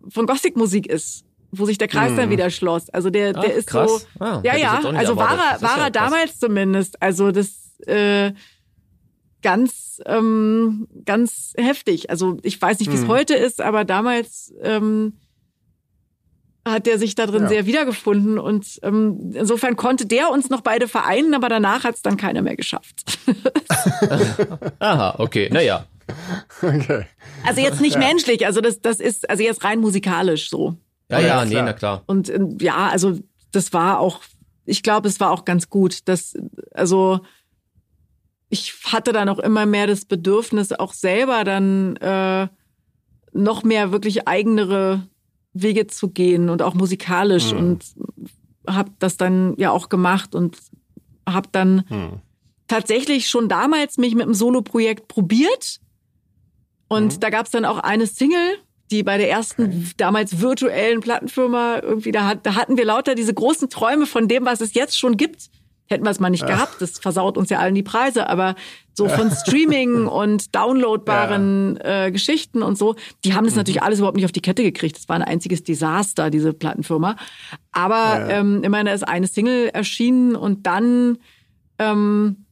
[0.09, 2.17] von Gothic-Musik ist wo sich der Kreis hm.
[2.17, 2.33] dann mhm.
[2.33, 2.89] wieder schloss.
[2.89, 4.07] Also der, der Ach, ist krass.
[4.19, 4.23] so.
[4.23, 4.81] Ah, ja, ja.
[4.83, 7.01] Also war er, war er damals zumindest.
[7.01, 8.33] Also das, äh,
[9.41, 12.09] ganz, ähm, ganz heftig.
[12.09, 13.07] Also ich weiß nicht, wie es hm.
[13.07, 15.13] heute ist, aber damals ähm,
[16.65, 17.47] hat er sich da drin ja.
[17.47, 22.01] sehr wiedergefunden und ähm, insofern konnte der uns noch beide vereinen, aber danach hat es
[22.01, 23.17] dann keiner mehr geschafft.
[24.79, 25.85] Aha, okay, naja.
[26.61, 27.05] Okay.
[27.45, 27.99] Also jetzt nicht ja.
[27.99, 30.75] menschlich, also das, das ist, also jetzt rein musikalisch so.
[31.09, 32.03] Ja, ja, nee, na klar.
[32.05, 33.17] Und ähm, ja, also
[33.51, 34.21] das war auch,
[34.65, 36.33] ich glaube, es war auch ganz gut, dass,
[36.73, 37.21] also
[38.49, 42.47] ich hatte dann auch immer mehr das Bedürfnis, auch selber dann äh,
[43.33, 45.07] noch mehr wirklich eigenere
[45.53, 47.57] Wege zu gehen und auch musikalisch mhm.
[47.57, 47.85] und
[48.67, 50.57] habe das dann ja auch gemacht und
[51.27, 52.21] habe dann mhm.
[52.67, 55.79] tatsächlich schon damals mich mit einem Solo-Projekt probiert
[56.87, 57.19] und mhm.
[57.19, 58.57] da gab es dann auch eine Single,
[58.91, 59.83] die bei der ersten okay.
[59.97, 64.45] damals virtuellen Plattenfirma irgendwie, da, hat, da hatten wir lauter diese großen Träume von dem,
[64.45, 65.49] was es jetzt schon gibt.
[65.89, 66.49] Hätten wir es mal nicht Ach.
[66.49, 68.55] gehabt, das versaut uns ja allen die Preise, aber
[68.93, 72.05] so von Streaming und downloadbaren ja.
[72.05, 73.59] äh, Geschichten und so, die haben das mhm.
[73.59, 74.97] natürlich alles überhaupt nicht auf die Kette gekriegt.
[74.97, 77.15] Das war ein einziges Desaster, diese Plattenfirma.
[77.71, 78.29] Aber ja.
[78.29, 81.19] ähm, immerhin da ist eine Single erschienen und dann
[81.79, 82.46] ähm,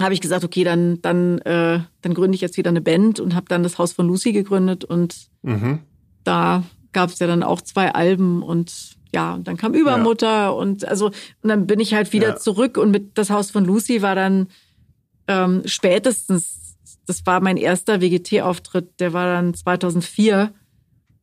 [0.00, 3.34] habe ich gesagt, okay, dann dann äh, dann gründe ich jetzt wieder eine Band und
[3.34, 5.80] habe dann das Haus von Lucy gegründet und mhm.
[6.24, 10.48] da gab es ja dann auch zwei Alben und ja, und dann kam Übermutter ja.
[10.50, 12.36] und also und dann bin ich halt wieder ja.
[12.36, 14.48] zurück und mit das Haus von Lucy war dann
[15.28, 20.52] ähm, spätestens, das war mein erster WGT-Auftritt, der war dann 2004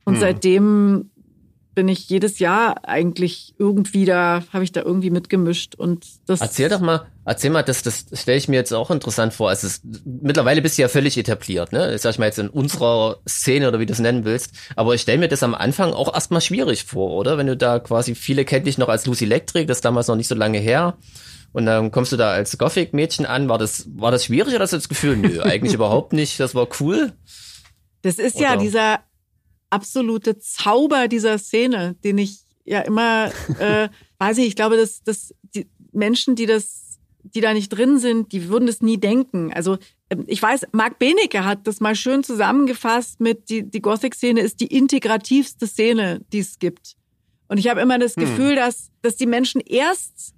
[0.05, 0.19] und hm.
[0.19, 1.09] seitdem
[1.77, 6.41] bin ich jedes Jahr eigentlich irgendwie da, habe ich da irgendwie mitgemischt und das.
[6.41, 9.49] Erzähl doch mal, erzähl mal, das, das stelle ich mir jetzt auch interessant vor.
[9.49, 11.95] Also es, mittlerweile bist du ja völlig etabliert, ne?
[11.99, 14.53] Sag ich mal jetzt in unserer Szene oder wie du es nennen willst.
[14.75, 17.37] Aber ich stelle mir das am Anfang auch erstmal schwierig vor, oder?
[17.37, 20.15] Wenn du da quasi, viele kennen dich noch als Lucy Electric, das ist damals noch
[20.15, 20.97] nicht so lange her.
[21.53, 23.49] Und dann kommst du da als Gothic-Mädchen an.
[23.49, 26.55] War das, war das schwierig oder hast du das Gefühl, nö, eigentlich überhaupt nicht, das
[26.55, 27.13] war cool?
[28.01, 28.45] Das ist oder?
[28.45, 28.99] ja dieser
[29.69, 33.89] absolute Zauber dieser Szene, den ich ja immer, äh,
[34.19, 38.31] weiß ich, ich glaube, dass, dass die Menschen, die das, die da nicht drin sind,
[38.31, 39.51] die würden das nie denken.
[39.53, 39.77] Also
[40.09, 44.59] ähm, ich weiß, Marc Benecke hat das mal schön zusammengefasst mit die, die Gothic-Szene ist
[44.59, 46.95] die integrativste Szene, die es gibt.
[47.47, 48.23] Und ich habe immer das hm.
[48.23, 50.33] Gefühl, dass, dass die Menschen erst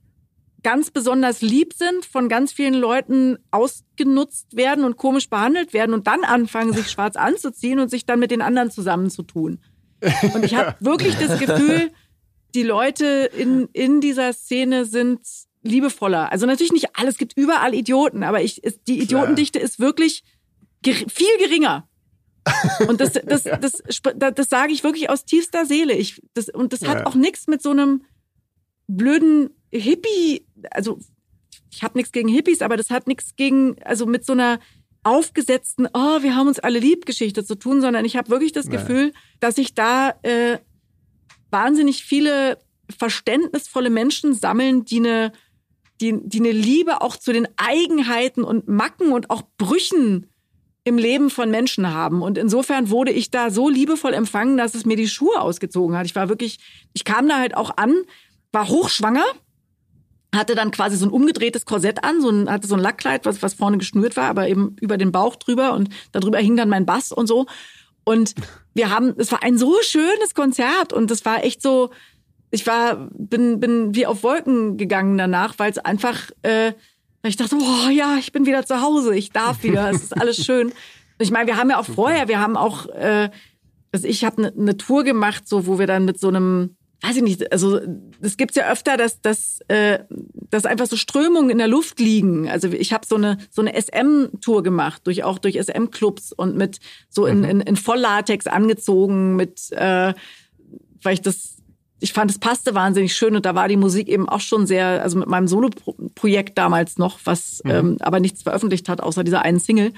[0.63, 6.07] ganz besonders lieb sind, von ganz vielen Leuten ausgenutzt werden und komisch behandelt werden und
[6.07, 9.59] dann anfangen, sich schwarz anzuziehen und sich dann mit den anderen zusammenzutun.
[10.33, 11.91] Und ich habe wirklich das Gefühl,
[12.55, 15.21] die Leute in, in dieser Szene sind
[15.61, 16.31] liebevoller.
[16.31, 20.23] Also natürlich nicht alles, es gibt überall Idioten, aber ich, die Idiotendichte ist wirklich
[20.83, 21.87] viel geringer.
[22.87, 23.83] Und das, das, das,
[24.15, 25.93] das, das sage ich wirklich aus tiefster Seele.
[25.93, 28.03] Ich, das, und das hat auch nichts mit so einem
[28.87, 30.99] blöden Hippie, also
[31.71, 34.59] ich habe nichts gegen Hippies, aber das hat nichts gegen, also mit so einer
[35.03, 38.65] aufgesetzten, oh, wir haben uns alle lieb Geschichte zu tun, sondern ich habe wirklich das
[38.65, 38.77] Nein.
[38.77, 40.57] Gefühl, dass sich da äh,
[41.51, 42.57] wahnsinnig viele
[42.97, 45.31] verständnisvolle Menschen sammeln, die eine,
[46.01, 50.27] die, die eine Liebe auch zu den Eigenheiten und Macken und auch Brüchen
[50.83, 52.21] im Leben von Menschen haben.
[52.21, 56.05] Und insofern wurde ich da so liebevoll empfangen, dass es mir die Schuhe ausgezogen hat.
[56.05, 56.59] Ich war wirklich,
[56.93, 57.95] ich kam da halt auch an,
[58.51, 59.25] war hochschwanger,
[60.33, 63.41] hatte dann quasi so ein umgedrehtes Korsett an, so ein, hatte so ein Lackkleid, was,
[63.41, 66.85] was vorne geschnürt war, aber eben über den Bauch drüber und darüber hing dann mein
[66.85, 67.47] Bass und so.
[68.03, 68.35] Und
[68.73, 71.89] wir haben, es war ein so schönes Konzert und es war echt so,
[72.51, 76.73] ich war, bin, bin wie auf Wolken gegangen danach, weil es einfach, äh,
[77.23, 80.43] ich dachte, oh ja, ich bin wieder zu Hause, ich darf wieder, es ist alles
[80.43, 80.71] schön.
[81.19, 83.29] Ich meine, wir haben ja auch vorher, wir haben auch, äh,
[83.91, 87.15] also ich habe eine ne Tour gemacht, so wo wir dann mit so einem weiß
[87.15, 87.79] ich nicht, also
[88.21, 89.99] es gibt's ja öfter, dass, dass, äh,
[90.49, 92.49] dass einfach so Strömungen in der Luft liegen.
[92.49, 96.79] Also ich habe so eine so eine SM-Tour gemacht, durch auch durch SM-Clubs und mit
[97.09, 97.45] so in, mhm.
[97.45, 100.13] in, in Volllatex angezogen, mit äh,
[101.01, 101.55] weil ich das
[102.01, 105.03] ich fand, es passte wahnsinnig schön und da war die Musik eben auch schon sehr,
[105.03, 107.71] also mit meinem Solo-Projekt damals noch, was mhm.
[107.71, 109.91] ähm, aber nichts veröffentlicht hat, außer dieser einen Single.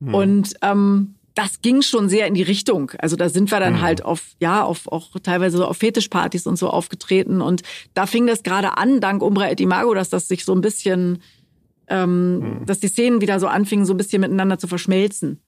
[0.00, 0.14] Mhm.
[0.14, 2.92] Und ähm, das ging schon sehr in die Richtung.
[2.98, 3.80] Also da sind wir dann mhm.
[3.82, 7.42] halt auf, ja, auf auch teilweise so auf Fetischpartys und so aufgetreten.
[7.42, 10.62] Und da fing das gerade an, dank Umbra et Imago, dass das sich so ein
[10.62, 11.22] bisschen,
[11.88, 12.66] ähm, mhm.
[12.66, 15.42] dass die Szenen wieder so anfingen, so ein bisschen miteinander zu verschmelzen.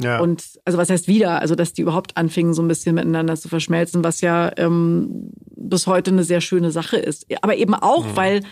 [0.00, 0.20] Ja.
[0.20, 1.42] Und also was heißt wieder?
[1.42, 5.86] Also dass die überhaupt anfingen, so ein bisschen miteinander zu verschmelzen, was ja ähm, bis
[5.86, 7.26] heute eine sehr schöne Sache ist.
[7.42, 8.16] Aber eben auch, mhm.
[8.16, 8.42] weil,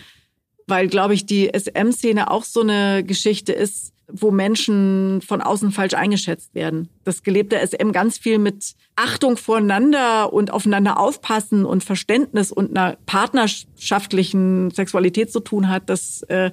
[0.67, 5.93] weil, glaube ich, die SM-Szene auch so eine Geschichte ist, wo Menschen von außen falsch
[5.93, 6.89] eingeschätzt werden.
[7.03, 12.97] Das gelebte SM ganz viel mit Achtung voreinander und aufeinander aufpassen und Verständnis und einer
[13.05, 15.89] partnerschaftlichen Sexualität zu tun hat.
[15.89, 16.51] Das, äh,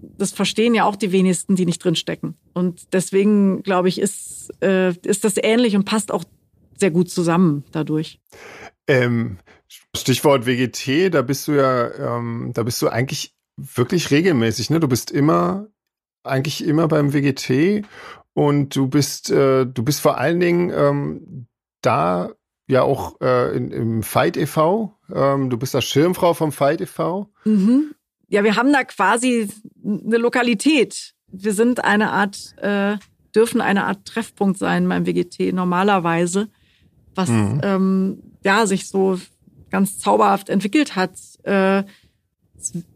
[0.00, 2.34] das verstehen ja auch die wenigsten, die nicht drinstecken.
[2.52, 6.24] Und deswegen, glaube ich, ist, äh, ist das ähnlich und passt auch
[6.76, 8.20] sehr gut zusammen dadurch.
[8.86, 9.38] Ähm,
[9.96, 14.80] Stichwort WGT, da bist du ja, ähm, da bist du eigentlich wirklich regelmäßig, ne?
[14.80, 15.68] Du bist immer,
[16.24, 17.84] eigentlich immer beim WGT
[18.34, 21.46] und du bist, äh, du bist vor allen Dingen ähm,
[21.82, 22.30] da
[22.68, 24.96] ja auch äh, in, im Fight e.V.
[25.12, 27.28] Ähm, du bist da Schirmfrau vom Fight e.V.
[27.44, 27.94] Mhm.
[28.28, 29.48] Ja, wir haben da quasi
[29.84, 31.14] eine Lokalität.
[31.26, 32.96] Wir sind eine Art, äh,
[33.34, 36.48] dürfen eine Art Treffpunkt sein beim WGT normalerweise,
[37.14, 37.60] was mhm.
[37.62, 39.18] ähm, ja sich so
[39.70, 41.18] ganz zauberhaft entwickelt hat.
[41.42, 41.84] Äh,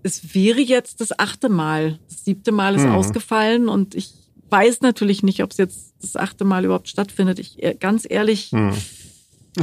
[0.03, 1.99] es, wäre jetzt das achte Mal.
[2.09, 2.93] Das siebte Mal ist mhm.
[2.93, 4.13] ausgefallen und ich
[4.51, 7.39] weiß natürlich nicht, ob es jetzt das achte Mal überhaupt stattfindet.
[7.39, 8.53] Ich äh, ganz ehrlich.
[8.53, 8.75] Mhm.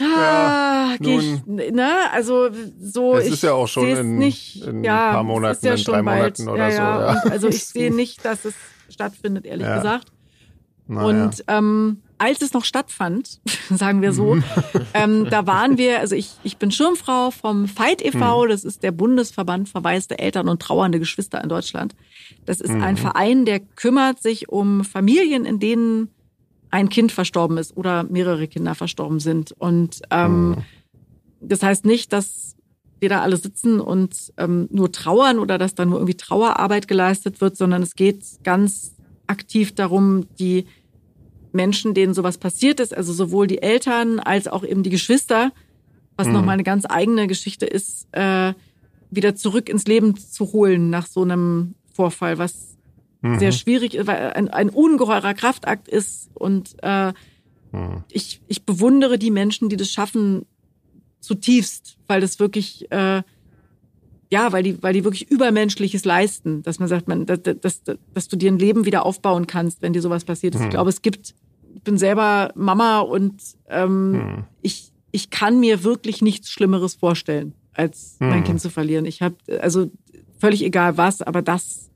[0.00, 2.48] ah, ja, ich, ne, also
[2.80, 3.16] so.
[3.16, 6.02] Es ist ja auch schon in, nicht, in ja, ein paar Monaten, ja in drei
[6.02, 7.30] Monaten oder ja, so.
[7.30, 8.54] Also ich sehe nicht, dass es
[8.88, 10.10] stattfindet, ehrlich gesagt.
[10.86, 13.40] Na, und ähm, als es noch stattfand,
[13.70, 14.38] sagen wir so,
[14.94, 18.48] ähm, da waren wir, also ich, ich bin Schirmfrau vom Fight e.V., mhm.
[18.48, 21.94] das ist der Bundesverband verwaiste Eltern und trauernde Geschwister in Deutschland.
[22.44, 22.82] Das ist mhm.
[22.82, 26.10] ein Verein, der kümmert sich um Familien, in denen
[26.70, 29.52] ein Kind verstorben ist oder mehrere Kinder verstorben sind.
[29.52, 30.56] Und ähm, mhm.
[31.40, 32.56] das heißt nicht, dass
[33.00, 37.40] wir da alle sitzen und ähm, nur trauern oder dass da nur irgendwie Trauerarbeit geleistet
[37.40, 38.96] wird, sondern es geht ganz
[39.28, 40.66] aktiv darum, die
[41.52, 45.52] Menschen, denen sowas passiert ist, also sowohl die Eltern als auch eben die Geschwister,
[46.16, 46.34] was mhm.
[46.34, 48.52] nochmal eine ganz eigene Geschichte ist, äh,
[49.10, 52.76] wieder zurück ins Leben zu holen nach so einem Vorfall, was
[53.22, 53.38] mhm.
[53.38, 56.30] sehr schwierig ist, weil ein, ein ungeheurer Kraftakt ist.
[56.34, 57.12] Und äh,
[57.72, 58.04] mhm.
[58.10, 60.46] ich, ich bewundere die Menschen, die das schaffen,
[61.20, 63.22] zutiefst, weil das wirklich äh,
[64.30, 67.82] ja, weil die, weil die wirklich Übermenschliches leisten, dass man sagt, man, dass, dass,
[68.12, 70.60] dass du dir ein Leben wieder aufbauen kannst, wenn dir sowas passiert ist.
[70.60, 70.66] Mhm.
[70.66, 71.34] Ich glaube, es gibt,
[71.74, 74.44] ich bin selber Mama und ähm, mhm.
[74.60, 78.28] ich, ich kann mir wirklich nichts Schlimmeres vorstellen, als mhm.
[78.28, 79.06] mein Kind zu verlieren.
[79.06, 79.90] Ich habe, also
[80.38, 81.90] völlig egal was, aber das,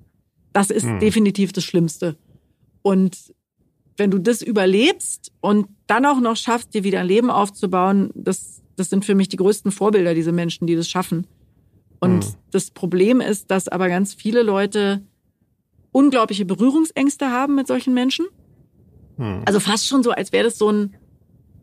[0.52, 1.00] das ist mhm.
[1.00, 2.16] definitiv das Schlimmste.
[2.80, 3.34] Und
[3.98, 8.62] wenn du das überlebst und dann auch noch schaffst, dir wieder ein Leben aufzubauen, das,
[8.76, 11.26] das sind für mich die größten Vorbilder, diese Menschen, die das schaffen.
[12.02, 12.34] Und mhm.
[12.50, 15.02] das Problem ist, dass aber ganz viele Leute
[15.92, 18.26] unglaubliche Berührungsängste haben mit solchen Menschen.
[19.18, 19.42] Mhm.
[19.44, 20.96] Also fast schon so, als wäre das so ein,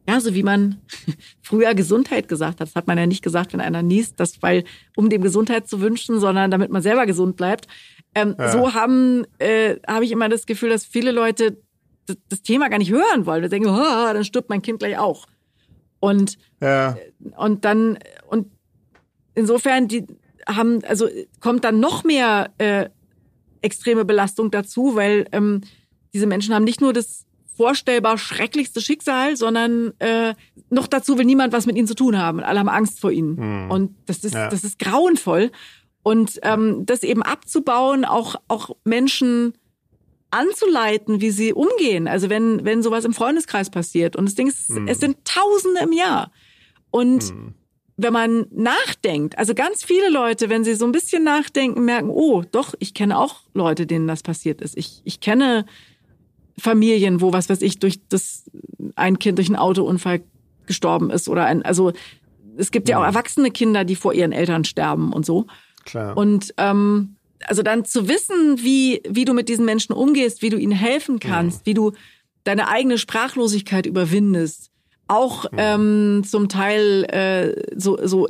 [0.08, 0.80] ja, so wie man
[1.42, 2.70] früher Gesundheit gesagt hat.
[2.70, 4.64] Das hat man ja nicht gesagt, wenn einer niest, das weil,
[4.96, 7.68] um dem Gesundheit zu wünschen, sondern damit man selber gesund bleibt.
[8.16, 8.50] Ähm, ja.
[8.50, 11.58] So haben, äh, habe ich immer das Gefühl, dass viele Leute
[12.06, 13.42] das, das Thema gar nicht hören wollen.
[13.42, 15.28] Wir denken, oh, dann stirbt mein Kind gleich auch.
[16.00, 16.96] Und, ja.
[17.36, 18.00] und dann,
[18.30, 18.48] und
[19.36, 20.06] insofern, die,
[20.56, 21.08] haben, also
[21.40, 22.90] kommt dann noch mehr äh,
[23.62, 25.62] extreme Belastung dazu, weil ähm,
[26.14, 30.34] diese Menschen haben nicht nur das vorstellbar schrecklichste Schicksal, sondern äh,
[30.70, 32.40] noch dazu will niemand was mit ihnen zu tun haben.
[32.40, 33.38] Alle haben Angst vor ihnen.
[33.38, 33.72] Hm.
[33.72, 34.50] Und das ist, ja.
[34.50, 35.52] das ist grauenvoll.
[36.02, 39.54] Und ähm, das eben abzubauen, auch, auch Menschen
[40.32, 42.08] anzuleiten, wie sie umgehen.
[42.08, 44.16] Also wenn, wenn sowas im Freundeskreis passiert.
[44.16, 44.88] Und das Ding ist, hm.
[44.88, 46.32] es sind Tausende im Jahr.
[46.92, 47.56] Und hm
[48.02, 52.44] wenn man nachdenkt, also ganz viele Leute, wenn sie so ein bisschen nachdenken, merken, oh,
[52.50, 54.78] doch, ich kenne auch Leute, denen das passiert ist.
[54.78, 55.66] Ich, ich kenne
[56.58, 58.50] Familien, wo, was weiß ich, durch das,
[58.96, 60.22] ein Kind durch einen Autounfall
[60.66, 61.92] gestorben ist oder ein, also,
[62.58, 65.48] es gibt ja, ja auch erwachsene Kinder, die vor ihren Eltern sterben und so.
[65.86, 66.16] Klar.
[66.16, 67.16] Und, ähm,
[67.46, 71.20] also dann zu wissen, wie, wie du mit diesen Menschen umgehst, wie du ihnen helfen
[71.20, 71.66] kannst, ja.
[71.68, 71.94] wie du
[72.44, 74.69] deine eigene Sprachlosigkeit überwindest,
[75.10, 78.28] auch ähm, zum Teil äh, so, so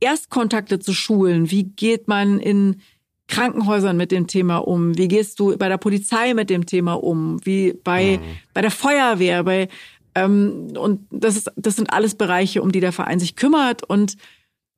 [0.00, 1.50] Erstkontakte zu schulen.
[1.50, 2.80] Wie geht man in
[3.28, 4.96] Krankenhäusern mit dem Thema um?
[4.98, 7.44] Wie gehst du bei der Polizei mit dem Thema um?
[7.44, 8.38] Wie bei, mhm.
[8.54, 9.68] bei der Feuerwehr, bei
[10.14, 13.82] ähm, und das ist, das sind alles Bereiche, um die der Verein sich kümmert.
[13.84, 14.16] Und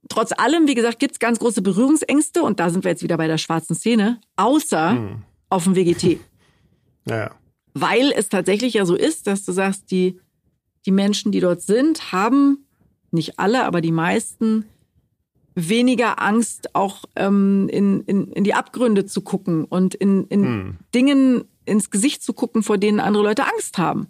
[0.09, 3.29] trotz allem, wie gesagt, gibt's ganz große Berührungsängste und da sind wir jetzt wieder bei
[3.29, 5.23] der schwarzen Szene, außer mhm.
[5.49, 6.21] auf dem WGT.
[7.09, 7.31] Ja.
[7.73, 10.21] Weil es tatsächlich ja so ist, dass du sagst, die
[10.89, 12.65] die Menschen, die dort sind, haben,
[13.11, 14.65] nicht alle, aber die meisten,
[15.55, 20.77] weniger Angst, auch ähm, in, in, in die Abgründe zu gucken und in, in hm.
[20.95, 24.07] Dingen ins Gesicht zu gucken, vor denen andere Leute Angst haben.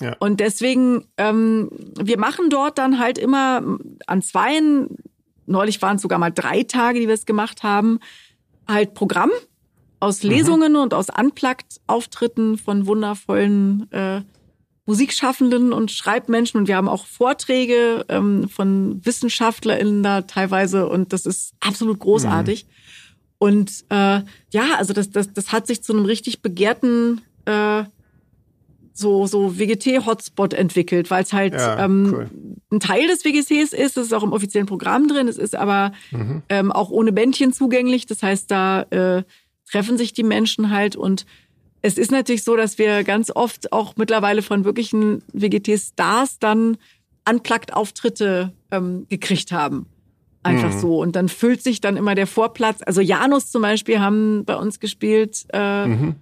[0.00, 0.16] Ja.
[0.20, 1.68] Und deswegen, ähm,
[2.00, 3.62] wir machen dort dann halt immer
[4.06, 4.96] an zweien,
[5.44, 8.00] neulich waren es sogar mal drei Tage, die wir es gemacht haben,
[8.66, 9.32] halt Programm
[9.98, 10.30] aus mhm.
[10.30, 10.78] Lesungen mhm.
[10.78, 14.22] und aus Unplugged-Auftritten von wundervollen äh,
[14.90, 21.26] Musikschaffenden und Schreibmenschen und wir haben auch Vorträge ähm, von WissenschaftlerInnen da teilweise und das
[21.26, 22.64] ist absolut großartig.
[22.64, 22.70] Mhm.
[23.38, 27.84] Und äh, ja, also das, das, das hat sich zu einem richtig begehrten äh,
[28.92, 32.30] so, so WGT-Hotspot entwickelt, weil es halt ja, ähm, cool.
[32.72, 35.92] ein Teil des WGCs ist, das ist auch im offiziellen Programm drin, es ist aber
[36.10, 36.42] mhm.
[36.48, 38.06] ähm, auch ohne Bändchen zugänglich.
[38.06, 39.22] Das heißt, da äh,
[39.70, 41.26] treffen sich die Menschen halt und
[41.82, 46.76] es ist natürlich so, dass wir ganz oft auch mittlerweile von wirklichen WGT-Stars dann
[47.28, 49.86] Unplugged-Auftritte ähm, gekriegt haben.
[50.42, 50.78] Einfach mhm.
[50.78, 51.00] so.
[51.00, 52.80] Und dann füllt sich dann immer der Vorplatz.
[52.84, 55.46] Also Janus zum Beispiel haben bei uns gespielt.
[55.52, 56.14] Äh, mhm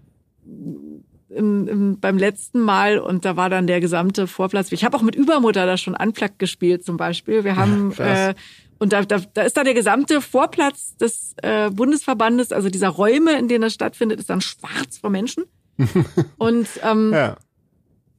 [1.30, 4.72] im, im, beim letzten Mal und da war dann der gesamte Vorplatz.
[4.72, 7.44] Ich habe auch mit Übermutter da schon Unplugged gespielt zum Beispiel.
[7.44, 8.34] Wir haben äh,
[8.78, 13.38] und da, da, da ist dann der gesamte Vorplatz des äh, Bundesverbandes, also dieser Räume,
[13.38, 15.44] in denen das stattfindet, ist dann schwarz vor Menschen.
[16.38, 17.36] und ähm, ja.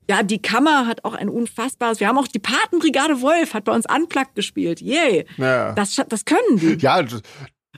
[0.10, 1.99] ja, die Kammer hat auch ein unfassbares.
[1.99, 4.81] Wir haben auch die Patenbrigade Wolf hat bei uns Unplugged gespielt.
[4.81, 5.26] Yay!
[5.38, 5.73] Ja.
[5.73, 6.77] Das, das können die.
[6.80, 7.03] Ja,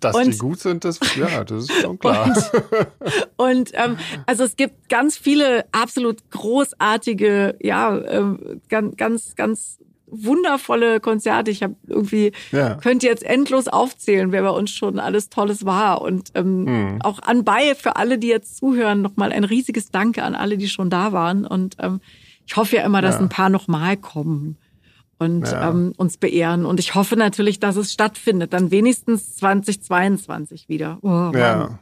[0.02, 2.26] dass und, die gut sind, das, ja, das ist schon klar.
[3.38, 9.78] Und, und ähm, also es gibt ganz viele absolut großartige, ja, äh, ganz, ganz, ganz
[10.11, 11.49] wundervolle Konzerte.
[11.49, 12.75] Ich habe irgendwie, ja.
[12.75, 16.01] könnt jetzt endlos aufzählen, wer bei uns schon alles Tolles war.
[16.01, 17.01] Und ähm, hm.
[17.01, 20.89] auch anbei für alle, die jetzt zuhören, nochmal ein riesiges Danke an alle, die schon
[20.89, 21.45] da waren.
[21.45, 22.01] Und ähm,
[22.45, 23.21] ich hoffe ja immer, dass ja.
[23.21, 24.57] ein paar nochmal kommen
[25.17, 25.69] und ja.
[25.69, 26.65] ähm, uns beehren.
[26.65, 28.53] Und ich hoffe natürlich, dass es stattfindet.
[28.53, 30.97] Dann wenigstens 2022 wieder.
[31.01, 31.79] Oh, ja.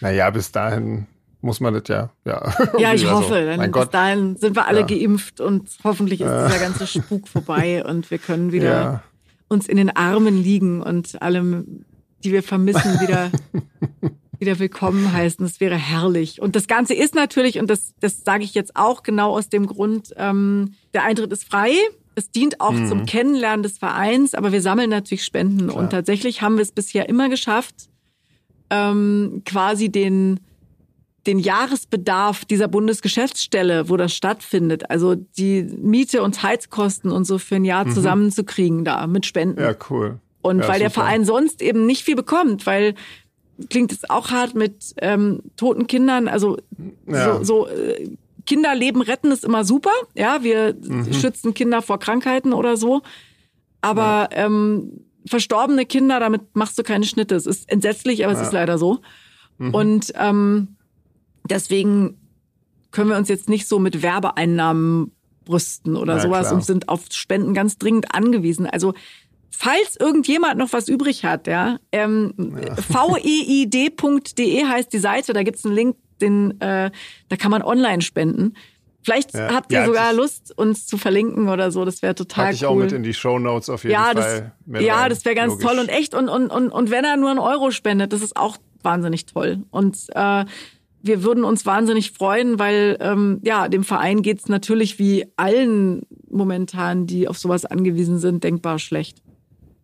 [0.00, 1.06] Naja, bis dahin
[1.42, 2.10] muss man das ja.
[2.24, 3.28] Ja, ja ich hoffe.
[3.28, 3.56] So.
[3.56, 4.86] Dann bis dahin sind wir alle ja.
[4.86, 6.46] geimpft und hoffentlich ist ja.
[6.46, 9.02] dieser ganze Spuk vorbei und wir können wieder ja.
[9.48, 11.84] uns in den Armen liegen und allem,
[12.24, 13.30] die wir vermissen, wieder.
[14.40, 15.44] wieder willkommen heißen.
[15.44, 16.40] Das wäre herrlich.
[16.40, 19.66] Und das Ganze ist natürlich, und das, das sage ich jetzt auch genau aus dem
[19.66, 21.72] Grund, ähm, der Eintritt ist frei.
[22.14, 22.88] Es dient auch mhm.
[22.88, 25.68] zum Kennenlernen des Vereins, aber wir sammeln natürlich Spenden.
[25.68, 25.76] Klar.
[25.76, 27.90] Und tatsächlich haben wir es bisher immer geschafft,
[28.70, 30.40] ähm, quasi den,
[31.26, 37.56] den Jahresbedarf dieser Bundesgeschäftsstelle, wo das stattfindet, also die Miete und Heizkosten und so für
[37.56, 37.92] ein Jahr mhm.
[37.92, 39.60] zusammenzukriegen da mit Spenden.
[39.60, 40.18] Ja, cool.
[40.42, 40.78] Und ja, weil super.
[40.78, 42.94] der Verein sonst eben nicht viel bekommt, weil
[43.68, 46.56] klingt es auch hart mit ähm, toten Kindern, also
[47.06, 47.36] ja.
[47.36, 48.08] so, so äh,
[48.46, 49.92] Kinderleben retten ist immer super.
[50.14, 51.12] Ja, wir mhm.
[51.12, 53.02] schützen Kinder vor Krankheiten oder so.
[53.80, 54.46] Aber ja.
[54.46, 57.34] ähm, verstorbene Kinder, damit machst du keine Schnitte.
[57.34, 59.00] Es ist entsetzlich, aber es ist leider so.
[59.58, 59.74] Mhm.
[59.74, 60.76] Und ähm,
[61.50, 62.16] deswegen
[62.90, 65.12] können wir uns jetzt nicht so mit Werbeeinnahmen
[65.44, 66.54] brüsten oder ja, sowas klar.
[66.54, 68.66] und sind auf Spenden ganz dringend angewiesen.
[68.66, 68.94] Also
[69.50, 72.76] falls irgendjemand noch was übrig hat, ja, ähm, ja.
[72.88, 76.90] veid.de heißt die Seite, da gibt's einen Link den, äh,
[77.28, 78.54] da kann man online spenden.
[79.02, 79.54] Vielleicht ja.
[79.54, 81.86] habt ihr ja, sogar Lust, uns zu verlinken oder so.
[81.86, 82.54] Das wäre total cool.
[82.54, 84.52] ich auch mit in die Show Notes auf jeden ja, Fall.
[84.66, 85.66] Das, ja, das wäre ganz Logisch.
[85.66, 86.14] toll und echt.
[86.14, 89.60] Und, und, und, und wenn er nur einen Euro spendet, das ist auch wahnsinnig toll.
[89.70, 90.44] Und äh,
[91.02, 97.06] wir würden uns wahnsinnig freuen, weil ähm, ja, dem Verein geht's natürlich wie allen momentan,
[97.06, 99.22] die auf sowas angewiesen sind, denkbar schlecht.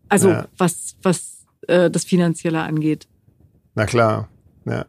[0.08, 0.46] Also ja.
[0.56, 3.06] was, was äh, das Finanzielle angeht.
[3.74, 4.28] Na klar,
[4.64, 4.86] ja.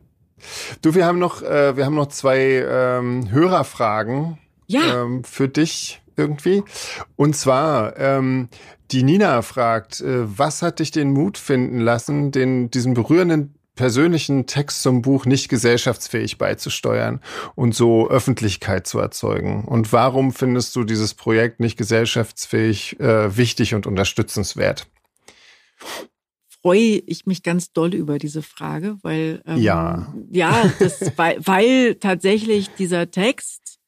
[0.81, 4.37] Du, wir haben noch, äh, wir haben noch zwei ähm, Hörerfragen
[4.67, 5.03] ja.
[5.03, 6.63] ähm, für dich irgendwie.
[7.15, 8.49] Und zwar, ähm,
[8.91, 14.45] die Nina fragt, äh, was hat dich den Mut finden lassen, den, diesen berührenden persönlichen
[14.45, 17.21] Text zum Buch nicht gesellschaftsfähig beizusteuern
[17.55, 19.63] und so Öffentlichkeit zu erzeugen?
[19.63, 24.87] Und warum findest du dieses Projekt nicht gesellschaftsfähig äh, wichtig und unterstützenswert?
[26.61, 31.95] freue ich mich ganz doll über diese Frage, weil ähm, ja, ja, das, weil, weil
[31.95, 33.79] tatsächlich dieser Text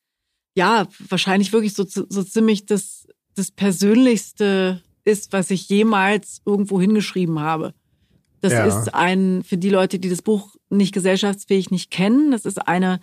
[0.55, 7.39] ja wahrscheinlich wirklich so, so ziemlich das, das Persönlichste ist, was ich jemals irgendwo hingeschrieben
[7.39, 7.73] habe.
[8.41, 8.65] Das ja.
[8.65, 12.99] ist ein, für die Leute, die das Buch nicht gesellschaftsfähig nicht kennen, das ist eine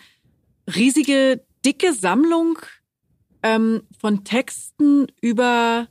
[0.75, 2.59] riesige, dicke Sammlung
[3.43, 5.89] ähm, von Texten über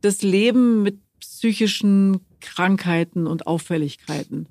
[0.00, 4.46] das Leben mit psychischen Krankheiten und Auffälligkeiten.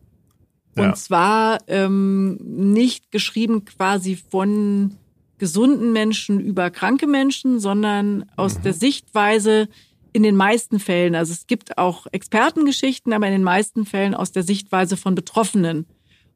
[0.76, 0.90] Ja.
[0.90, 4.98] Und zwar ähm, nicht geschrieben quasi von
[5.38, 8.64] gesunden Menschen über kranke Menschen, sondern aus mhm.
[8.64, 9.70] der Sichtweise
[10.14, 14.32] in den meisten Fällen, also es gibt auch Expertengeschichten, aber in den meisten Fällen aus
[14.32, 15.86] der Sichtweise von Betroffenen.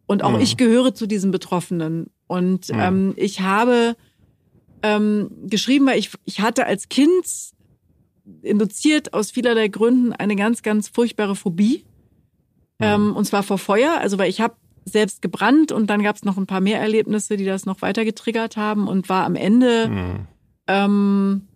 [0.06, 0.42] Und auch mhm.
[0.42, 2.08] ich gehöre zu diesen Betroffenen.
[2.28, 2.80] Und mhm.
[2.80, 3.96] ähm, ich habe
[4.84, 7.26] ähm, geschrieben, weil ich, ich hatte als Kind
[8.42, 11.86] induziert aus vielerlei Gründen eine ganz, ganz furchtbare Phobie.
[12.80, 12.86] Mhm.
[12.86, 13.98] Ähm, und zwar vor Feuer.
[14.00, 17.38] Also weil ich habe selbst gebrannt und dann gab es noch ein paar mehr Erlebnisse,
[17.38, 20.28] die das noch weiter getriggert haben und war am Ende mhm.
[20.68, 21.48] ähm,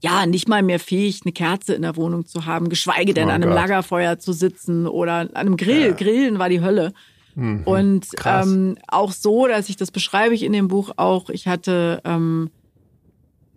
[0.00, 3.30] ja nicht mal mehr fähig, eine Kerze in der Wohnung zu haben, geschweige denn oh
[3.30, 3.60] an einem Gott.
[3.60, 5.88] Lagerfeuer zu sitzen oder an einem Grill.
[5.88, 5.92] Ja.
[5.92, 6.92] Grillen war die Hölle.
[7.34, 11.28] Mhm, und ähm, auch so, dass ich das beschreibe ich in dem Buch auch.
[11.30, 12.50] Ich hatte ähm,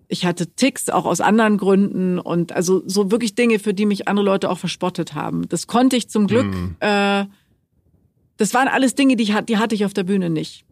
[0.09, 4.07] ich hatte Ticks auch aus anderen Gründen und also so wirklich Dinge, für die mich
[4.07, 5.47] andere Leute auch verspottet haben.
[5.49, 6.47] Das konnte ich zum Glück.
[6.47, 6.75] Mhm.
[6.79, 7.25] Äh,
[8.37, 10.65] das waren alles Dinge, die, ich, die hatte ich auf der Bühne nicht.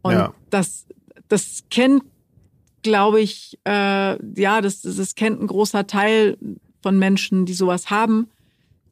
[0.00, 0.32] Und ja.
[0.48, 0.86] das,
[1.28, 2.04] das kennt,
[2.86, 6.38] glaube ich, äh, ja, das, das kennt ein großer Teil
[6.82, 8.28] von Menschen, die sowas haben.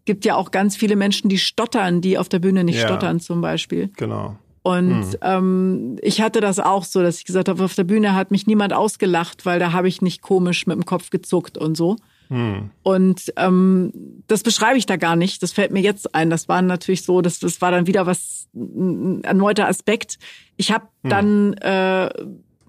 [0.05, 2.89] Gibt ja auch ganz viele Menschen, die stottern, die auf der Bühne nicht ja.
[2.89, 3.91] stottern, zum Beispiel.
[3.97, 4.37] Genau.
[4.63, 5.17] Und mhm.
[5.23, 8.49] ähm, ich hatte das auch so, dass ich gesagt habe, auf der Bühne hat mich
[8.49, 11.97] niemand ausgelacht, weil da habe ich nicht komisch mit dem Kopf gezuckt und so.
[12.31, 12.71] Mhm.
[12.83, 13.93] Und ähm,
[14.27, 15.43] das beschreibe ich da gar nicht.
[15.43, 16.31] Das fällt mir jetzt ein.
[16.31, 20.19] Das war natürlich so, das, das war dann wieder was ein erneuter Aspekt.
[20.57, 21.09] Ich habe mhm.
[21.09, 22.11] dann äh,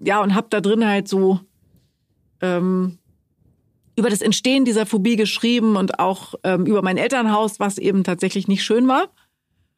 [0.00, 1.40] ja und habe da drin halt so
[2.40, 2.98] ähm,
[3.96, 8.46] über das Entstehen dieser Phobie geschrieben und auch ähm, über mein Elternhaus, was eben tatsächlich
[8.46, 9.08] nicht schön war.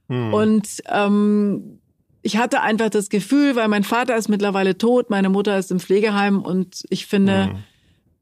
[0.09, 0.35] Mhm.
[0.35, 1.79] Und ähm,
[2.23, 5.79] ich hatte einfach das Gefühl, weil mein Vater ist mittlerweile tot, meine Mutter ist im
[5.79, 7.59] Pflegeheim und ich finde, mhm.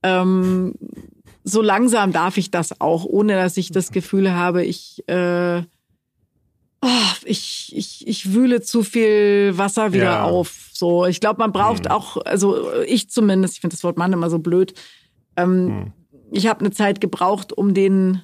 [0.03, 0.75] ähm,
[1.45, 5.63] so langsam darf ich das auch, ohne dass ich das Gefühl habe, ich, äh,
[6.83, 6.89] oh,
[7.25, 10.25] ich, ich, ich wühle zu viel Wasser wieder ja.
[10.25, 10.71] auf.
[10.73, 11.91] So, ich glaube, man braucht mhm.
[11.91, 14.75] auch, also ich zumindest, ich finde das Wort Mann immer so blöd.
[15.37, 15.93] Ähm, mhm.
[16.31, 18.23] Ich habe eine Zeit gebraucht, um den,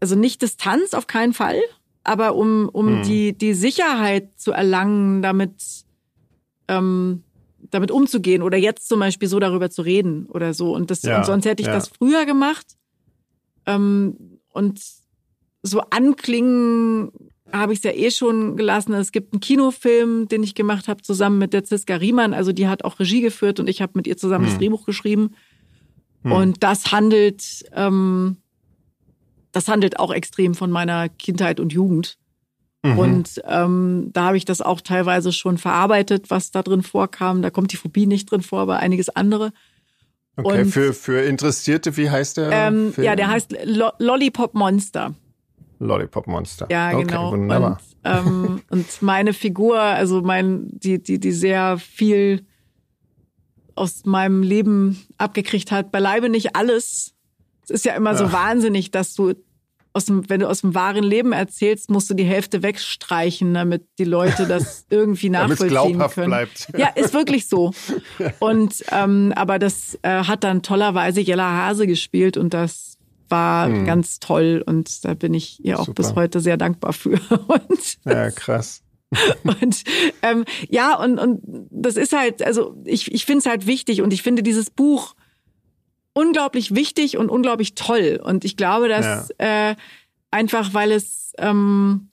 [0.00, 1.60] also nicht Distanz auf keinen Fall,
[2.02, 3.02] aber um, um hm.
[3.02, 5.84] die, die Sicherheit zu erlangen, damit,
[6.68, 7.22] ähm,
[7.70, 10.74] damit umzugehen oder jetzt zum Beispiel so darüber zu reden oder so.
[10.74, 11.74] Und, das, ja, und sonst hätte ich ja.
[11.74, 12.76] das früher gemacht.
[13.66, 14.80] Ähm, und
[15.64, 17.10] so anklingen
[17.52, 18.94] habe ich es ja eh schon gelassen.
[18.94, 22.34] Es gibt einen Kinofilm, den ich gemacht habe zusammen mit der Ziska Riemann.
[22.34, 24.52] Also die hat auch Regie geführt und ich habe mit ihr zusammen hm.
[24.52, 25.34] das Drehbuch geschrieben.
[26.22, 26.32] Hm.
[26.32, 28.36] Und das handelt ähm,
[29.54, 32.18] das handelt auch extrem von meiner Kindheit und Jugend.
[32.82, 32.98] Mhm.
[32.98, 37.40] Und ähm, da habe ich das auch teilweise schon verarbeitet, was da drin vorkam.
[37.40, 39.52] Da kommt die Phobie nicht drin vor, aber einiges andere.
[40.36, 42.50] Okay, und, für, für Interessierte, wie heißt der?
[42.50, 42.92] Ähm?
[42.96, 45.14] Ja, der heißt Lo Lollipop Monster.
[45.78, 46.66] Lollipop Monster.
[46.70, 47.28] Ja, genau.
[47.28, 47.80] Okay, wunderbar.
[48.02, 52.46] Und, ähm, und meine Figur, also mein, die, die, die sehr viel
[53.74, 57.14] aus meinem Leben abgekriegt hat, beileibe nicht alles,
[57.64, 58.18] es ist ja immer ja.
[58.18, 59.34] so wahnsinnig, dass du
[59.94, 63.86] aus dem, wenn du aus dem wahren Leben erzählst, musst du die Hälfte wegstreichen, damit
[63.98, 66.26] die Leute das irgendwie nachvollziehen glaubhaft können.
[66.26, 66.68] Bleibt.
[66.76, 67.72] Ja, ist wirklich so.
[68.40, 72.93] Und ähm, aber das äh, hat dann tollerweise Jella Hase gespielt und das
[73.34, 73.84] war hm.
[73.84, 76.02] ganz toll und da bin ich ihr auch Super.
[76.02, 77.18] bis heute sehr dankbar für.
[77.48, 78.82] Und ja, krass.
[79.44, 79.84] und
[80.22, 81.40] ähm, ja, und, und
[81.70, 85.14] das ist halt, also ich, ich finde es halt wichtig und ich finde dieses Buch
[86.14, 88.20] unglaublich wichtig und unglaublich toll.
[88.20, 89.70] Und ich glaube, dass ja.
[89.70, 89.76] äh,
[90.32, 92.08] einfach, weil es ähm,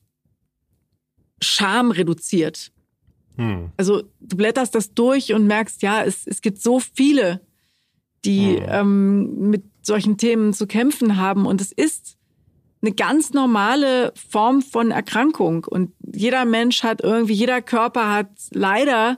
[1.41, 2.72] Scham reduziert.
[3.38, 3.72] Hm.
[3.77, 7.41] Also du blätterst das durch und merkst, ja, es, es gibt so viele,
[8.26, 8.65] die hm.
[8.68, 11.45] ähm, mit solchen Themen zu kämpfen haben.
[11.45, 12.17] Und es ist
[12.81, 15.65] eine ganz normale Form von Erkrankung.
[15.65, 19.17] Und jeder Mensch hat irgendwie, jeder Körper hat leider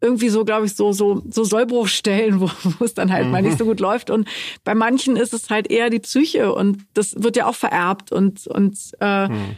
[0.00, 3.32] irgendwie so, glaube ich, so, so, so Sollbruchstellen, wo, wo es dann halt mhm.
[3.32, 4.10] mal nicht so gut läuft.
[4.10, 4.28] Und
[4.62, 8.46] bei manchen ist es halt eher die Psyche und das wird ja auch vererbt und,
[8.46, 9.56] und äh, mhm.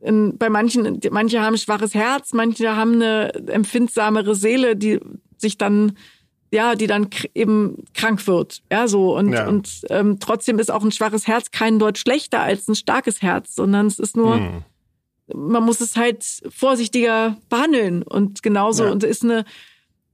[0.00, 4.98] In, bei manchen, manche haben ein schwaches Herz, manche haben eine empfindsamere Seele, die
[5.38, 5.96] sich dann,
[6.52, 9.48] ja, die dann eben krank wird, ja, so und ja.
[9.48, 13.54] und ähm, trotzdem ist auch ein schwaches Herz kein Deut schlechter als ein starkes Herz,
[13.54, 14.64] sondern es ist nur mhm
[15.34, 18.90] man muss es halt vorsichtiger behandeln und genauso ja.
[18.90, 19.44] und ist eine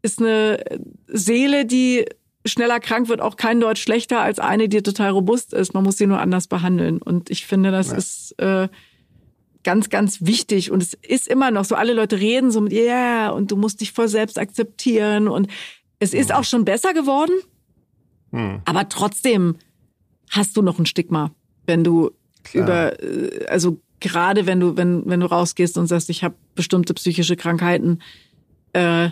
[0.03, 0.63] ist eine
[1.09, 2.07] Seele, die
[2.47, 5.75] schneller krank wird, auch kein Deutsch schlechter als eine, die total robust ist.
[5.75, 7.97] Man muss sie nur anders behandeln und ich finde, das ja.
[7.97, 8.69] ist äh,
[9.65, 11.75] ganz, ganz wichtig und es ist immer noch so.
[11.75, 15.49] Alle Leute reden so mit ja yeah, und du musst dich voll selbst akzeptieren und
[15.99, 17.35] es ist auch schon besser geworden,
[18.31, 18.61] mhm.
[18.65, 19.57] aber trotzdem
[20.31, 21.33] hast du noch ein Stigma,
[21.67, 22.11] wenn du
[22.45, 22.65] Klar.
[22.65, 26.95] über äh, also gerade wenn du, wenn, wenn du rausgehst und sagst, ich habe bestimmte
[26.95, 28.01] psychische Krankheiten
[28.73, 29.11] äh,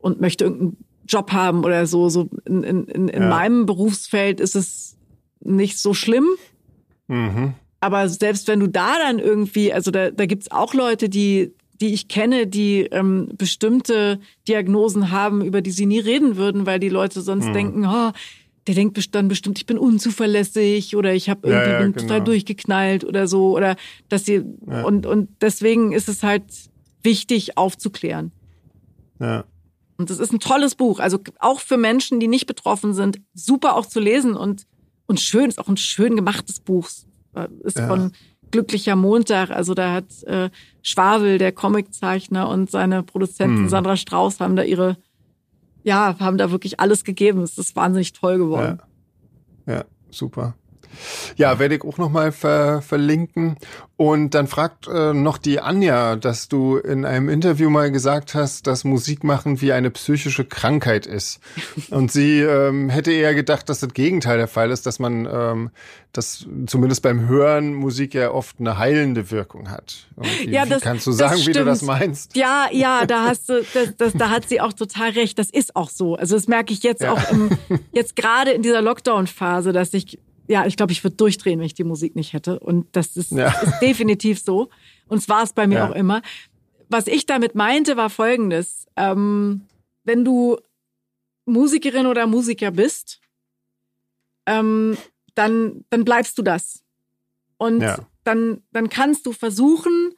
[0.00, 0.76] und möchte irgendeinen
[1.06, 3.28] Job haben oder so, so in, in, in, in ja.
[3.28, 4.96] meinem Berufsfeld ist es
[5.40, 6.26] nicht so schlimm.
[7.08, 7.54] Mhm.
[7.80, 11.94] Aber selbst wenn du da dann irgendwie, also da, da gibt's auch Leute, die, die
[11.94, 16.88] ich kenne, die ähm, bestimmte Diagnosen haben, über die sie nie reden würden, weil die
[16.88, 17.52] Leute sonst mhm.
[17.52, 18.12] denken, oh,
[18.66, 22.06] der denkt dann bestimmt, ich bin unzuverlässig oder ich habe irgendwie ja, ja, bin genau.
[22.06, 23.76] total durchgeknallt oder so oder
[24.08, 24.82] dass sie ja.
[24.84, 26.44] und und deswegen ist es halt
[27.02, 28.32] wichtig aufzuklären.
[29.18, 29.44] Ja.
[29.96, 33.76] Und das ist ein tolles Buch, also auch für Menschen, die nicht betroffen sind, super
[33.76, 34.66] auch zu lesen und
[35.06, 36.88] und schön ist auch ein schön gemachtes Buch.
[37.64, 38.12] Ist von
[38.50, 39.50] glücklicher Montag.
[39.50, 40.50] Also da hat äh,
[40.82, 43.68] Schwabel, der Comiczeichner und seine Produzentin hm.
[43.68, 44.96] Sandra Strauß haben da ihre,
[45.82, 47.42] ja, haben da wirklich alles gegeben.
[47.42, 48.80] Es ist wahnsinnig toll geworden.
[49.66, 50.54] Ja, ja super.
[51.36, 53.56] Ja, werde ich auch nochmal ver verlinken.
[54.00, 58.66] Und dann fragt äh, noch die Anja, dass du in einem Interview mal gesagt hast,
[58.66, 61.38] dass Musik machen wie eine psychische Krankheit ist.
[61.90, 65.70] Und sie ähm, hätte eher gedacht, dass das Gegenteil der Fall ist, dass man, ähm,
[66.12, 70.08] dass zumindest beim Hören Musik ja oft eine heilende Wirkung hat.
[70.16, 72.34] Wie, ja, das, kannst du sagen, wie du das meinst?
[72.36, 75.38] Ja, ja, da hast du, das, das, da hat sie auch total recht.
[75.38, 76.14] Das ist auch so.
[76.14, 77.12] Also das merke ich jetzt ja.
[77.12, 77.50] auch im,
[77.92, 80.18] jetzt gerade in dieser Lockdown-Phase, dass ich
[80.50, 82.58] ja, ich glaube, ich würde durchdrehen, wenn ich die Musik nicht hätte.
[82.58, 83.48] Und das ist, ja.
[83.62, 84.68] ist definitiv so.
[85.06, 85.88] Und es war es bei mir ja.
[85.88, 86.22] auch immer.
[86.88, 88.86] Was ich damit meinte, war folgendes.
[88.96, 89.62] Ähm,
[90.02, 90.58] wenn du
[91.46, 93.20] Musikerin oder Musiker bist,
[94.46, 94.96] ähm,
[95.36, 96.82] dann, dann bleibst du das.
[97.56, 98.00] Und ja.
[98.24, 100.14] dann, dann kannst du versuchen,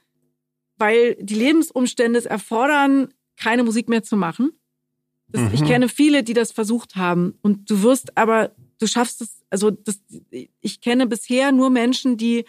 [0.78, 4.52] weil die Lebensumstände es erfordern, keine Musik mehr zu machen.
[5.28, 5.50] Das, mhm.
[5.52, 7.38] Ich kenne viele, die das versucht haben.
[7.42, 8.52] Und du wirst aber
[8.82, 10.00] du schaffst es, also das,
[10.60, 12.44] ich kenne bisher nur Menschen, die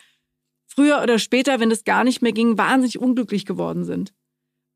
[0.65, 4.14] früher oder später, wenn es gar nicht mehr ging, wahnsinnig unglücklich geworden sind.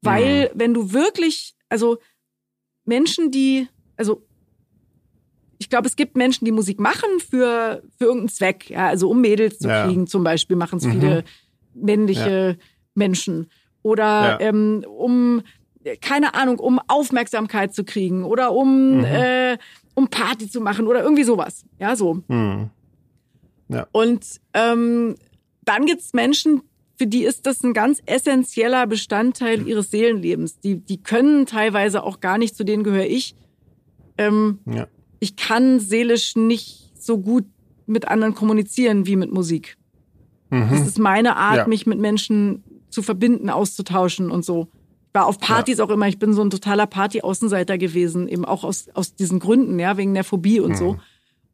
[0.02, 1.98] Weil, wenn du wirklich, also
[2.86, 3.68] Menschen, die,
[3.98, 4.24] also
[5.58, 9.22] ich glaube, es gibt Menschen, die Musik machen für, für irgendeinen Zweck, ja, also um
[9.22, 9.86] Mädels zu ja.
[9.86, 10.92] kriegen, zum Beispiel machen es mhm.
[10.92, 11.24] viele
[11.74, 12.66] männliche ja.
[12.94, 13.50] Menschen.
[13.82, 15.42] Oder ähm, um,
[16.02, 19.06] keine Ahnung, um Aufmerksamkeit zu kriegen oder um mhm.
[19.06, 19.58] äh,
[19.98, 21.66] um Party zu machen oder irgendwie sowas.
[21.80, 22.22] Ja, so.
[22.30, 22.70] Hm.
[23.68, 23.88] Ja.
[23.92, 25.16] Und ähm,
[25.66, 26.62] dann gibt's Menschen,
[27.00, 30.60] für die ist das ein ganz essentieller Bestandteil ihres Seelenlebens.
[30.60, 33.36] Die, die können teilweise auch gar nicht, zu denen gehöre ich.
[34.20, 34.88] Ähm, ja.
[35.20, 37.46] Ich kann seelisch nicht so gut
[37.88, 39.78] mit anderen kommunizieren wie mit Musik.
[40.52, 40.68] Mhm.
[40.70, 41.68] Das ist meine Art, ja.
[41.68, 44.68] mich mit Menschen zu verbinden, auszutauschen und so
[45.18, 45.84] war auf Partys ja.
[45.84, 49.80] auch immer, ich bin so ein totaler Party-Außenseiter gewesen, eben auch aus, aus diesen Gründen,
[49.80, 50.76] ja, wegen der Phobie und mhm.
[50.76, 51.00] so.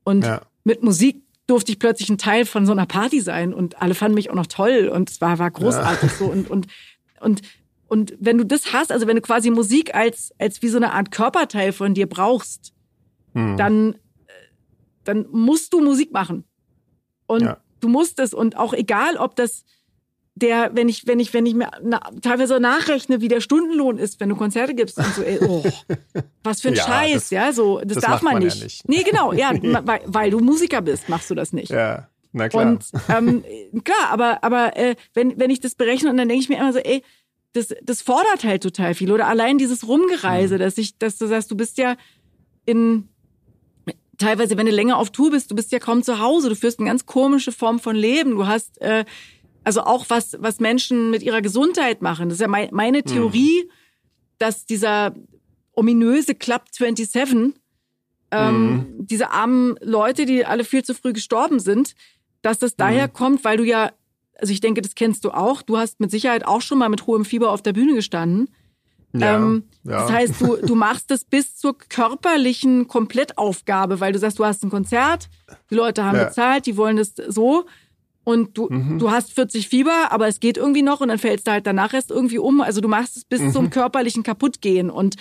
[0.04, 0.42] Und ja.
[0.66, 4.16] mit Musik durfte ich plötzlich ein Teil von so einer Party sein und alle fanden
[4.16, 6.18] mich auch noch toll und es war, war großartig ja.
[6.18, 6.68] so und, und,
[7.22, 7.42] und,
[7.88, 10.92] und wenn du das hast, also wenn du quasi Musik als, als wie so eine
[10.92, 12.74] Art Körperteil von dir brauchst,
[13.34, 13.56] mhm.
[13.56, 13.96] dann,
[15.06, 16.44] dann musst du Musik machen.
[17.28, 17.58] Und ja.
[17.80, 19.64] du musst es und auch egal, ob das,
[20.36, 24.20] der, wenn ich, wenn ich, wenn ich mir na, teilweise nachrechne, wie der Stundenlohn ist,
[24.20, 25.64] wenn du Konzerte gibst und so, ey, oh,
[26.44, 28.58] was für ein ja, Scheiß, das, ja, so, das, das darf man, man nicht.
[28.58, 28.90] Ja nicht.
[28.90, 29.52] Nee, genau, ja,
[29.86, 31.70] weil, weil du Musiker bist, machst du das nicht.
[31.70, 32.66] Ja, na klar.
[32.66, 33.44] Und ähm,
[33.84, 36.74] klar, aber, aber äh, wenn, wenn ich das berechne und dann denke ich mir immer
[36.74, 37.04] so, ey,
[37.54, 39.12] das, das fordert halt total viel.
[39.12, 40.60] Oder allein dieses Rumgereise, mhm.
[40.60, 41.96] dass ich, dass du sagst, du bist ja
[42.66, 43.10] in
[44.18, 46.80] teilweise, wenn du länger auf Tour bist, du bist ja kaum zu Hause, du führst
[46.80, 48.32] eine ganz komische Form von Leben.
[48.32, 49.06] Du hast äh,
[49.64, 52.30] also auch was, was Menschen mit ihrer Gesundheit machen.
[52.30, 53.06] Das ist ja mein, meine hm.
[53.06, 53.70] Theorie, hm.
[54.38, 55.14] dass dieser
[55.74, 57.54] ominöse Club 27,
[58.32, 59.08] ähm, mhm.
[59.08, 61.96] diese armen Leute, die alle viel zu früh gestorben sind,
[62.42, 63.14] dass das daher mhm.
[63.14, 63.92] kommt, weil du ja,
[64.40, 67.06] also ich denke, das kennst du auch, du hast mit Sicherheit auch schon mal mit
[67.06, 68.50] hohem Fieber auf der Bühne gestanden.
[69.14, 70.02] Ja, ähm, ja.
[70.02, 74.64] Das heißt, du, du machst es bis zur körperlichen Komplettaufgabe, weil du sagst, du hast
[74.64, 75.30] ein Konzert,
[75.70, 76.26] die Leute haben ja.
[76.26, 77.66] bezahlt, die wollen das so
[78.24, 79.00] und du, mhm.
[79.00, 81.94] du hast 40 Fieber, aber es geht irgendwie noch und dann fällst du halt danach
[81.94, 82.62] erst irgendwie um.
[82.62, 83.52] Also du machst es bis mhm.
[83.52, 85.16] zum körperlichen Kaputtgehen und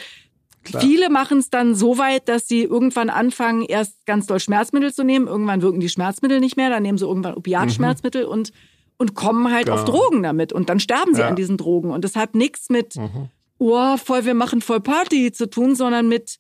[0.64, 0.80] Klar.
[0.80, 5.02] Viele machen es dann so weit, dass sie irgendwann anfangen, erst ganz doll Schmerzmittel zu
[5.02, 5.26] nehmen.
[5.26, 8.30] Irgendwann wirken die Schmerzmittel nicht mehr, dann nehmen sie irgendwann Opiatschmerzmittel mhm.
[8.30, 8.52] und,
[8.96, 9.74] und kommen halt ja.
[9.74, 10.52] auf Drogen damit.
[10.52, 11.28] Und dann sterben sie ja.
[11.28, 11.90] an diesen Drogen.
[11.90, 13.28] Und das hat nichts mit, mhm.
[13.58, 16.38] oh, voll, wir machen voll Party zu tun, sondern mit,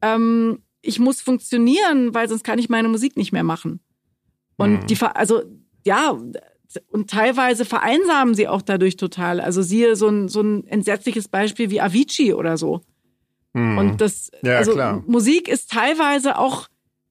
[0.00, 3.78] ähm, ich muss funktionieren, weil sonst kann ich meine Musik nicht mehr machen.
[4.56, 4.86] Und mhm.
[4.88, 5.42] die, also
[5.84, 6.16] ja,
[6.90, 9.40] und teilweise vereinsamen sie auch dadurch total.
[9.40, 12.82] Also siehe so ein, so ein entsetzliches Beispiel wie Avicii oder so.
[13.52, 13.78] Mhm.
[13.78, 15.02] Und das, ja, also klar.
[15.06, 16.68] Musik ist teilweise auch,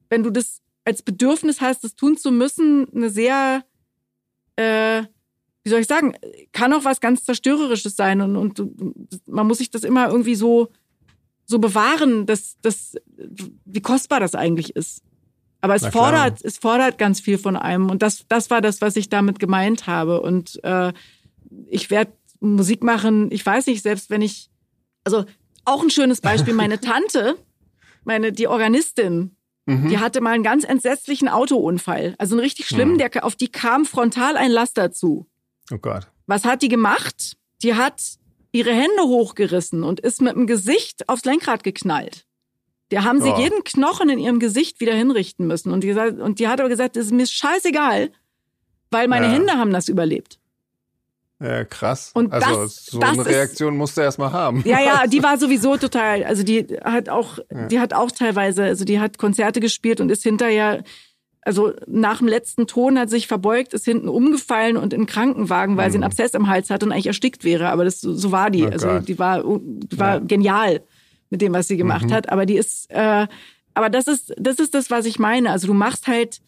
[0.08, 3.64] wenn du das als Bedürfnis hast, das tun zu müssen, eine sehr,
[4.56, 5.02] äh,
[5.62, 6.14] wie soll ich sagen,
[6.52, 8.60] kann auch was ganz Zerstörerisches sein und, und
[9.26, 10.70] man muss sich das immer irgendwie so,
[11.46, 12.96] so bewahren, dass, dass,
[13.64, 15.02] wie kostbar das eigentlich ist.
[15.62, 17.88] Aber es fordert, es fordert ganz viel von einem.
[17.88, 20.20] Und das, das war das, was ich damit gemeint habe.
[20.20, 20.92] Und äh,
[21.68, 24.50] ich werde Musik machen, ich weiß nicht, selbst wenn ich,
[25.04, 25.24] also
[25.64, 27.36] auch ein schönes Beispiel, meine Tante,
[28.02, 29.36] meine, die Organistin,
[29.66, 29.88] mhm.
[29.88, 32.16] die hatte mal einen ganz entsetzlichen Autounfall.
[32.18, 32.98] Also einen richtig schlimmen, mhm.
[32.98, 35.28] der, auf die kam frontal ein Laster zu.
[35.70, 36.08] Oh Gott.
[36.26, 37.36] Was hat die gemacht?
[37.62, 38.02] Die hat
[38.50, 42.26] ihre Hände hochgerissen und ist mit dem Gesicht aufs Lenkrad geknallt.
[42.92, 43.38] Der haben sie oh.
[43.38, 45.72] jeden Knochen in ihrem Gesicht wieder hinrichten müssen.
[45.72, 48.10] Und die, und die hat aber gesagt, es ist mir scheißegal.
[48.90, 49.32] weil meine ja.
[49.32, 50.38] Hände haben das überlebt.
[51.40, 52.10] Ja, krass.
[52.12, 54.62] Und also das, so das eine Reaktion ist, musst du erstmal haben.
[54.66, 57.66] Ja, ja, die war sowieso total, also die hat auch, ja.
[57.66, 60.84] die hat auch teilweise, also die hat Konzerte gespielt und ist hinterher,
[61.40, 65.78] also nach dem letzten Ton hat sich verbeugt, ist hinten umgefallen und in den Krankenwagen,
[65.78, 65.92] weil mhm.
[65.92, 67.70] sie einen Abszess im Hals hatte und eigentlich erstickt wäre.
[67.70, 68.64] Aber das so war die.
[68.64, 70.18] Oh also die war, die war ja.
[70.20, 70.82] genial
[71.32, 72.12] mit dem, was sie gemacht mhm.
[72.12, 72.30] hat.
[72.30, 73.26] Aber die ist, äh,
[73.74, 75.50] aber das ist, das ist das, was ich meine.
[75.50, 76.40] Also du machst halt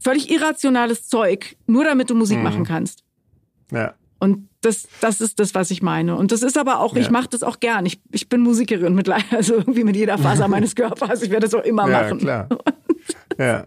[0.00, 2.44] völlig irrationales Zeug, nur damit du Musik mhm.
[2.44, 3.04] machen kannst.
[3.70, 3.94] Ja.
[4.18, 6.16] Und das, das ist das, was ich meine.
[6.16, 7.02] Und das ist aber auch, ja.
[7.02, 7.86] ich mache das auch gern.
[7.86, 11.22] Ich, ich bin Musikerin mit, also irgendwie mit jeder Faser meines Körpers.
[11.22, 12.18] Ich werde das auch immer ja, machen.
[12.18, 12.48] Klar.
[13.38, 13.64] ja,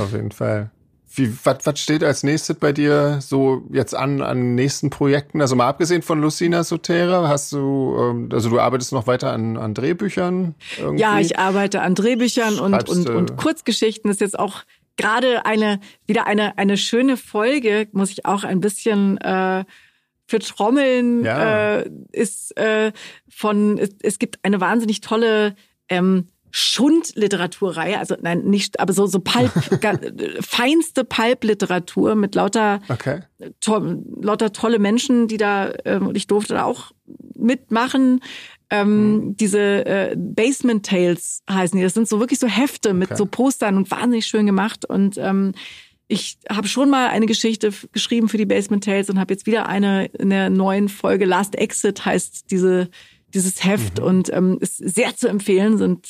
[0.00, 0.70] auf jeden Fall.
[1.18, 5.40] Wie, was, steht als nächstes bei dir so jetzt an, an nächsten Projekten?
[5.40, 9.56] Also mal abgesehen von Lucina Sotera, hast du, ähm, also du arbeitest noch weiter an,
[9.56, 10.54] an Drehbüchern?
[10.78, 11.02] Irgendwie?
[11.02, 14.62] Ja, ich arbeite an Drehbüchern und, und, und Kurzgeschichten ist jetzt auch
[14.96, 19.64] gerade eine, wieder eine, eine schöne Folge, muss ich auch ein bisschen äh,
[20.26, 21.78] für Trommeln, ja.
[21.78, 22.92] äh, ist äh,
[23.28, 25.54] von, es, es gibt eine wahnsinnig tolle
[25.88, 29.52] ähm, Schundliteraturreihe, also nein, nicht, aber so so Pulp,
[30.40, 33.20] feinste Pulp-Literatur mit lauter okay.
[33.60, 36.92] to, lauter tolle Menschen, die da ähm, und ich durfte da auch
[37.34, 38.20] mitmachen.
[38.70, 39.36] Ähm, mhm.
[39.36, 41.82] Diese äh, Basement Tales heißen die.
[41.82, 42.98] Das sind so wirklich so Hefte okay.
[42.98, 44.84] mit so Postern und wahnsinnig schön gemacht.
[44.84, 45.52] Und ähm,
[46.06, 49.68] ich habe schon mal eine Geschichte geschrieben für die Basement Tales und habe jetzt wieder
[49.68, 52.90] eine in der neuen Folge Last Exit heißt diese
[53.34, 54.04] dieses Heft mhm.
[54.04, 55.78] und ähm, ist sehr zu empfehlen.
[55.78, 56.08] Sind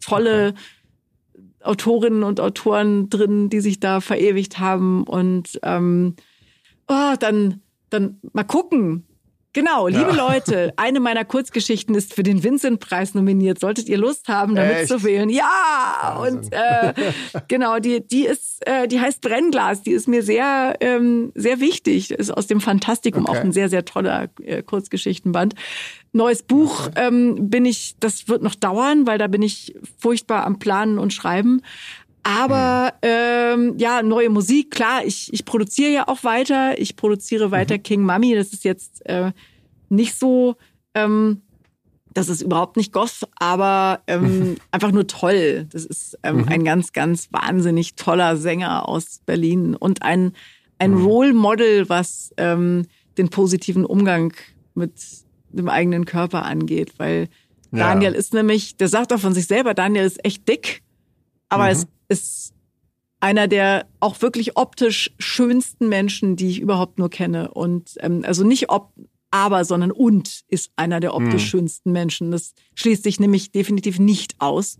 [0.00, 0.58] tolle okay.
[1.62, 6.16] Autorinnen und Autoren drin, die sich da verewigt haben und ähm,
[6.88, 7.60] oh, dann
[7.90, 9.04] dann mal gucken,
[9.52, 10.28] Genau, liebe ja.
[10.28, 13.58] Leute, eine meiner Kurzgeschichten ist für den Vincent-Preis nominiert.
[13.58, 15.28] Solltet ihr Lust haben, damit zu wählen?
[15.28, 16.14] Ja!
[16.18, 16.38] Wahnsinn.
[16.38, 16.92] Und äh,
[17.48, 19.82] genau, die, die ist, äh, die heißt Brennglas.
[19.82, 22.12] Die ist mir sehr, ähm, sehr wichtig.
[22.12, 23.38] Ist aus dem Fantastikum okay.
[23.38, 25.54] auch ein sehr, sehr toller äh, Kurzgeschichtenband.
[26.12, 27.06] Neues Buch okay.
[27.08, 31.12] ähm, bin ich, das wird noch dauern, weil da bin ich furchtbar am Planen und
[31.12, 31.62] Schreiben.
[32.22, 36.78] Aber ähm, ja, neue Musik, klar, ich, ich produziere ja auch weiter.
[36.78, 37.82] Ich produziere weiter mhm.
[37.82, 38.34] King Mummy.
[38.34, 39.32] Das ist jetzt äh,
[39.88, 40.56] nicht so,
[40.94, 41.42] ähm,
[42.12, 45.66] das ist überhaupt nicht Goth, aber ähm, einfach nur toll.
[45.72, 46.48] Das ist ähm, mhm.
[46.48, 50.32] ein ganz, ganz wahnsinnig toller Sänger aus Berlin und ein,
[50.78, 51.04] ein mhm.
[51.04, 52.86] Role Model, was ähm,
[53.16, 54.34] den positiven Umgang
[54.74, 54.92] mit
[55.50, 56.94] dem eigenen Körper angeht.
[56.98, 57.28] Weil
[57.72, 57.78] ja.
[57.78, 60.82] Daniel ist nämlich, der sagt auch von sich selber, Daniel ist echt dick,
[61.48, 61.70] aber mhm.
[61.70, 62.52] ist ist
[63.20, 67.50] einer der auch wirklich optisch schönsten Menschen, die ich überhaupt nur kenne.
[67.52, 68.92] Und ähm, also nicht ob,
[69.30, 71.48] aber, sondern und ist einer der optisch mhm.
[71.48, 72.30] schönsten Menschen.
[72.30, 74.78] Das schließt sich nämlich definitiv nicht aus.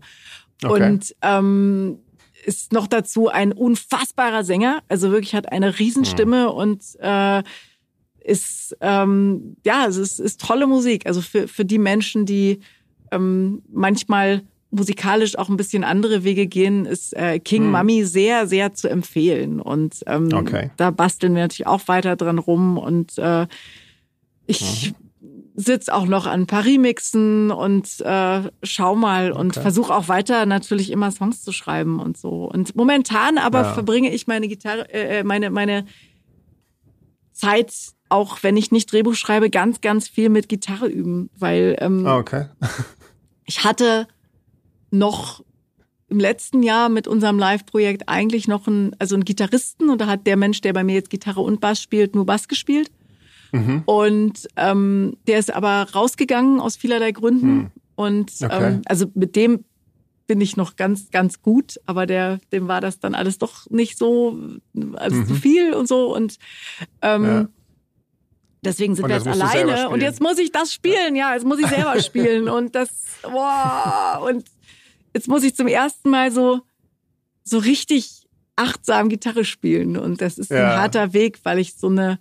[0.63, 0.91] Okay.
[0.91, 1.99] Und ähm,
[2.45, 6.51] ist noch dazu ein unfassbarer Sänger, also wirklich hat eine Riesenstimme mhm.
[6.51, 7.43] und äh,
[8.23, 11.05] ist ähm, ja, es ist, ist tolle Musik.
[11.05, 12.59] Also für, für die Menschen, die
[13.11, 17.71] ähm, manchmal musikalisch auch ein bisschen andere Wege gehen, ist äh, King hm.
[17.71, 19.59] Mummy sehr, sehr zu empfehlen.
[19.59, 20.71] Und ähm, okay.
[20.77, 22.77] da basteln wir natürlich auch weiter dran rum.
[22.77, 23.47] Und äh,
[24.47, 25.31] ich mhm.
[25.55, 29.61] sitze auch noch an ein paar Remixen und äh, schau mal und okay.
[29.61, 32.45] versuche auch weiter natürlich immer Songs zu schreiben und so.
[32.45, 33.73] Und momentan aber ja.
[33.73, 35.85] verbringe ich meine Gitarre, äh, äh meine, meine
[37.33, 37.73] Zeit
[38.11, 42.17] auch wenn ich nicht Drehbuch schreibe, ganz, ganz viel mit Gitarre üben, weil ähm, ah,
[42.17, 42.47] okay.
[43.45, 44.05] ich hatte
[44.91, 45.43] noch
[46.09, 50.27] im letzten Jahr mit unserem Live-Projekt eigentlich noch einen, also einen Gitarristen und da hat
[50.27, 52.91] der Mensch, der bei mir jetzt Gitarre und Bass spielt, nur Bass gespielt.
[53.53, 53.83] Mhm.
[53.85, 57.53] Und ähm, der ist aber rausgegangen aus vielerlei Gründen.
[57.53, 57.71] Mhm.
[57.95, 58.67] Und okay.
[58.67, 59.63] ähm, also mit dem
[60.27, 63.97] bin ich noch ganz, ganz gut, aber der, dem war das dann alles doch nicht
[63.97, 64.37] so,
[64.95, 65.27] also mhm.
[65.27, 66.15] zu viel und so.
[66.15, 66.37] Und
[67.01, 67.47] ähm, ja.
[68.63, 71.65] Deswegen sind wir jetzt alleine und jetzt muss ich das spielen, ja, jetzt muss ich
[71.65, 72.89] selber spielen und das,
[73.23, 74.45] boah, und
[75.13, 76.61] jetzt muss ich zum ersten Mal so,
[77.43, 79.97] so richtig achtsam Gitarre spielen.
[79.97, 80.71] Und das ist ja.
[80.71, 82.19] ein harter Weg, weil ich so eine,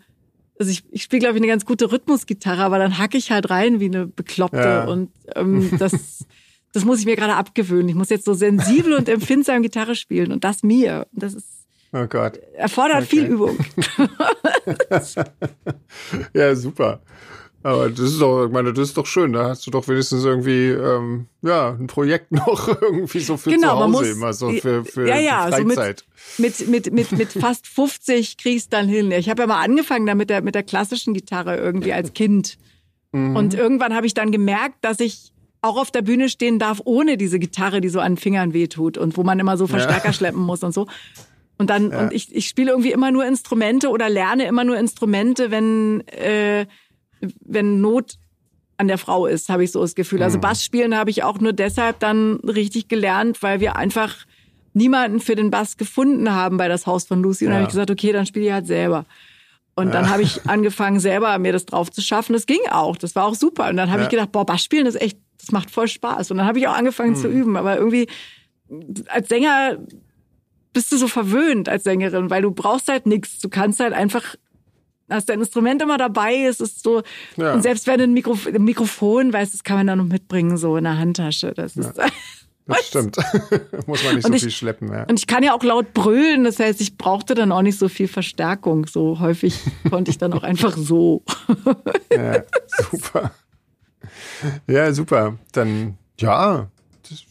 [0.58, 3.50] also ich, ich spiele, glaube ich, eine ganz gute Rhythmusgitarre, aber dann hacke ich halt
[3.50, 4.58] rein wie eine Bekloppte.
[4.58, 4.84] Ja.
[4.84, 6.26] Und ähm, das,
[6.72, 7.88] das muss ich mir gerade abgewöhnen.
[7.88, 11.06] Ich muss jetzt so sensibel und empfindsam Gitarre spielen und das mir.
[11.12, 11.60] Und das ist
[11.92, 12.38] Oh Gott.
[12.54, 13.06] Erfordert okay.
[13.06, 13.58] viel Übung.
[16.34, 17.00] ja, super.
[17.62, 19.34] Aber das ist doch, ich meine, das ist doch schön.
[19.34, 23.74] Da hast du doch wenigstens irgendwie, ähm, ja, ein Projekt noch irgendwie so für genau,
[23.74, 26.04] zu Hause muss, immer, so für, für ja, ja, Freizeit.
[26.36, 29.10] So mit, mit, mit, mit, mit fast 50 kriegst dann hin.
[29.10, 32.56] Ich habe ja mal angefangen da mit der, mit der klassischen Gitarre irgendwie als Kind.
[33.12, 33.36] Mhm.
[33.36, 35.32] Und irgendwann habe ich dann gemerkt, dass ich
[35.62, 38.96] auch auf der Bühne stehen darf ohne diese Gitarre, die so an den Fingern wehtut
[38.96, 40.12] und wo man immer so Verstärker ja.
[40.14, 40.86] schleppen muss und so.
[41.58, 42.00] Und dann, ja.
[42.00, 46.64] und ich, ich spiele irgendwie immer nur Instrumente oder lerne immer nur Instrumente, wenn, äh,
[47.44, 48.18] wenn Not
[48.76, 50.22] an der Frau ist, habe ich so das Gefühl.
[50.22, 50.42] Also mhm.
[50.42, 54.26] Bass spielen habe ich auch nur deshalb dann richtig gelernt, weil wir einfach
[54.72, 57.44] niemanden für den Bass gefunden haben bei das Haus von Lucy.
[57.44, 57.56] Und ja.
[57.56, 59.04] dann habe ich gesagt, okay, dann spiele ich halt selber.
[59.74, 59.92] Und ja.
[59.92, 62.32] dann habe ich angefangen, selber mir das drauf zu schaffen.
[62.32, 62.96] Das ging auch.
[62.96, 63.68] Das war auch super.
[63.68, 64.06] Und dann habe ja.
[64.06, 66.30] ich gedacht, boah, Bass spielen ist echt, das macht voll Spaß.
[66.30, 67.16] Und dann habe ich auch angefangen mhm.
[67.16, 67.56] zu üben.
[67.56, 68.08] Aber irgendwie
[69.08, 69.78] als Sänger
[70.72, 73.40] bist du so verwöhnt als Sängerin, weil du brauchst halt nichts.
[73.40, 74.36] Du kannst halt einfach
[75.10, 77.02] hast dein Instrument immer dabei, es ist so,
[77.36, 77.54] ja.
[77.54, 80.56] und selbst wenn du ein, Mikro, ein Mikrofon weißt, das kann man dann noch mitbringen,
[80.56, 81.52] so in der Handtasche.
[81.54, 81.96] Das ist.
[81.96, 82.06] Ja.
[82.66, 83.16] Das stimmt.
[83.86, 85.04] Muss man nicht und so viel schleppen, ja.
[85.04, 87.88] Und ich kann ja auch laut brüllen, das heißt, ich brauchte dann auch nicht so
[87.88, 88.86] viel Verstärkung.
[88.86, 89.58] So häufig
[89.90, 91.22] konnte ich dann auch einfach so.
[92.12, 92.42] ja,
[92.90, 93.32] super.
[94.66, 95.38] Ja, super.
[95.52, 96.70] Dann, ja,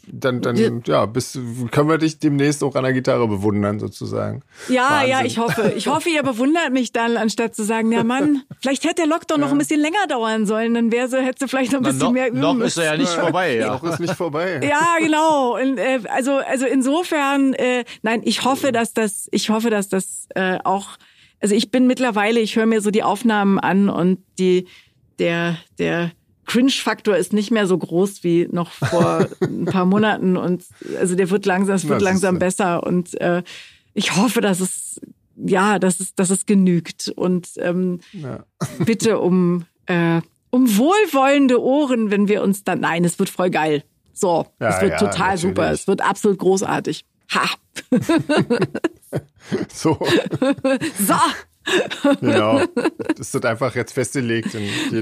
[0.08, 1.40] dann, dann ja, bist,
[1.72, 4.42] können wir dich demnächst auch an der Gitarre bewundern, sozusagen.
[4.68, 5.10] Ja, Wahnsinn.
[5.10, 5.74] ja, ich hoffe.
[5.76, 9.40] Ich hoffe, ihr bewundert mich dann, anstatt zu sagen, ja Mann, vielleicht hätte der Lockdown
[9.40, 9.46] ja.
[9.46, 12.00] noch ein bisschen länger dauern sollen, dann wäre sie, hätte sie vielleicht noch ein bisschen
[12.00, 13.68] noch, mehr üben Noch ist er ja nicht vorbei, ja.
[13.68, 14.60] Noch ist nicht vorbei.
[14.64, 15.56] Ja, genau.
[15.60, 20.28] Und, äh, also, also insofern, äh, nein, ich hoffe, dass das, ich hoffe, dass das
[20.36, 20.98] äh, auch,
[21.42, 24.68] also ich bin mittlerweile, ich höre mir so die Aufnahmen an und die,
[25.20, 26.12] der, der,
[26.50, 30.66] Cringe-Faktor ist nicht mehr so groß wie noch vor ein paar Monaten und
[31.00, 33.44] also der wird langsam, es wird langsam ist, besser und äh,
[33.94, 35.00] ich hoffe, dass es
[35.36, 38.44] ja, dass es, dass es genügt und ähm, ja.
[38.86, 43.84] bitte um äh, um wohlwollende Ohren, wenn wir uns dann, nein, es wird voll geil.
[44.12, 45.42] So, ja, es wird ja, total natürlich.
[45.42, 47.06] super, es wird absolut großartig.
[47.36, 47.48] Ha.
[49.72, 50.00] so.
[50.98, 51.16] so.
[52.22, 52.62] Genau.
[53.16, 54.56] Das wird einfach jetzt festgelegt.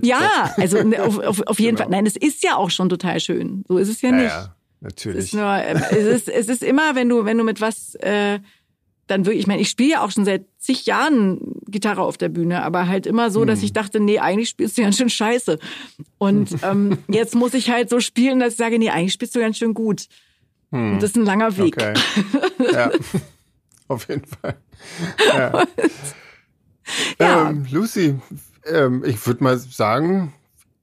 [0.04, 1.90] ja, also ne, auf, auf, auf jeden genau.
[1.90, 1.92] Fall.
[1.92, 3.64] Nein, es ist ja auch schon total schön.
[3.68, 4.30] So ist es ja, ja nicht.
[4.30, 5.18] Ja, natürlich.
[5.20, 7.96] Es ist, nur, ähm, es, ist, es ist immer, wenn du, wenn du mit was
[7.96, 8.40] äh,
[9.08, 12.30] dann wirklich, ich meine, ich spiele ja auch schon seit zig Jahren Gitarre auf der
[12.30, 13.66] Bühne, aber halt immer so, dass hm.
[13.66, 15.60] ich dachte, nee, eigentlich spielst du ganz schön scheiße.
[16.18, 19.40] Und ähm, jetzt muss ich halt so spielen, dass ich sage, nee, eigentlich spielst du
[19.40, 20.08] ganz schön gut.
[20.72, 20.94] Hm.
[20.94, 21.78] Und das ist ein langer Weg.
[21.78, 21.94] Okay.
[22.74, 22.92] Ja,
[23.88, 24.58] auf jeden Fall.
[25.34, 25.64] Ja.
[27.20, 27.50] Ja.
[27.50, 28.20] Ähm, Lucy,
[28.66, 30.34] ähm, ich würde mal sagen,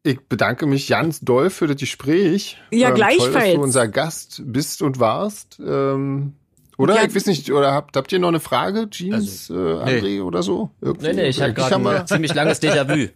[0.03, 2.59] ich bedanke mich ganz doll für das Gespräch.
[2.71, 3.33] Ja, ähm, gleichfalls.
[3.33, 5.59] Toll, dass du unser Gast bist und warst.
[5.65, 6.35] Ähm,
[6.77, 6.97] oder?
[6.97, 7.05] Ja.
[7.05, 10.21] Ich weiß nicht, oder habt, habt ihr noch eine Frage, Jeans, also, äh, André nee.
[10.21, 10.71] oder so?
[10.81, 11.07] Irgendwie?
[11.09, 13.09] Nee, nee, ich habe gerade ein ziemlich langes Déjà-vu.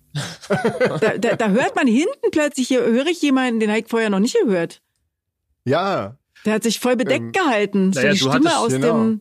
[1.01, 4.11] da, da, da, hört man hinten plötzlich, hier höre ich jemanden, den habe ich vorher
[4.11, 4.81] noch nicht gehört.
[5.65, 6.17] Ja.
[6.45, 7.93] Der hat sich voll bedeckt ähm, gehalten.
[7.93, 8.93] So naja, die Stimme aus genau.
[8.93, 9.21] dem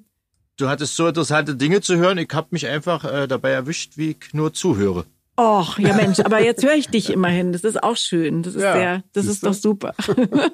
[0.57, 2.17] du hattest so interessante Dinge zu hören.
[2.17, 5.05] Ich habe mich einfach äh, dabei erwischt, wie ich nur zuhöre.
[5.39, 7.53] Och, ja Mensch, aber jetzt höre ich dich immerhin.
[7.53, 8.41] Das ist auch schön.
[8.41, 9.93] Das ist ja, sehr, das ist doch super.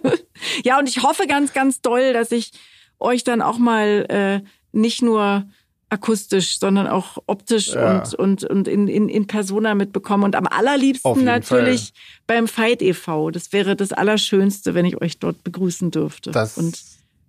[0.63, 2.51] ja, und ich hoffe ganz, ganz doll, dass ich
[2.99, 4.41] euch dann auch mal äh,
[4.73, 5.45] nicht nur
[5.89, 7.99] akustisch, sondern auch optisch ja.
[7.99, 10.25] und, und, und in, in, in Persona mitbekomme.
[10.25, 12.35] Und am allerliebsten natürlich Fall.
[12.35, 13.29] beim Fight e.V.
[13.29, 16.31] Das wäre das Allerschönste, wenn ich euch dort begrüßen dürfte.
[16.31, 16.81] Das und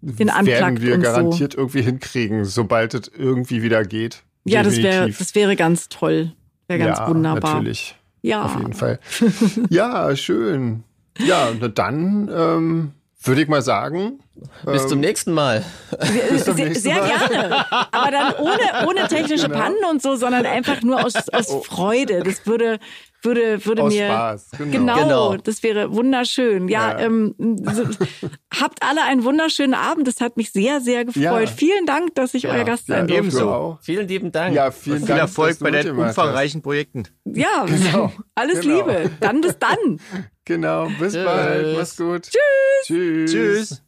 [0.04, 1.58] den werden wir garantiert so.
[1.58, 4.22] irgendwie hinkriegen, sobald es irgendwie wieder geht.
[4.44, 6.32] Ja, das wäre das wäre ganz toll.
[6.68, 7.54] Wäre ganz ja, wunderbar.
[7.54, 7.96] Natürlich.
[8.22, 8.44] Ja.
[8.44, 8.98] Auf jeden Fall.
[9.70, 10.84] ja, schön.
[11.18, 14.20] Ja, na dann ähm, würde ich mal sagen.
[14.64, 15.64] Bis ähm, zum nächsten Mal.
[16.30, 17.08] Bis zum nächsten sehr, Mal.
[17.08, 17.72] gerne.
[17.92, 19.60] Aber dann ohne, ohne technische genau.
[19.60, 21.62] Pannen und so, sondern einfach nur aus, aus oh.
[21.62, 22.22] Freude.
[22.22, 22.78] Das würde,
[23.24, 24.06] würde, würde Aus mir.
[24.06, 24.70] Spaß, genau.
[24.70, 24.96] genau.
[24.96, 25.36] genau.
[25.36, 26.68] das wäre wunderschön.
[26.68, 27.06] Ja, ja.
[27.06, 27.84] Ähm, so,
[28.60, 30.06] habt alle einen wunderschönen Abend.
[30.06, 31.22] Das hat mich sehr, sehr gefreut.
[31.22, 31.46] Ja.
[31.46, 32.50] Vielen Dank, dass ich ja.
[32.50, 33.24] euer Gast sein durfte.
[33.24, 33.78] Ebenso.
[33.82, 34.54] Vielen lieben Dank.
[34.54, 36.64] Ja, vielen Und viel Dank, Erfolg bei deinen umfangreichen hast.
[36.64, 37.04] Projekten.
[37.24, 38.12] Ja, genau.
[38.34, 38.86] alles genau.
[38.86, 39.10] Liebe.
[39.20, 39.78] Dann bis dann.
[40.46, 41.24] Genau, bis Tschüss.
[41.24, 41.78] bald.
[41.78, 42.22] Mach's gut.
[42.24, 42.86] Tschüss.
[42.86, 43.32] Tschüss.
[43.32, 43.83] Tschüss.